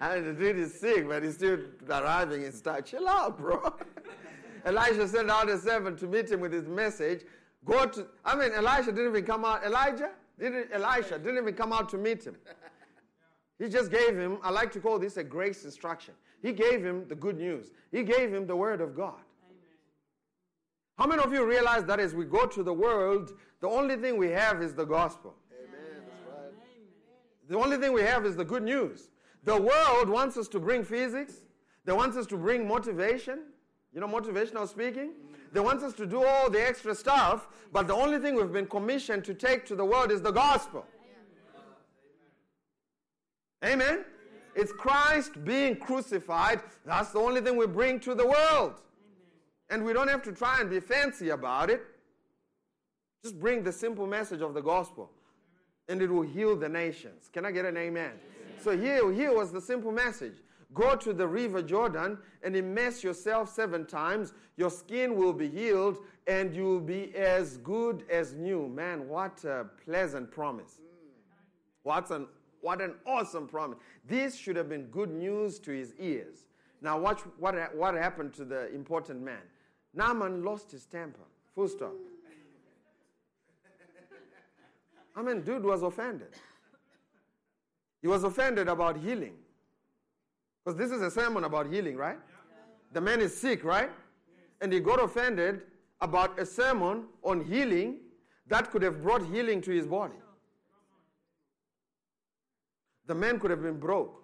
and 0.00 0.26
the 0.26 0.32
dude 0.32 0.58
is 0.58 0.72
sick, 0.72 1.06
but 1.06 1.22
he's 1.22 1.34
still 1.34 1.58
arriving 1.88 2.44
in 2.44 2.52
style. 2.52 2.80
Chill 2.80 3.06
out, 3.06 3.38
bro. 3.38 3.74
Elisha 4.64 5.06
sent 5.06 5.30
out 5.30 5.48
a 5.50 5.58
servant 5.58 5.98
to 5.98 6.06
meet 6.06 6.30
him 6.30 6.40
with 6.40 6.52
his 6.52 6.66
message. 6.66 7.24
Go 7.64 7.86
to, 7.86 8.06
I 8.24 8.36
mean, 8.36 8.52
Elisha 8.52 8.90
didn't 8.90 9.10
even 9.10 9.24
come 9.24 9.44
out. 9.44 9.64
Elijah? 9.64 10.10
Didn't, 10.38 10.68
Elisha 10.72 11.18
didn't 11.18 11.38
even 11.38 11.54
come 11.54 11.72
out 11.72 11.88
to 11.90 11.98
meet 11.98 12.26
him. 12.26 12.36
He 13.58 13.68
just 13.68 13.90
gave 13.90 14.16
him, 14.16 14.38
I 14.42 14.50
like 14.50 14.72
to 14.72 14.80
call 14.80 14.98
this 14.98 15.16
a 15.18 15.24
grace 15.24 15.64
instruction. 15.64 16.14
He 16.42 16.52
gave 16.52 16.84
him 16.84 17.06
the 17.08 17.14
good 17.14 17.38
news. 17.38 17.72
He 17.90 18.02
gave 18.02 18.32
him 18.32 18.46
the 18.46 18.56
word 18.56 18.80
of 18.80 18.96
God. 18.96 19.20
How 20.98 21.06
many 21.06 21.22
of 21.22 21.32
you 21.32 21.44
realize 21.44 21.84
that 21.84 22.00
as 22.00 22.14
we 22.14 22.24
go 22.24 22.46
to 22.46 22.62
the 22.62 22.72
world, 22.72 23.32
the 23.60 23.68
only 23.68 23.96
thing 23.96 24.16
we 24.16 24.30
have 24.30 24.62
is 24.62 24.74
the 24.74 24.84
gospel? 24.84 25.34
Amen. 25.52 26.02
That's 26.06 26.54
right. 26.54 27.48
The 27.48 27.58
only 27.58 27.76
thing 27.76 27.92
we 27.92 28.02
have 28.02 28.24
is 28.24 28.34
the 28.34 28.44
good 28.44 28.62
news. 28.62 29.10
The 29.44 29.60
world 29.60 30.08
wants 30.08 30.36
us 30.36 30.48
to 30.48 30.58
bring 30.58 30.84
physics. 30.84 31.34
They 31.84 31.92
want 31.92 32.16
us 32.16 32.26
to 32.28 32.36
bring 32.36 32.66
motivation. 32.66 33.40
You 33.92 34.00
know, 34.00 34.08
motivational 34.08 34.68
speaking. 34.68 35.12
They 35.52 35.60
want 35.60 35.82
us 35.82 35.92
to 35.94 36.06
do 36.06 36.24
all 36.24 36.50
the 36.50 36.66
extra 36.66 36.94
stuff, 36.94 37.48
but 37.72 37.86
the 37.86 37.94
only 37.94 38.18
thing 38.18 38.34
we've 38.34 38.52
been 38.52 38.66
commissioned 38.66 39.24
to 39.24 39.34
take 39.34 39.64
to 39.66 39.76
the 39.76 39.84
world 39.84 40.10
is 40.10 40.20
the 40.20 40.32
gospel. 40.32 40.84
Amen? 43.64 44.04
It's 44.56 44.72
Christ 44.72 45.44
being 45.44 45.76
crucified. 45.76 46.60
That's 46.86 47.10
the 47.10 47.18
only 47.18 47.42
thing 47.42 47.58
we 47.58 47.66
bring 47.66 48.00
to 48.00 48.14
the 48.14 48.26
world. 48.26 48.80
And 49.68 49.84
we 49.84 49.92
don't 49.92 50.08
have 50.08 50.22
to 50.22 50.32
try 50.32 50.60
and 50.60 50.70
be 50.70 50.80
fancy 50.80 51.28
about 51.28 51.68
it. 51.68 51.82
Just 53.22 53.38
bring 53.38 53.62
the 53.62 53.72
simple 53.72 54.06
message 54.06 54.40
of 54.40 54.54
the 54.54 54.62
gospel, 54.62 55.10
and 55.88 56.00
it 56.00 56.08
will 56.08 56.22
heal 56.22 56.56
the 56.56 56.68
nations. 56.68 57.28
Can 57.32 57.44
I 57.44 57.50
get 57.50 57.64
an 57.64 57.76
amen? 57.76 58.12
So 58.62 58.76
here, 58.76 59.12
here 59.12 59.34
was 59.34 59.52
the 59.52 59.60
simple 59.60 59.92
message. 59.92 60.36
Go 60.72 60.96
to 60.96 61.12
the 61.12 61.26
river 61.26 61.62
Jordan 61.62 62.18
and 62.42 62.56
immerse 62.56 63.02
yourself 63.02 63.52
seven 63.52 63.86
times. 63.86 64.32
Your 64.56 64.70
skin 64.70 65.16
will 65.16 65.32
be 65.32 65.48
healed 65.48 65.98
and 66.26 66.54
you 66.54 66.64
will 66.64 66.80
be 66.80 67.14
as 67.14 67.58
good 67.58 68.04
as 68.10 68.34
new. 68.34 68.68
Man, 68.68 69.08
what 69.08 69.44
a 69.44 69.66
pleasant 69.84 70.30
promise. 70.30 70.80
Mm. 70.80 71.12
What 71.82 72.10
an, 72.10 72.26
what 72.66 72.82
an 72.82 72.94
awesome 73.06 73.46
promise. 73.46 73.78
This 74.08 74.34
should 74.34 74.56
have 74.56 74.68
been 74.68 74.86
good 74.86 75.12
news 75.12 75.60
to 75.60 75.70
his 75.70 75.94
ears. 76.00 76.46
Now, 76.82 76.98
watch 76.98 77.20
what, 77.38 77.54
what 77.76 77.94
happened 77.94 78.34
to 78.34 78.44
the 78.44 78.74
important 78.74 79.22
man. 79.22 79.44
Naaman 79.94 80.42
lost 80.42 80.72
his 80.72 80.84
temper. 80.84 81.22
Full 81.54 81.68
stop. 81.68 81.92
I 85.14 85.22
mean, 85.22 85.42
dude 85.42 85.62
was 85.62 85.84
offended. 85.84 86.30
He 88.02 88.08
was 88.08 88.24
offended 88.24 88.66
about 88.66 88.96
healing. 88.96 89.34
Because 90.64 90.76
this 90.76 90.90
is 90.90 91.02
a 91.02 91.10
sermon 91.10 91.44
about 91.44 91.72
healing, 91.72 91.96
right? 91.96 92.18
The 92.92 93.00
man 93.00 93.20
is 93.20 93.34
sick, 93.34 93.62
right? 93.62 93.90
And 94.60 94.72
he 94.72 94.80
got 94.80 95.00
offended 95.00 95.62
about 96.00 96.36
a 96.36 96.44
sermon 96.44 97.04
on 97.22 97.44
healing 97.44 97.98
that 98.48 98.72
could 98.72 98.82
have 98.82 99.04
brought 99.04 99.24
healing 99.24 99.60
to 99.62 99.70
his 99.70 99.86
body. 99.86 100.16
The 103.06 103.14
man 103.14 103.38
could 103.38 103.50
have 103.50 103.62
been 103.62 103.78
broke. 103.78 104.22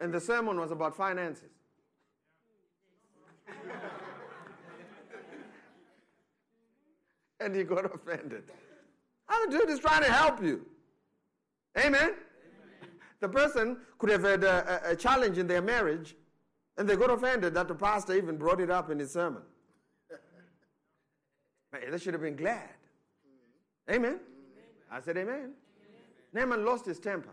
And 0.00 0.12
the 0.12 0.20
sermon 0.20 0.58
was 0.58 0.70
about 0.70 0.96
finances. 0.96 1.50
and 7.40 7.54
he 7.54 7.64
got 7.64 7.84
offended. 7.94 8.44
I'm 9.28 9.50
dude 9.50 9.70
is 9.70 9.78
trying 9.78 10.02
to 10.02 10.12
help 10.12 10.42
you. 10.42 10.66
Amen? 11.78 12.14
The 13.20 13.28
person 13.28 13.78
could 13.98 14.10
have 14.10 14.24
had 14.24 14.42
a, 14.44 14.88
a, 14.88 14.92
a 14.92 14.96
challenge 14.96 15.38
in 15.38 15.46
their 15.46 15.62
marriage, 15.62 16.16
and 16.76 16.88
they 16.88 16.96
got 16.96 17.10
offended 17.10 17.54
that 17.54 17.68
the 17.68 17.74
pastor 17.74 18.14
even 18.14 18.36
brought 18.36 18.60
it 18.60 18.70
up 18.70 18.90
in 18.90 18.98
his 18.98 19.12
sermon. 19.12 19.42
They 21.72 21.98
should 21.98 22.14
have 22.14 22.22
been 22.22 22.36
glad. 22.36 22.68
Amen? 23.90 24.20
I 24.90 25.00
said, 25.00 25.16
Amen. 25.16 25.52
Naaman 26.32 26.64
lost 26.64 26.84
his 26.84 26.98
temper. 26.98 27.32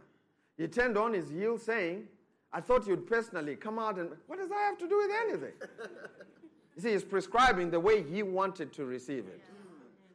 He 0.59 0.67
turned 0.67 0.97
on 0.97 1.13
his 1.13 1.29
heel, 1.29 1.57
saying, 1.57 2.03
I 2.51 2.59
thought 2.59 2.85
you'd 2.85 3.07
personally 3.07 3.55
come 3.55 3.79
out 3.79 3.97
and. 3.97 4.09
What 4.27 4.39
does 4.39 4.49
that 4.49 4.59
have 4.59 4.77
to 4.79 4.89
do 4.89 4.97
with 4.97 5.11
anything? 5.23 5.53
you 6.75 6.81
see, 6.81 6.91
he's 6.91 7.03
prescribing 7.03 7.71
the 7.71 7.79
way 7.79 8.03
he 8.03 8.23
wanted 8.23 8.73
to 8.73 8.83
receive 8.85 9.25
it. 9.27 9.41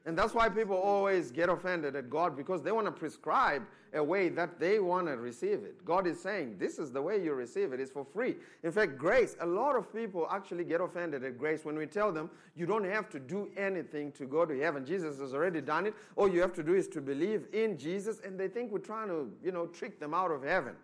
And 0.06 0.18
that's 0.18 0.34
why 0.34 0.50
people 0.50 0.76
always 0.76 1.30
get 1.30 1.48
offended 1.48 1.96
at 1.96 2.10
God 2.10 2.36
because 2.36 2.62
they 2.62 2.72
want 2.72 2.86
to 2.86 2.92
prescribe 2.92 3.62
a 3.94 4.04
way 4.04 4.28
that 4.28 4.58
they 4.58 4.78
want 4.78 5.06
to 5.06 5.16
receive 5.16 5.62
it. 5.62 5.82
God 5.82 6.06
is 6.06 6.20
saying, 6.20 6.56
This 6.58 6.78
is 6.78 6.92
the 6.92 7.00
way 7.00 7.22
you 7.22 7.32
receive 7.32 7.72
it, 7.72 7.80
it's 7.80 7.90
for 7.90 8.04
free. 8.04 8.36
In 8.62 8.70
fact, 8.70 8.98
grace, 8.98 9.34
a 9.40 9.46
lot 9.46 9.76
of 9.76 9.92
people 9.94 10.26
actually 10.30 10.64
get 10.64 10.82
offended 10.82 11.24
at 11.24 11.38
grace 11.38 11.64
when 11.64 11.76
we 11.76 11.86
tell 11.86 12.12
them, 12.12 12.28
You 12.54 12.66
don't 12.66 12.84
have 12.84 13.08
to 13.10 13.18
do 13.18 13.48
anything 13.56 14.12
to 14.12 14.26
go 14.26 14.44
to 14.44 14.58
heaven. 14.60 14.84
Jesus 14.84 15.18
has 15.20 15.32
already 15.32 15.62
done 15.62 15.86
it. 15.86 15.94
All 16.16 16.28
you 16.28 16.42
have 16.42 16.52
to 16.54 16.62
do 16.62 16.74
is 16.74 16.86
to 16.88 17.00
believe 17.00 17.46
in 17.54 17.78
Jesus, 17.78 18.20
and 18.22 18.38
they 18.38 18.48
think 18.48 18.72
we're 18.72 18.80
trying 18.80 19.08
to, 19.08 19.30
you 19.42 19.52
know, 19.52 19.66
trick 19.66 19.98
them 19.98 20.12
out 20.12 20.30
of 20.30 20.42
heaven. 20.42 20.74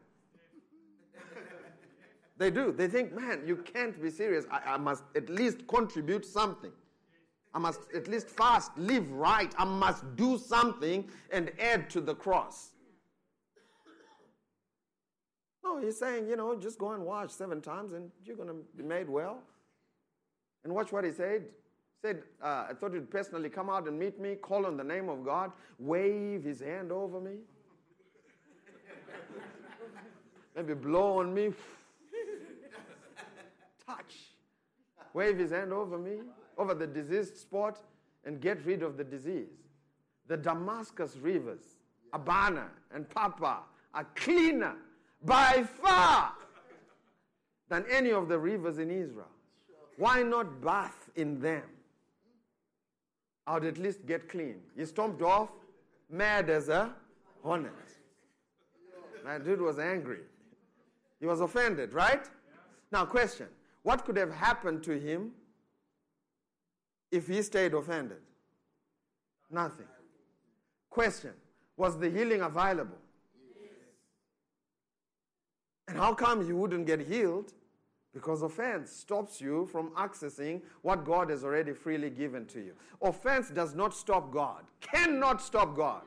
they 2.38 2.50
do. 2.50 2.72
They 2.72 2.88
think, 2.88 3.12
Man, 3.12 3.42
you 3.44 3.56
can't 3.56 4.00
be 4.00 4.08
serious. 4.08 4.46
I, 4.50 4.74
I 4.74 4.76
must 4.78 5.04
at 5.14 5.28
least 5.28 5.66
contribute 5.66 6.24
something. 6.24 6.72
I 7.52 7.58
must 7.58 7.80
at 7.94 8.06
least 8.06 8.28
fast, 8.28 8.70
live 8.76 9.10
right. 9.10 9.52
I 9.58 9.64
must 9.64 10.16
do 10.16 10.38
something 10.38 11.08
and 11.32 11.50
add 11.58 11.90
to 11.90 12.00
the 12.00 12.14
cross. 12.14 12.70
No, 15.64 15.80
he's 15.80 15.98
saying, 15.98 16.28
you 16.28 16.36
know, 16.36 16.56
just 16.56 16.78
go 16.78 16.92
and 16.92 17.04
wash 17.04 17.32
seven 17.32 17.60
times 17.60 17.92
and 17.92 18.10
you're 18.24 18.36
going 18.36 18.48
to 18.48 18.56
be 18.76 18.82
made 18.82 19.08
well. 19.08 19.42
And 20.64 20.72
watch 20.72 20.92
what 20.92 21.04
he 21.04 21.10
said. 21.10 21.42
He 21.42 22.08
said, 22.08 22.22
uh, 22.42 22.66
I 22.70 22.72
thought 22.78 22.94
he'd 22.94 23.10
personally 23.10 23.48
come 23.48 23.68
out 23.68 23.86
and 23.86 23.98
meet 23.98 24.18
me, 24.18 24.36
call 24.36 24.64
on 24.66 24.76
the 24.76 24.84
name 24.84 25.08
of 25.08 25.24
God, 25.24 25.52
wave 25.78 26.44
his 26.44 26.60
hand 26.60 26.92
over 26.92 27.20
me, 27.20 27.36
maybe 30.56 30.74
blow 30.74 31.18
on 31.18 31.34
me, 31.34 31.52
touch, 33.86 34.29
wave 35.14 35.38
his 35.38 35.50
hand 35.50 35.72
over 35.72 35.98
me, 35.98 36.18
over 36.58 36.74
the 36.74 36.86
diseased 36.86 37.36
spot, 37.36 37.78
and 38.24 38.40
get 38.40 38.64
rid 38.64 38.82
of 38.82 38.96
the 38.96 39.04
disease. 39.04 39.48
The 40.28 40.36
Damascus 40.36 41.16
rivers, 41.16 41.62
Abana 42.12 42.68
and 42.94 43.08
Pharpar, 43.08 43.58
are 43.94 44.06
cleaner 44.14 44.74
by 45.24 45.64
far 45.82 46.32
than 47.68 47.84
any 47.90 48.12
of 48.12 48.28
the 48.28 48.38
rivers 48.38 48.78
in 48.78 48.90
Israel. 48.90 49.30
Why 49.96 50.22
not 50.22 50.62
bath 50.62 51.10
in 51.16 51.40
them? 51.40 51.62
I 53.46 53.54
would 53.54 53.64
at 53.64 53.78
least 53.78 54.06
get 54.06 54.28
clean. 54.28 54.56
He 54.76 54.84
stomped 54.86 55.22
off, 55.22 55.50
mad 56.08 56.50
as 56.50 56.68
a 56.68 56.92
hornet. 57.42 57.72
That 59.24 59.44
dude 59.44 59.60
was 59.60 59.78
angry. 59.78 60.20
He 61.20 61.26
was 61.26 61.40
offended, 61.40 61.92
right? 61.92 62.28
Now, 62.92 63.04
question 63.04 63.48
What 63.82 64.04
could 64.04 64.16
have 64.16 64.32
happened 64.32 64.82
to 64.84 64.98
him 64.98 65.32
if 67.10 67.26
he 67.26 67.42
stayed 67.42 67.74
offended? 67.74 68.18
Nothing. 69.50 69.86
Question 70.90 71.32
Was 71.76 71.98
the 71.98 72.10
healing 72.10 72.42
available? 72.42 72.98
Yes. 73.60 73.70
And 75.88 75.96
how 75.96 76.14
come 76.14 76.46
you 76.46 76.56
wouldn't 76.56 76.86
get 76.86 77.00
healed? 77.00 77.52
Because 78.12 78.42
offense 78.42 78.90
stops 78.90 79.40
you 79.40 79.66
from 79.70 79.90
accessing 79.90 80.62
what 80.82 81.04
God 81.04 81.30
has 81.30 81.44
already 81.44 81.72
freely 81.72 82.10
given 82.10 82.44
to 82.46 82.58
you. 82.58 82.72
Offense 83.00 83.50
does 83.50 83.74
not 83.74 83.94
stop 83.94 84.32
God, 84.32 84.64
cannot 84.80 85.40
stop 85.40 85.76
God, 85.76 86.02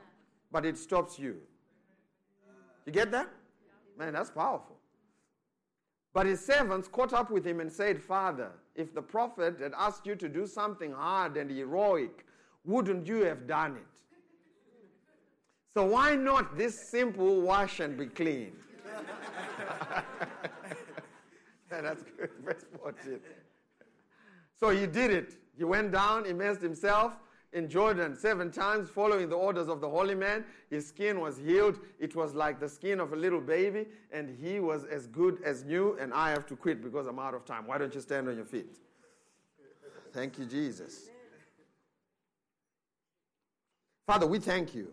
but 0.52 0.66
it 0.66 0.78
stops 0.78 1.18
you. 1.18 1.38
You 2.86 2.92
get 2.92 3.10
that? 3.12 3.30
Man, 3.98 4.14
that's 4.14 4.32
powerful. 4.32 4.73
But 6.14 6.28
his 6.28 6.46
servants 6.46 6.88
caught 6.88 7.12
up 7.12 7.32
with 7.32 7.46
him 7.46 7.60
and 7.60 7.72
said, 7.72 8.02
Father, 8.02 8.52
if 8.76 8.94
the 8.94 9.02
prophet 9.02 9.60
had 9.60 9.74
asked 9.78 10.06
you 10.06 10.16
to 10.16 10.30
do 10.30 10.46
something 10.46 10.92
hard 10.92 11.38
and 11.38 11.50
heroic, 11.50 12.26
wouldn't 12.64 13.08
you 13.08 13.26
have 13.26 13.48
done 13.48 13.76
it? 13.76 13.84
So 15.74 15.86
why 15.86 16.16
not 16.16 16.56
this 16.56 16.90
simple 16.90 17.42
wash 17.42 17.80
and 17.80 17.98
be 17.98 18.06
clean? 18.06 18.54
That's 21.70 22.04
good. 22.04 22.30
Verse 22.46 22.64
14. 22.80 23.20
So 24.60 24.70
he 24.70 24.86
did 24.86 25.10
it. 25.10 25.34
He 25.58 25.64
went 25.64 25.92
down, 25.92 26.28
immersed 26.28 26.62
himself 26.62 27.18
in 27.54 27.70
Jordan 27.70 28.16
seven 28.16 28.52
times, 28.52 28.90
following 28.90 29.30
the 29.30 29.36
orders 29.36 29.68
of 29.68 29.80
the 29.80 29.90
holy 29.90 30.16
man. 30.16 30.44
His 30.70 30.88
skin 30.88 31.20
was 31.20 31.38
healed. 31.38 31.80
It 32.00 32.16
was 32.16 32.34
like 32.34 32.60
the 32.60 32.68
skin 32.68 33.00
of 33.00 33.14
a 33.14 33.16
little 33.16 33.42
baby, 33.42 33.86
and 34.12 34.30
he 34.30 34.60
was 34.60 34.84
as 34.86 35.08
good 35.08 35.42
as 35.44 35.64
new. 35.64 35.96
And 36.00 36.14
I 36.14 36.32
have 36.32 36.46
to 36.48 36.56
quit 36.56 36.84
because 36.84 37.08
I'm 37.08 37.20
out 37.20 37.34
of 37.34 37.46
time. 37.46 37.68
Why 37.68 37.78
don't 37.78 37.94
you 37.94 38.02
stand 38.02 38.28
on 38.28 38.36
your 38.36 38.46
feet? 38.46 38.78
Thank 40.12 40.38
you, 40.38 40.46
Jesus. 40.46 41.10
Father, 44.06 44.28
we 44.28 44.40
thank 44.40 44.76
you. 44.76 44.90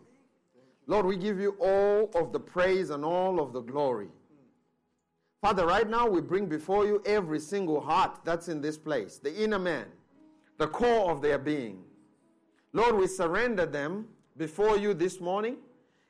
Lord, 0.87 1.07
we 1.07 1.17
give 1.17 1.39
you 1.39 1.57
all 1.61 2.11
of 2.15 2.33
the 2.33 2.41
praise 2.41 2.91
and 2.91 3.05
all 3.05 3.41
of 3.41 3.53
the 3.53 3.61
glory. 3.61 4.09
Father, 5.41 5.67
right 5.67 5.89
now 5.89 6.07
we 6.07 6.21
bring 6.21 6.47
before 6.47 6.85
you 6.85 7.03
every 7.07 7.41
single 7.41 7.81
heart 7.81 8.21
that's 8.25 8.49
in 8.49 8.61
this 8.61 8.77
place, 8.77 9.17
the 9.17 9.35
inner 9.43 9.59
man, 9.59 9.87
the 10.59 10.67
core 10.67 11.11
of 11.11 11.23
their 11.23 11.39
being. 11.39 11.83
Lord, 12.73 12.97
we 12.97 13.07
surrender 13.07 13.67
them 13.67 14.07
before 14.37 14.79
you 14.79 14.95
this 14.95 15.21
morning. 15.21 15.57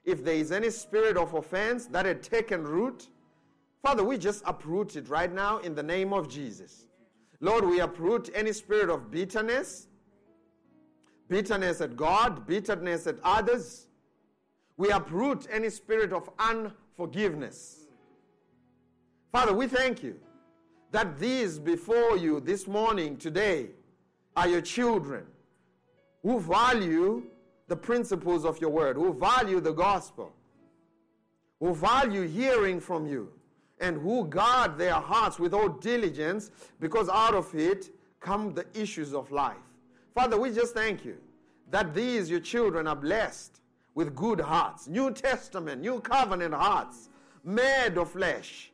If 0.05 0.25
there 0.25 0.35
is 0.35 0.53
any 0.53 0.71
spirit 0.71 1.17
of 1.17 1.35
offense 1.35 1.87
that 1.87 2.07
had 2.07 2.23
taken 2.23 2.65
root, 2.65 3.09
Father, 3.83 4.05
we 4.05 4.19
just 4.19 4.43
uproot 4.47 4.97
it 4.97 5.09
right 5.09 5.33
now 5.33 5.59
in 5.59 5.75
the 5.75 5.83
name 5.83 6.13
of 6.13 6.29
Jesus. 6.29 6.87
Lord, 7.41 7.65
we 7.65 7.81
uproot 7.81 8.29
any 8.35 8.53
spirit 8.53 8.91
of 8.91 9.11
bitterness, 9.11 9.89
bitterness 11.29 11.81
at 11.81 11.97
God, 11.97 12.47
bitterness 12.47 13.07
at 13.07 13.17
others. 13.25 13.87
We 14.77 14.91
uproot 14.91 15.47
any 15.51 15.71
spirit 15.71 16.13
of 16.13 16.29
unforgiveness. 16.39 17.87
Father, 19.33 19.55
we 19.55 19.67
thank 19.67 20.03
you 20.03 20.17
that 20.91 21.19
these 21.19 21.59
before 21.59 22.19
you 22.19 22.41
this 22.41 22.67
morning, 22.67 23.17
today, 23.17 23.71
are 24.37 24.49
your 24.49 24.61
children 24.61 25.25
who 26.23 26.41
value 26.41 27.23
the 27.69 27.77
principles 27.77 28.45
of 28.45 28.61
your 28.61 28.71
word, 28.71 28.97
who 28.97 29.13
value 29.13 29.61
the 29.61 29.73
gospel, 29.73 30.33
who 31.61 31.75
value 31.75 32.27
hearing 32.27 32.81
from 32.81 33.07
you, 33.07 33.31
and 33.81 34.01
who 34.01 34.27
guard 34.27 34.77
their 34.77 34.95
hearts 34.95 35.39
with 35.39 35.55
all 35.55 35.69
diligence 35.69 36.51
because 36.81 37.09
out 37.09 37.35
of 37.35 37.55
it 37.55 37.91
come 38.21 38.53
the 38.53 38.67
issues 38.75 39.15
of 39.15 39.31
life. 39.31 39.57
Father, 40.15 40.39
we 40.39 40.51
just 40.51 40.75
thank 40.75 41.05
you 41.05 41.17
that 41.71 41.95
these, 41.95 42.29
your 42.29 42.41
children, 42.41 42.87
are 42.87 42.97
blessed 42.97 43.61
with 43.95 44.15
good 44.15 44.41
hearts, 44.41 44.89
New 44.89 45.13
Testament, 45.13 45.81
New 45.81 46.01
Covenant 46.01 46.55
hearts, 46.55 47.09
made 47.45 47.97
of 47.97 48.11
flesh 48.11 48.71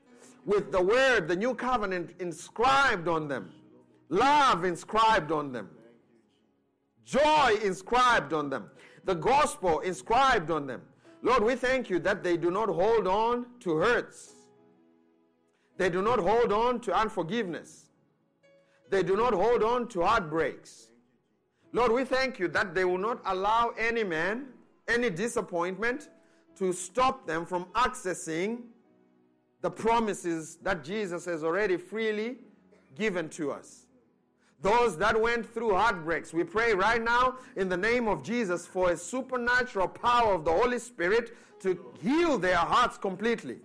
with 0.46 0.70
the 0.70 0.80
word, 0.80 1.28
the 1.28 1.36
new 1.36 1.54
covenant 1.54 2.14
inscribed 2.20 3.08
on 3.08 3.28
them, 3.28 3.50
love 4.08 4.64
inscribed 4.64 5.32
on 5.32 5.52
them, 5.52 5.68
joy 7.06 7.56
inscribed 7.62 8.34
on 8.34 8.50
them, 8.50 8.70
the 9.04 9.14
gospel 9.14 9.80
inscribed 9.80 10.50
on 10.50 10.66
them. 10.66 10.82
Lord, 11.22 11.42
we 11.42 11.54
thank 11.54 11.88
you 11.88 11.98
that 12.00 12.22
they 12.22 12.36
do 12.36 12.50
not 12.50 12.68
hold 12.68 13.06
on 13.06 13.46
to 13.60 13.76
hurts. 13.76 14.34
They 15.78 15.88
do 15.88 16.02
not 16.02 16.18
hold 16.18 16.52
on 16.52 16.80
to 16.80 16.94
unforgiveness. 16.94 17.86
They 18.90 19.02
do 19.02 19.16
not 19.16 19.32
hold 19.32 19.62
on 19.62 19.88
to 19.88 20.02
heartbreaks. 20.02 20.88
Lord, 21.72 21.92
we 21.92 22.04
thank 22.04 22.38
you 22.38 22.48
that 22.48 22.74
they 22.74 22.84
will 22.84 22.98
not 22.98 23.20
allow 23.26 23.72
any 23.78 24.04
man, 24.04 24.46
any 24.88 25.10
disappointment 25.10 26.08
to 26.58 26.72
stop 26.72 27.26
them 27.26 27.44
from 27.44 27.66
accessing 27.74 28.62
the 29.60 29.70
promises 29.70 30.58
that 30.62 30.84
Jesus 30.84 31.24
has 31.24 31.44
already 31.44 31.76
freely 31.76 32.36
given 32.94 33.28
to 33.30 33.50
us. 33.50 33.85
Those 34.60 34.96
that 34.98 35.20
went 35.20 35.52
through 35.52 35.74
heartbreaks, 35.74 36.32
we 36.32 36.42
pray 36.42 36.74
right 36.74 37.02
now 37.02 37.36
in 37.56 37.68
the 37.68 37.76
name 37.76 38.08
of 38.08 38.22
Jesus 38.22 38.66
for 38.66 38.90
a 38.90 38.96
supernatural 38.96 39.88
power 39.88 40.32
of 40.34 40.44
the 40.44 40.52
Holy 40.52 40.78
Spirit 40.78 41.36
to 41.60 41.78
heal 42.00 42.38
their 42.38 42.56
hearts 42.56 42.96
completely. 42.96 43.58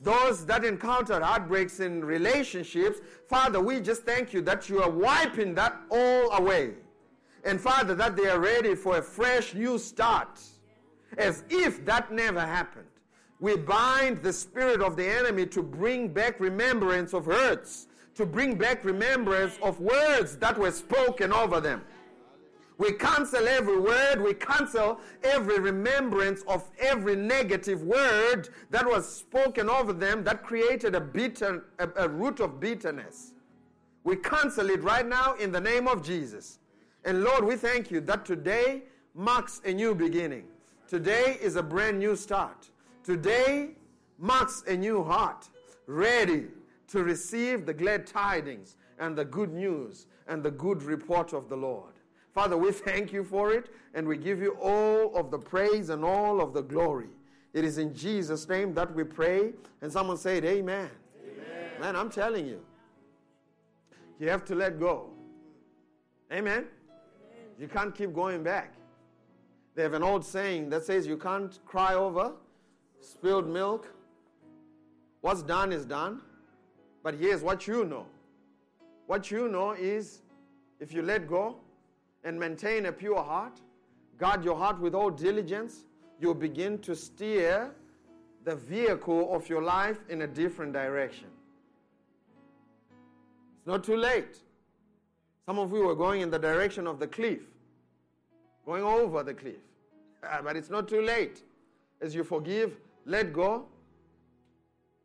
Those 0.00 0.44
that 0.46 0.64
encountered 0.64 1.22
heartbreaks 1.22 1.80
in 1.80 2.04
relationships, 2.04 3.00
Father, 3.28 3.60
we 3.60 3.80
just 3.80 4.02
thank 4.02 4.32
you 4.34 4.42
that 4.42 4.68
you 4.68 4.82
are 4.82 4.90
wiping 4.90 5.54
that 5.54 5.76
all 5.90 6.32
away. 6.32 6.74
And 7.44 7.60
Father, 7.60 7.94
that 7.94 8.16
they 8.16 8.28
are 8.28 8.40
ready 8.40 8.74
for 8.74 8.98
a 8.98 9.02
fresh 9.02 9.54
new 9.54 9.78
start, 9.78 10.40
as 11.16 11.44
if 11.48 11.84
that 11.86 12.12
never 12.12 12.40
happened 12.40 12.88
we 13.38 13.56
bind 13.56 14.22
the 14.22 14.32
spirit 14.32 14.80
of 14.80 14.96
the 14.96 15.06
enemy 15.06 15.46
to 15.46 15.62
bring 15.62 16.08
back 16.08 16.40
remembrance 16.40 17.12
of 17.12 17.26
hurts, 17.26 17.86
to 18.16 18.24
bring 18.24 18.56
back 18.56 18.84
remembrance 18.84 19.58
of 19.62 19.78
words 19.78 20.36
that 20.38 20.58
were 20.58 20.70
spoken 20.70 21.32
over 21.32 21.60
them. 21.60 21.82
We 22.78 22.92
cancel 22.92 23.46
every 23.46 23.78
word, 23.78 24.20
we 24.22 24.34
cancel 24.34 25.00
every 25.22 25.58
remembrance 25.58 26.42
of 26.46 26.68
every 26.78 27.16
negative 27.16 27.82
word 27.82 28.50
that 28.70 28.86
was 28.86 29.10
spoken 29.10 29.70
over 29.70 29.92
them 29.92 30.24
that 30.24 30.42
created 30.42 30.94
a, 30.94 31.00
bitter, 31.00 31.64
a, 31.78 31.88
a 31.96 32.08
root 32.08 32.40
of 32.40 32.60
bitterness. 32.60 33.32
We 34.04 34.16
cancel 34.16 34.68
it 34.70 34.82
right 34.82 35.06
now 35.06 35.34
in 35.34 35.52
the 35.52 35.60
name 35.60 35.88
of 35.88 36.02
Jesus. 36.02 36.58
And 37.04 37.22
Lord, 37.22 37.44
we 37.44 37.56
thank 37.56 37.90
you 37.90 38.00
that 38.02 38.26
today 38.26 38.82
marks 39.14 39.62
a 39.64 39.72
new 39.72 39.94
beginning. 39.94 40.44
Today 40.86 41.38
is 41.40 41.56
a 41.56 41.62
brand 41.62 41.98
new 41.98 42.14
start. 42.14 42.70
Today 43.04 43.70
marks 44.18 44.64
a 44.66 44.76
new 44.76 45.02
heart, 45.02 45.48
ready 45.86 46.46
to 46.88 47.02
receive 47.02 47.66
the 47.66 47.74
glad 47.74 48.06
tidings 48.06 48.76
and 48.98 49.16
the 49.16 49.24
good 49.24 49.52
news 49.52 50.06
and 50.26 50.42
the 50.42 50.50
good 50.50 50.82
report 50.82 51.32
of 51.32 51.48
the 51.48 51.56
Lord. 51.56 51.92
Father, 52.32 52.56
we 52.56 52.72
thank 52.88 53.12
you 53.12 53.24
for 53.24 53.52
it 53.52 53.70
and 53.94 54.06
we 54.06 54.16
give 54.16 54.40
you 54.40 54.56
all 54.60 55.14
of 55.16 55.30
the 55.30 55.38
praise 55.38 55.90
and 55.90 56.04
all 56.04 56.40
of 56.40 56.52
the 56.52 56.62
glory. 56.62 57.08
It 57.52 57.64
is 57.64 57.78
in 57.78 57.94
Jesus' 57.94 58.48
name 58.48 58.74
that 58.74 58.94
we 58.94 59.04
pray. 59.04 59.52
And 59.80 59.90
someone 59.90 60.18
said, 60.18 60.44
Amen. 60.44 60.90
Amen. 61.22 61.70
Man, 61.80 61.96
I'm 61.96 62.10
telling 62.10 62.46
you, 62.46 62.60
you 64.18 64.28
have 64.28 64.44
to 64.46 64.54
let 64.54 64.78
go. 64.78 65.10
Amen. 66.32 66.66
You 67.58 67.68
can't 67.68 67.94
keep 67.94 68.12
going 68.12 68.42
back. 68.42 68.74
They 69.74 69.82
have 69.82 69.94
an 69.94 70.02
old 70.02 70.24
saying 70.24 70.70
that 70.70 70.84
says 70.84 71.06
you 71.06 71.16
can't 71.16 71.58
cry 71.64 71.94
over 71.94 72.32
spilled 73.00 73.48
milk. 73.48 73.92
What's 75.20 75.42
done 75.42 75.72
is 75.72 75.84
done. 75.84 76.20
But 77.06 77.14
here's 77.14 77.40
what 77.40 77.68
you 77.68 77.84
know. 77.84 78.04
What 79.06 79.30
you 79.30 79.46
know 79.46 79.70
is 79.78 80.22
if 80.80 80.92
you 80.92 81.02
let 81.02 81.28
go 81.28 81.54
and 82.24 82.36
maintain 82.36 82.86
a 82.86 82.92
pure 82.92 83.22
heart, 83.22 83.60
guard 84.18 84.44
your 84.44 84.56
heart 84.56 84.80
with 84.80 84.92
all 84.92 85.10
diligence, 85.10 85.84
you'll 86.20 86.34
begin 86.34 86.80
to 86.80 86.96
steer 86.96 87.70
the 88.42 88.56
vehicle 88.56 89.32
of 89.32 89.48
your 89.48 89.62
life 89.62 89.98
in 90.08 90.22
a 90.22 90.26
different 90.26 90.72
direction. 90.72 91.28
It's 93.58 93.68
not 93.68 93.84
too 93.84 93.96
late. 93.96 94.40
Some 95.44 95.60
of 95.60 95.70
you 95.70 95.88
are 95.88 95.94
going 95.94 96.22
in 96.22 96.30
the 96.32 96.40
direction 96.40 96.88
of 96.88 96.98
the 96.98 97.06
cliff, 97.06 97.42
going 98.64 98.82
over 98.82 99.22
the 99.22 99.34
cliff. 99.34 99.62
But 100.42 100.56
it's 100.56 100.70
not 100.70 100.88
too 100.88 101.02
late. 101.02 101.44
As 102.00 102.16
you 102.16 102.24
forgive, 102.24 102.76
let 103.04 103.32
go. 103.32 103.66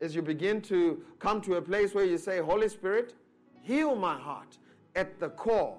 As 0.02 0.16
you 0.16 0.24
begin 0.24 0.62
to 0.64 1.04
come 1.20 1.42
to 1.42 1.56
a 1.56 1.62
place 1.62 1.94
where 1.94 2.06
you 2.06 2.18
say, 2.18 2.40
Holy 2.40 2.68
Spirit, 2.68 3.14
heal 3.62 3.96
my 3.96 4.18
heart 4.18 4.58
at 4.96 5.20
the 5.20 5.30
core. 5.30 5.78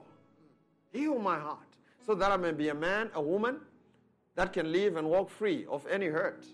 Heal 0.92 1.18
my 1.18 1.38
heart 1.38 1.58
so 2.06 2.14
that 2.14 2.30
I 2.30 2.36
may 2.36 2.52
be 2.52 2.68
a 2.68 2.74
man, 2.74 3.10
a 3.14 3.20
woman 3.20 3.56
that 4.36 4.52
can 4.52 4.70
live 4.70 4.96
and 4.96 5.08
walk 5.08 5.28
free 5.28 5.66
of 5.68 5.86
any 5.86 6.06
hurt, 6.06 6.46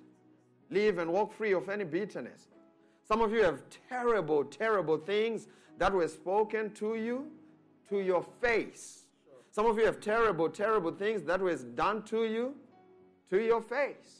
live 0.71 0.99
and 0.99 1.12
walk 1.12 1.33
free 1.33 1.53
of 1.53 1.69
any 1.69 1.85
bitterness. 1.85 2.49
Some 3.07 3.21
of 3.21 3.33
you 3.33 3.43
have 3.43 3.62
terrible, 3.89 4.45
terrible 4.45 4.99
things 4.99 5.49
that 5.79 5.93
were 5.93 6.09
spoken 6.09 6.73
to 6.75 6.97
you 6.97 7.31
to 7.89 8.01
your 8.01 8.25
face. 8.41 9.05
Some 9.51 9.66
of 9.66 9.79
you 9.79 9.85
have 9.85 10.01
terrible, 10.01 10.49
terrible 10.49 10.93
things 10.93 11.23
that 11.23 11.41
was 11.41 11.64
done 11.64 12.03
to 12.05 12.25
you 12.25 12.55
to 13.31 13.43
your 13.43 13.62
face. 13.62 14.18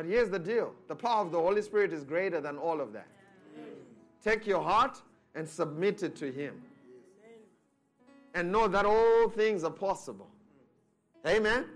But 0.00 0.08
here's 0.08 0.30
the 0.30 0.38
deal 0.38 0.72
the 0.88 0.96
power 0.96 1.20
of 1.20 1.30
the 1.30 1.38
Holy 1.38 1.60
Spirit 1.60 1.92
is 1.92 2.04
greater 2.04 2.40
than 2.40 2.56
all 2.56 2.80
of 2.80 2.94
that. 2.94 3.06
Take 4.24 4.46
your 4.46 4.62
heart 4.62 4.98
and 5.34 5.46
submit 5.46 6.02
it 6.02 6.16
to 6.16 6.32
Him. 6.32 6.54
And 8.34 8.50
know 8.50 8.66
that 8.66 8.86
all 8.86 9.28
things 9.28 9.62
are 9.62 9.70
possible. 9.70 10.30
Amen? 11.26 11.66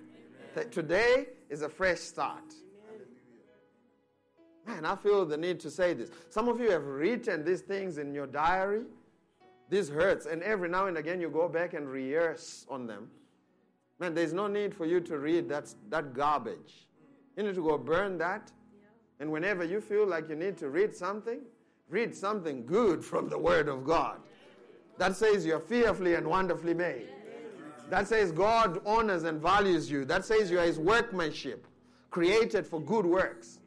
That 0.54 0.72
Today 0.72 1.26
is 1.50 1.60
a 1.60 1.68
fresh 1.68 1.98
start. 1.98 2.54
Man, 4.66 4.86
I 4.86 4.96
feel 4.96 5.26
the 5.26 5.36
need 5.36 5.60
to 5.60 5.70
say 5.70 5.92
this. 5.92 6.08
Some 6.30 6.48
of 6.48 6.58
you 6.58 6.70
have 6.70 6.86
written 6.86 7.44
these 7.44 7.60
things 7.60 7.98
in 7.98 8.14
your 8.14 8.26
diary. 8.26 8.84
This 9.68 9.90
hurts, 9.90 10.24
and 10.24 10.42
every 10.42 10.70
now 10.70 10.86
and 10.86 10.96
again 10.96 11.20
you 11.20 11.28
go 11.28 11.46
back 11.46 11.74
and 11.74 11.86
rehearse 11.86 12.64
on 12.70 12.86
them. 12.86 13.10
Man, 13.98 14.14
there's 14.14 14.32
no 14.32 14.46
need 14.46 14.74
for 14.74 14.86
you 14.86 15.02
to 15.02 15.18
read 15.18 15.46
that, 15.50 15.74
that 15.90 16.14
garbage. 16.14 16.86
You 17.36 17.42
need 17.42 17.54
to 17.54 17.62
go 17.62 17.78
burn 17.78 18.18
that. 18.18 18.52
And 19.20 19.30
whenever 19.30 19.64
you 19.64 19.80
feel 19.80 20.06
like 20.06 20.28
you 20.28 20.36
need 20.36 20.56
to 20.58 20.68
read 20.68 20.94
something, 20.94 21.40
read 21.88 22.14
something 22.14 22.66
good 22.66 23.04
from 23.04 23.28
the 23.28 23.38
Word 23.38 23.68
of 23.68 23.84
God. 23.84 24.18
That 24.98 25.16
says 25.16 25.44
you're 25.44 25.60
fearfully 25.60 26.14
and 26.14 26.26
wonderfully 26.26 26.74
made. 26.74 27.08
That 27.90 28.08
says 28.08 28.32
God 28.32 28.80
honors 28.86 29.24
and 29.24 29.40
values 29.40 29.90
you. 29.90 30.04
That 30.04 30.24
says 30.24 30.50
you 30.50 30.58
are 30.58 30.64
His 30.64 30.78
workmanship, 30.78 31.66
created 32.10 32.66
for 32.66 32.80
good 32.80 33.06
works. 33.06 33.60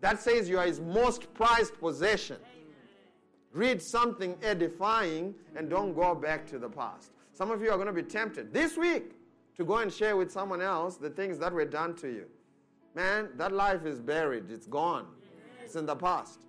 That 0.00 0.20
says 0.20 0.48
you 0.48 0.58
are 0.58 0.66
His 0.66 0.80
most 0.80 1.32
prized 1.34 1.78
possession. 1.78 2.36
Read 3.52 3.80
something 3.80 4.36
edifying 4.42 5.34
and 5.56 5.70
don't 5.70 5.94
go 5.94 6.14
back 6.14 6.46
to 6.48 6.58
the 6.58 6.68
past. 6.68 7.12
Some 7.32 7.50
of 7.50 7.62
you 7.62 7.70
are 7.70 7.76
going 7.76 7.86
to 7.86 7.92
be 7.92 8.02
tempted 8.02 8.52
this 8.52 8.76
week 8.76 9.12
to 9.56 9.64
go 9.64 9.78
and 9.78 9.92
share 9.92 10.16
with 10.16 10.30
someone 10.30 10.60
else 10.60 10.96
the 10.96 11.10
things 11.10 11.38
that 11.38 11.52
were 11.52 11.64
done 11.64 11.94
to 11.96 12.08
you. 12.08 12.26
Man, 12.96 13.28
that 13.36 13.52
life 13.52 13.84
is 13.84 14.00
buried, 14.00 14.50
it's 14.50 14.66
gone, 14.66 15.04
it's 15.62 15.76
in 15.76 15.84
the 15.84 15.94
past. 15.94 16.40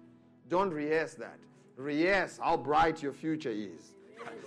Don't 0.48 0.72
rehearse 0.72 1.14
that. 1.16 1.38
Rehearse 1.76 2.40
how 2.42 2.56
bright 2.56 3.04
your 3.04 3.12
future 3.12 3.52
is. 3.52 3.92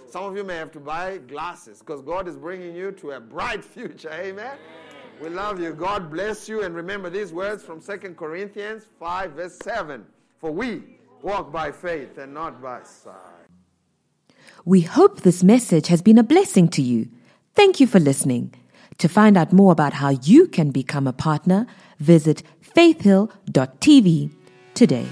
Some 0.08 0.24
of 0.24 0.34
you 0.34 0.42
may 0.42 0.56
have 0.56 0.72
to 0.72 0.80
buy 0.80 1.18
glasses 1.18 1.80
because 1.80 2.00
God 2.00 2.26
is 2.26 2.38
bringing 2.38 2.74
you 2.74 2.90
to 2.92 3.10
a 3.12 3.20
bright 3.20 3.62
future. 3.62 4.10
Amen. 4.12 4.56
We 5.20 5.28
love 5.28 5.60
you. 5.60 5.74
God 5.74 6.10
bless 6.10 6.48
you. 6.48 6.62
And 6.62 6.74
remember 6.74 7.10
these 7.10 7.34
words 7.34 7.62
from 7.62 7.82
2 7.82 8.14
Corinthians 8.14 8.84
5, 8.98 9.32
verse 9.32 9.58
7. 9.62 10.04
For 10.38 10.50
we 10.50 10.82
walk 11.20 11.52
by 11.52 11.70
faith 11.70 12.16
and 12.16 12.32
not 12.32 12.62
by 12.62 12.82
sight. 12.82 13.14
We 14.64 14.80
hope 14.80 15.20
this 15.20 15.44
message 15.44 15.88
has 15.88 16.00
been 16.00 16.16
a 16.16 16.22
blessing 16.22 16.68
to 16.70 16.82
you. 16.82 17.10
Thank 17.54 17.78
you 17.78 17.86
for 17.86 18.00
listening. 18.00 18.54
To 19.00 19.08
find 19.08 19.38
out 19.38 19.50
more 19.50 19.72
about 19.72 19.94
how 19.94 20.10
you 20.10 20.46
can 20.46 20.70
become 20.70 21.06
a 21.06 21.14
partner, 21.14 21.66
visit 21.98 22.42
faithhill.tv 22.60 24.30
today. 24.74 25.06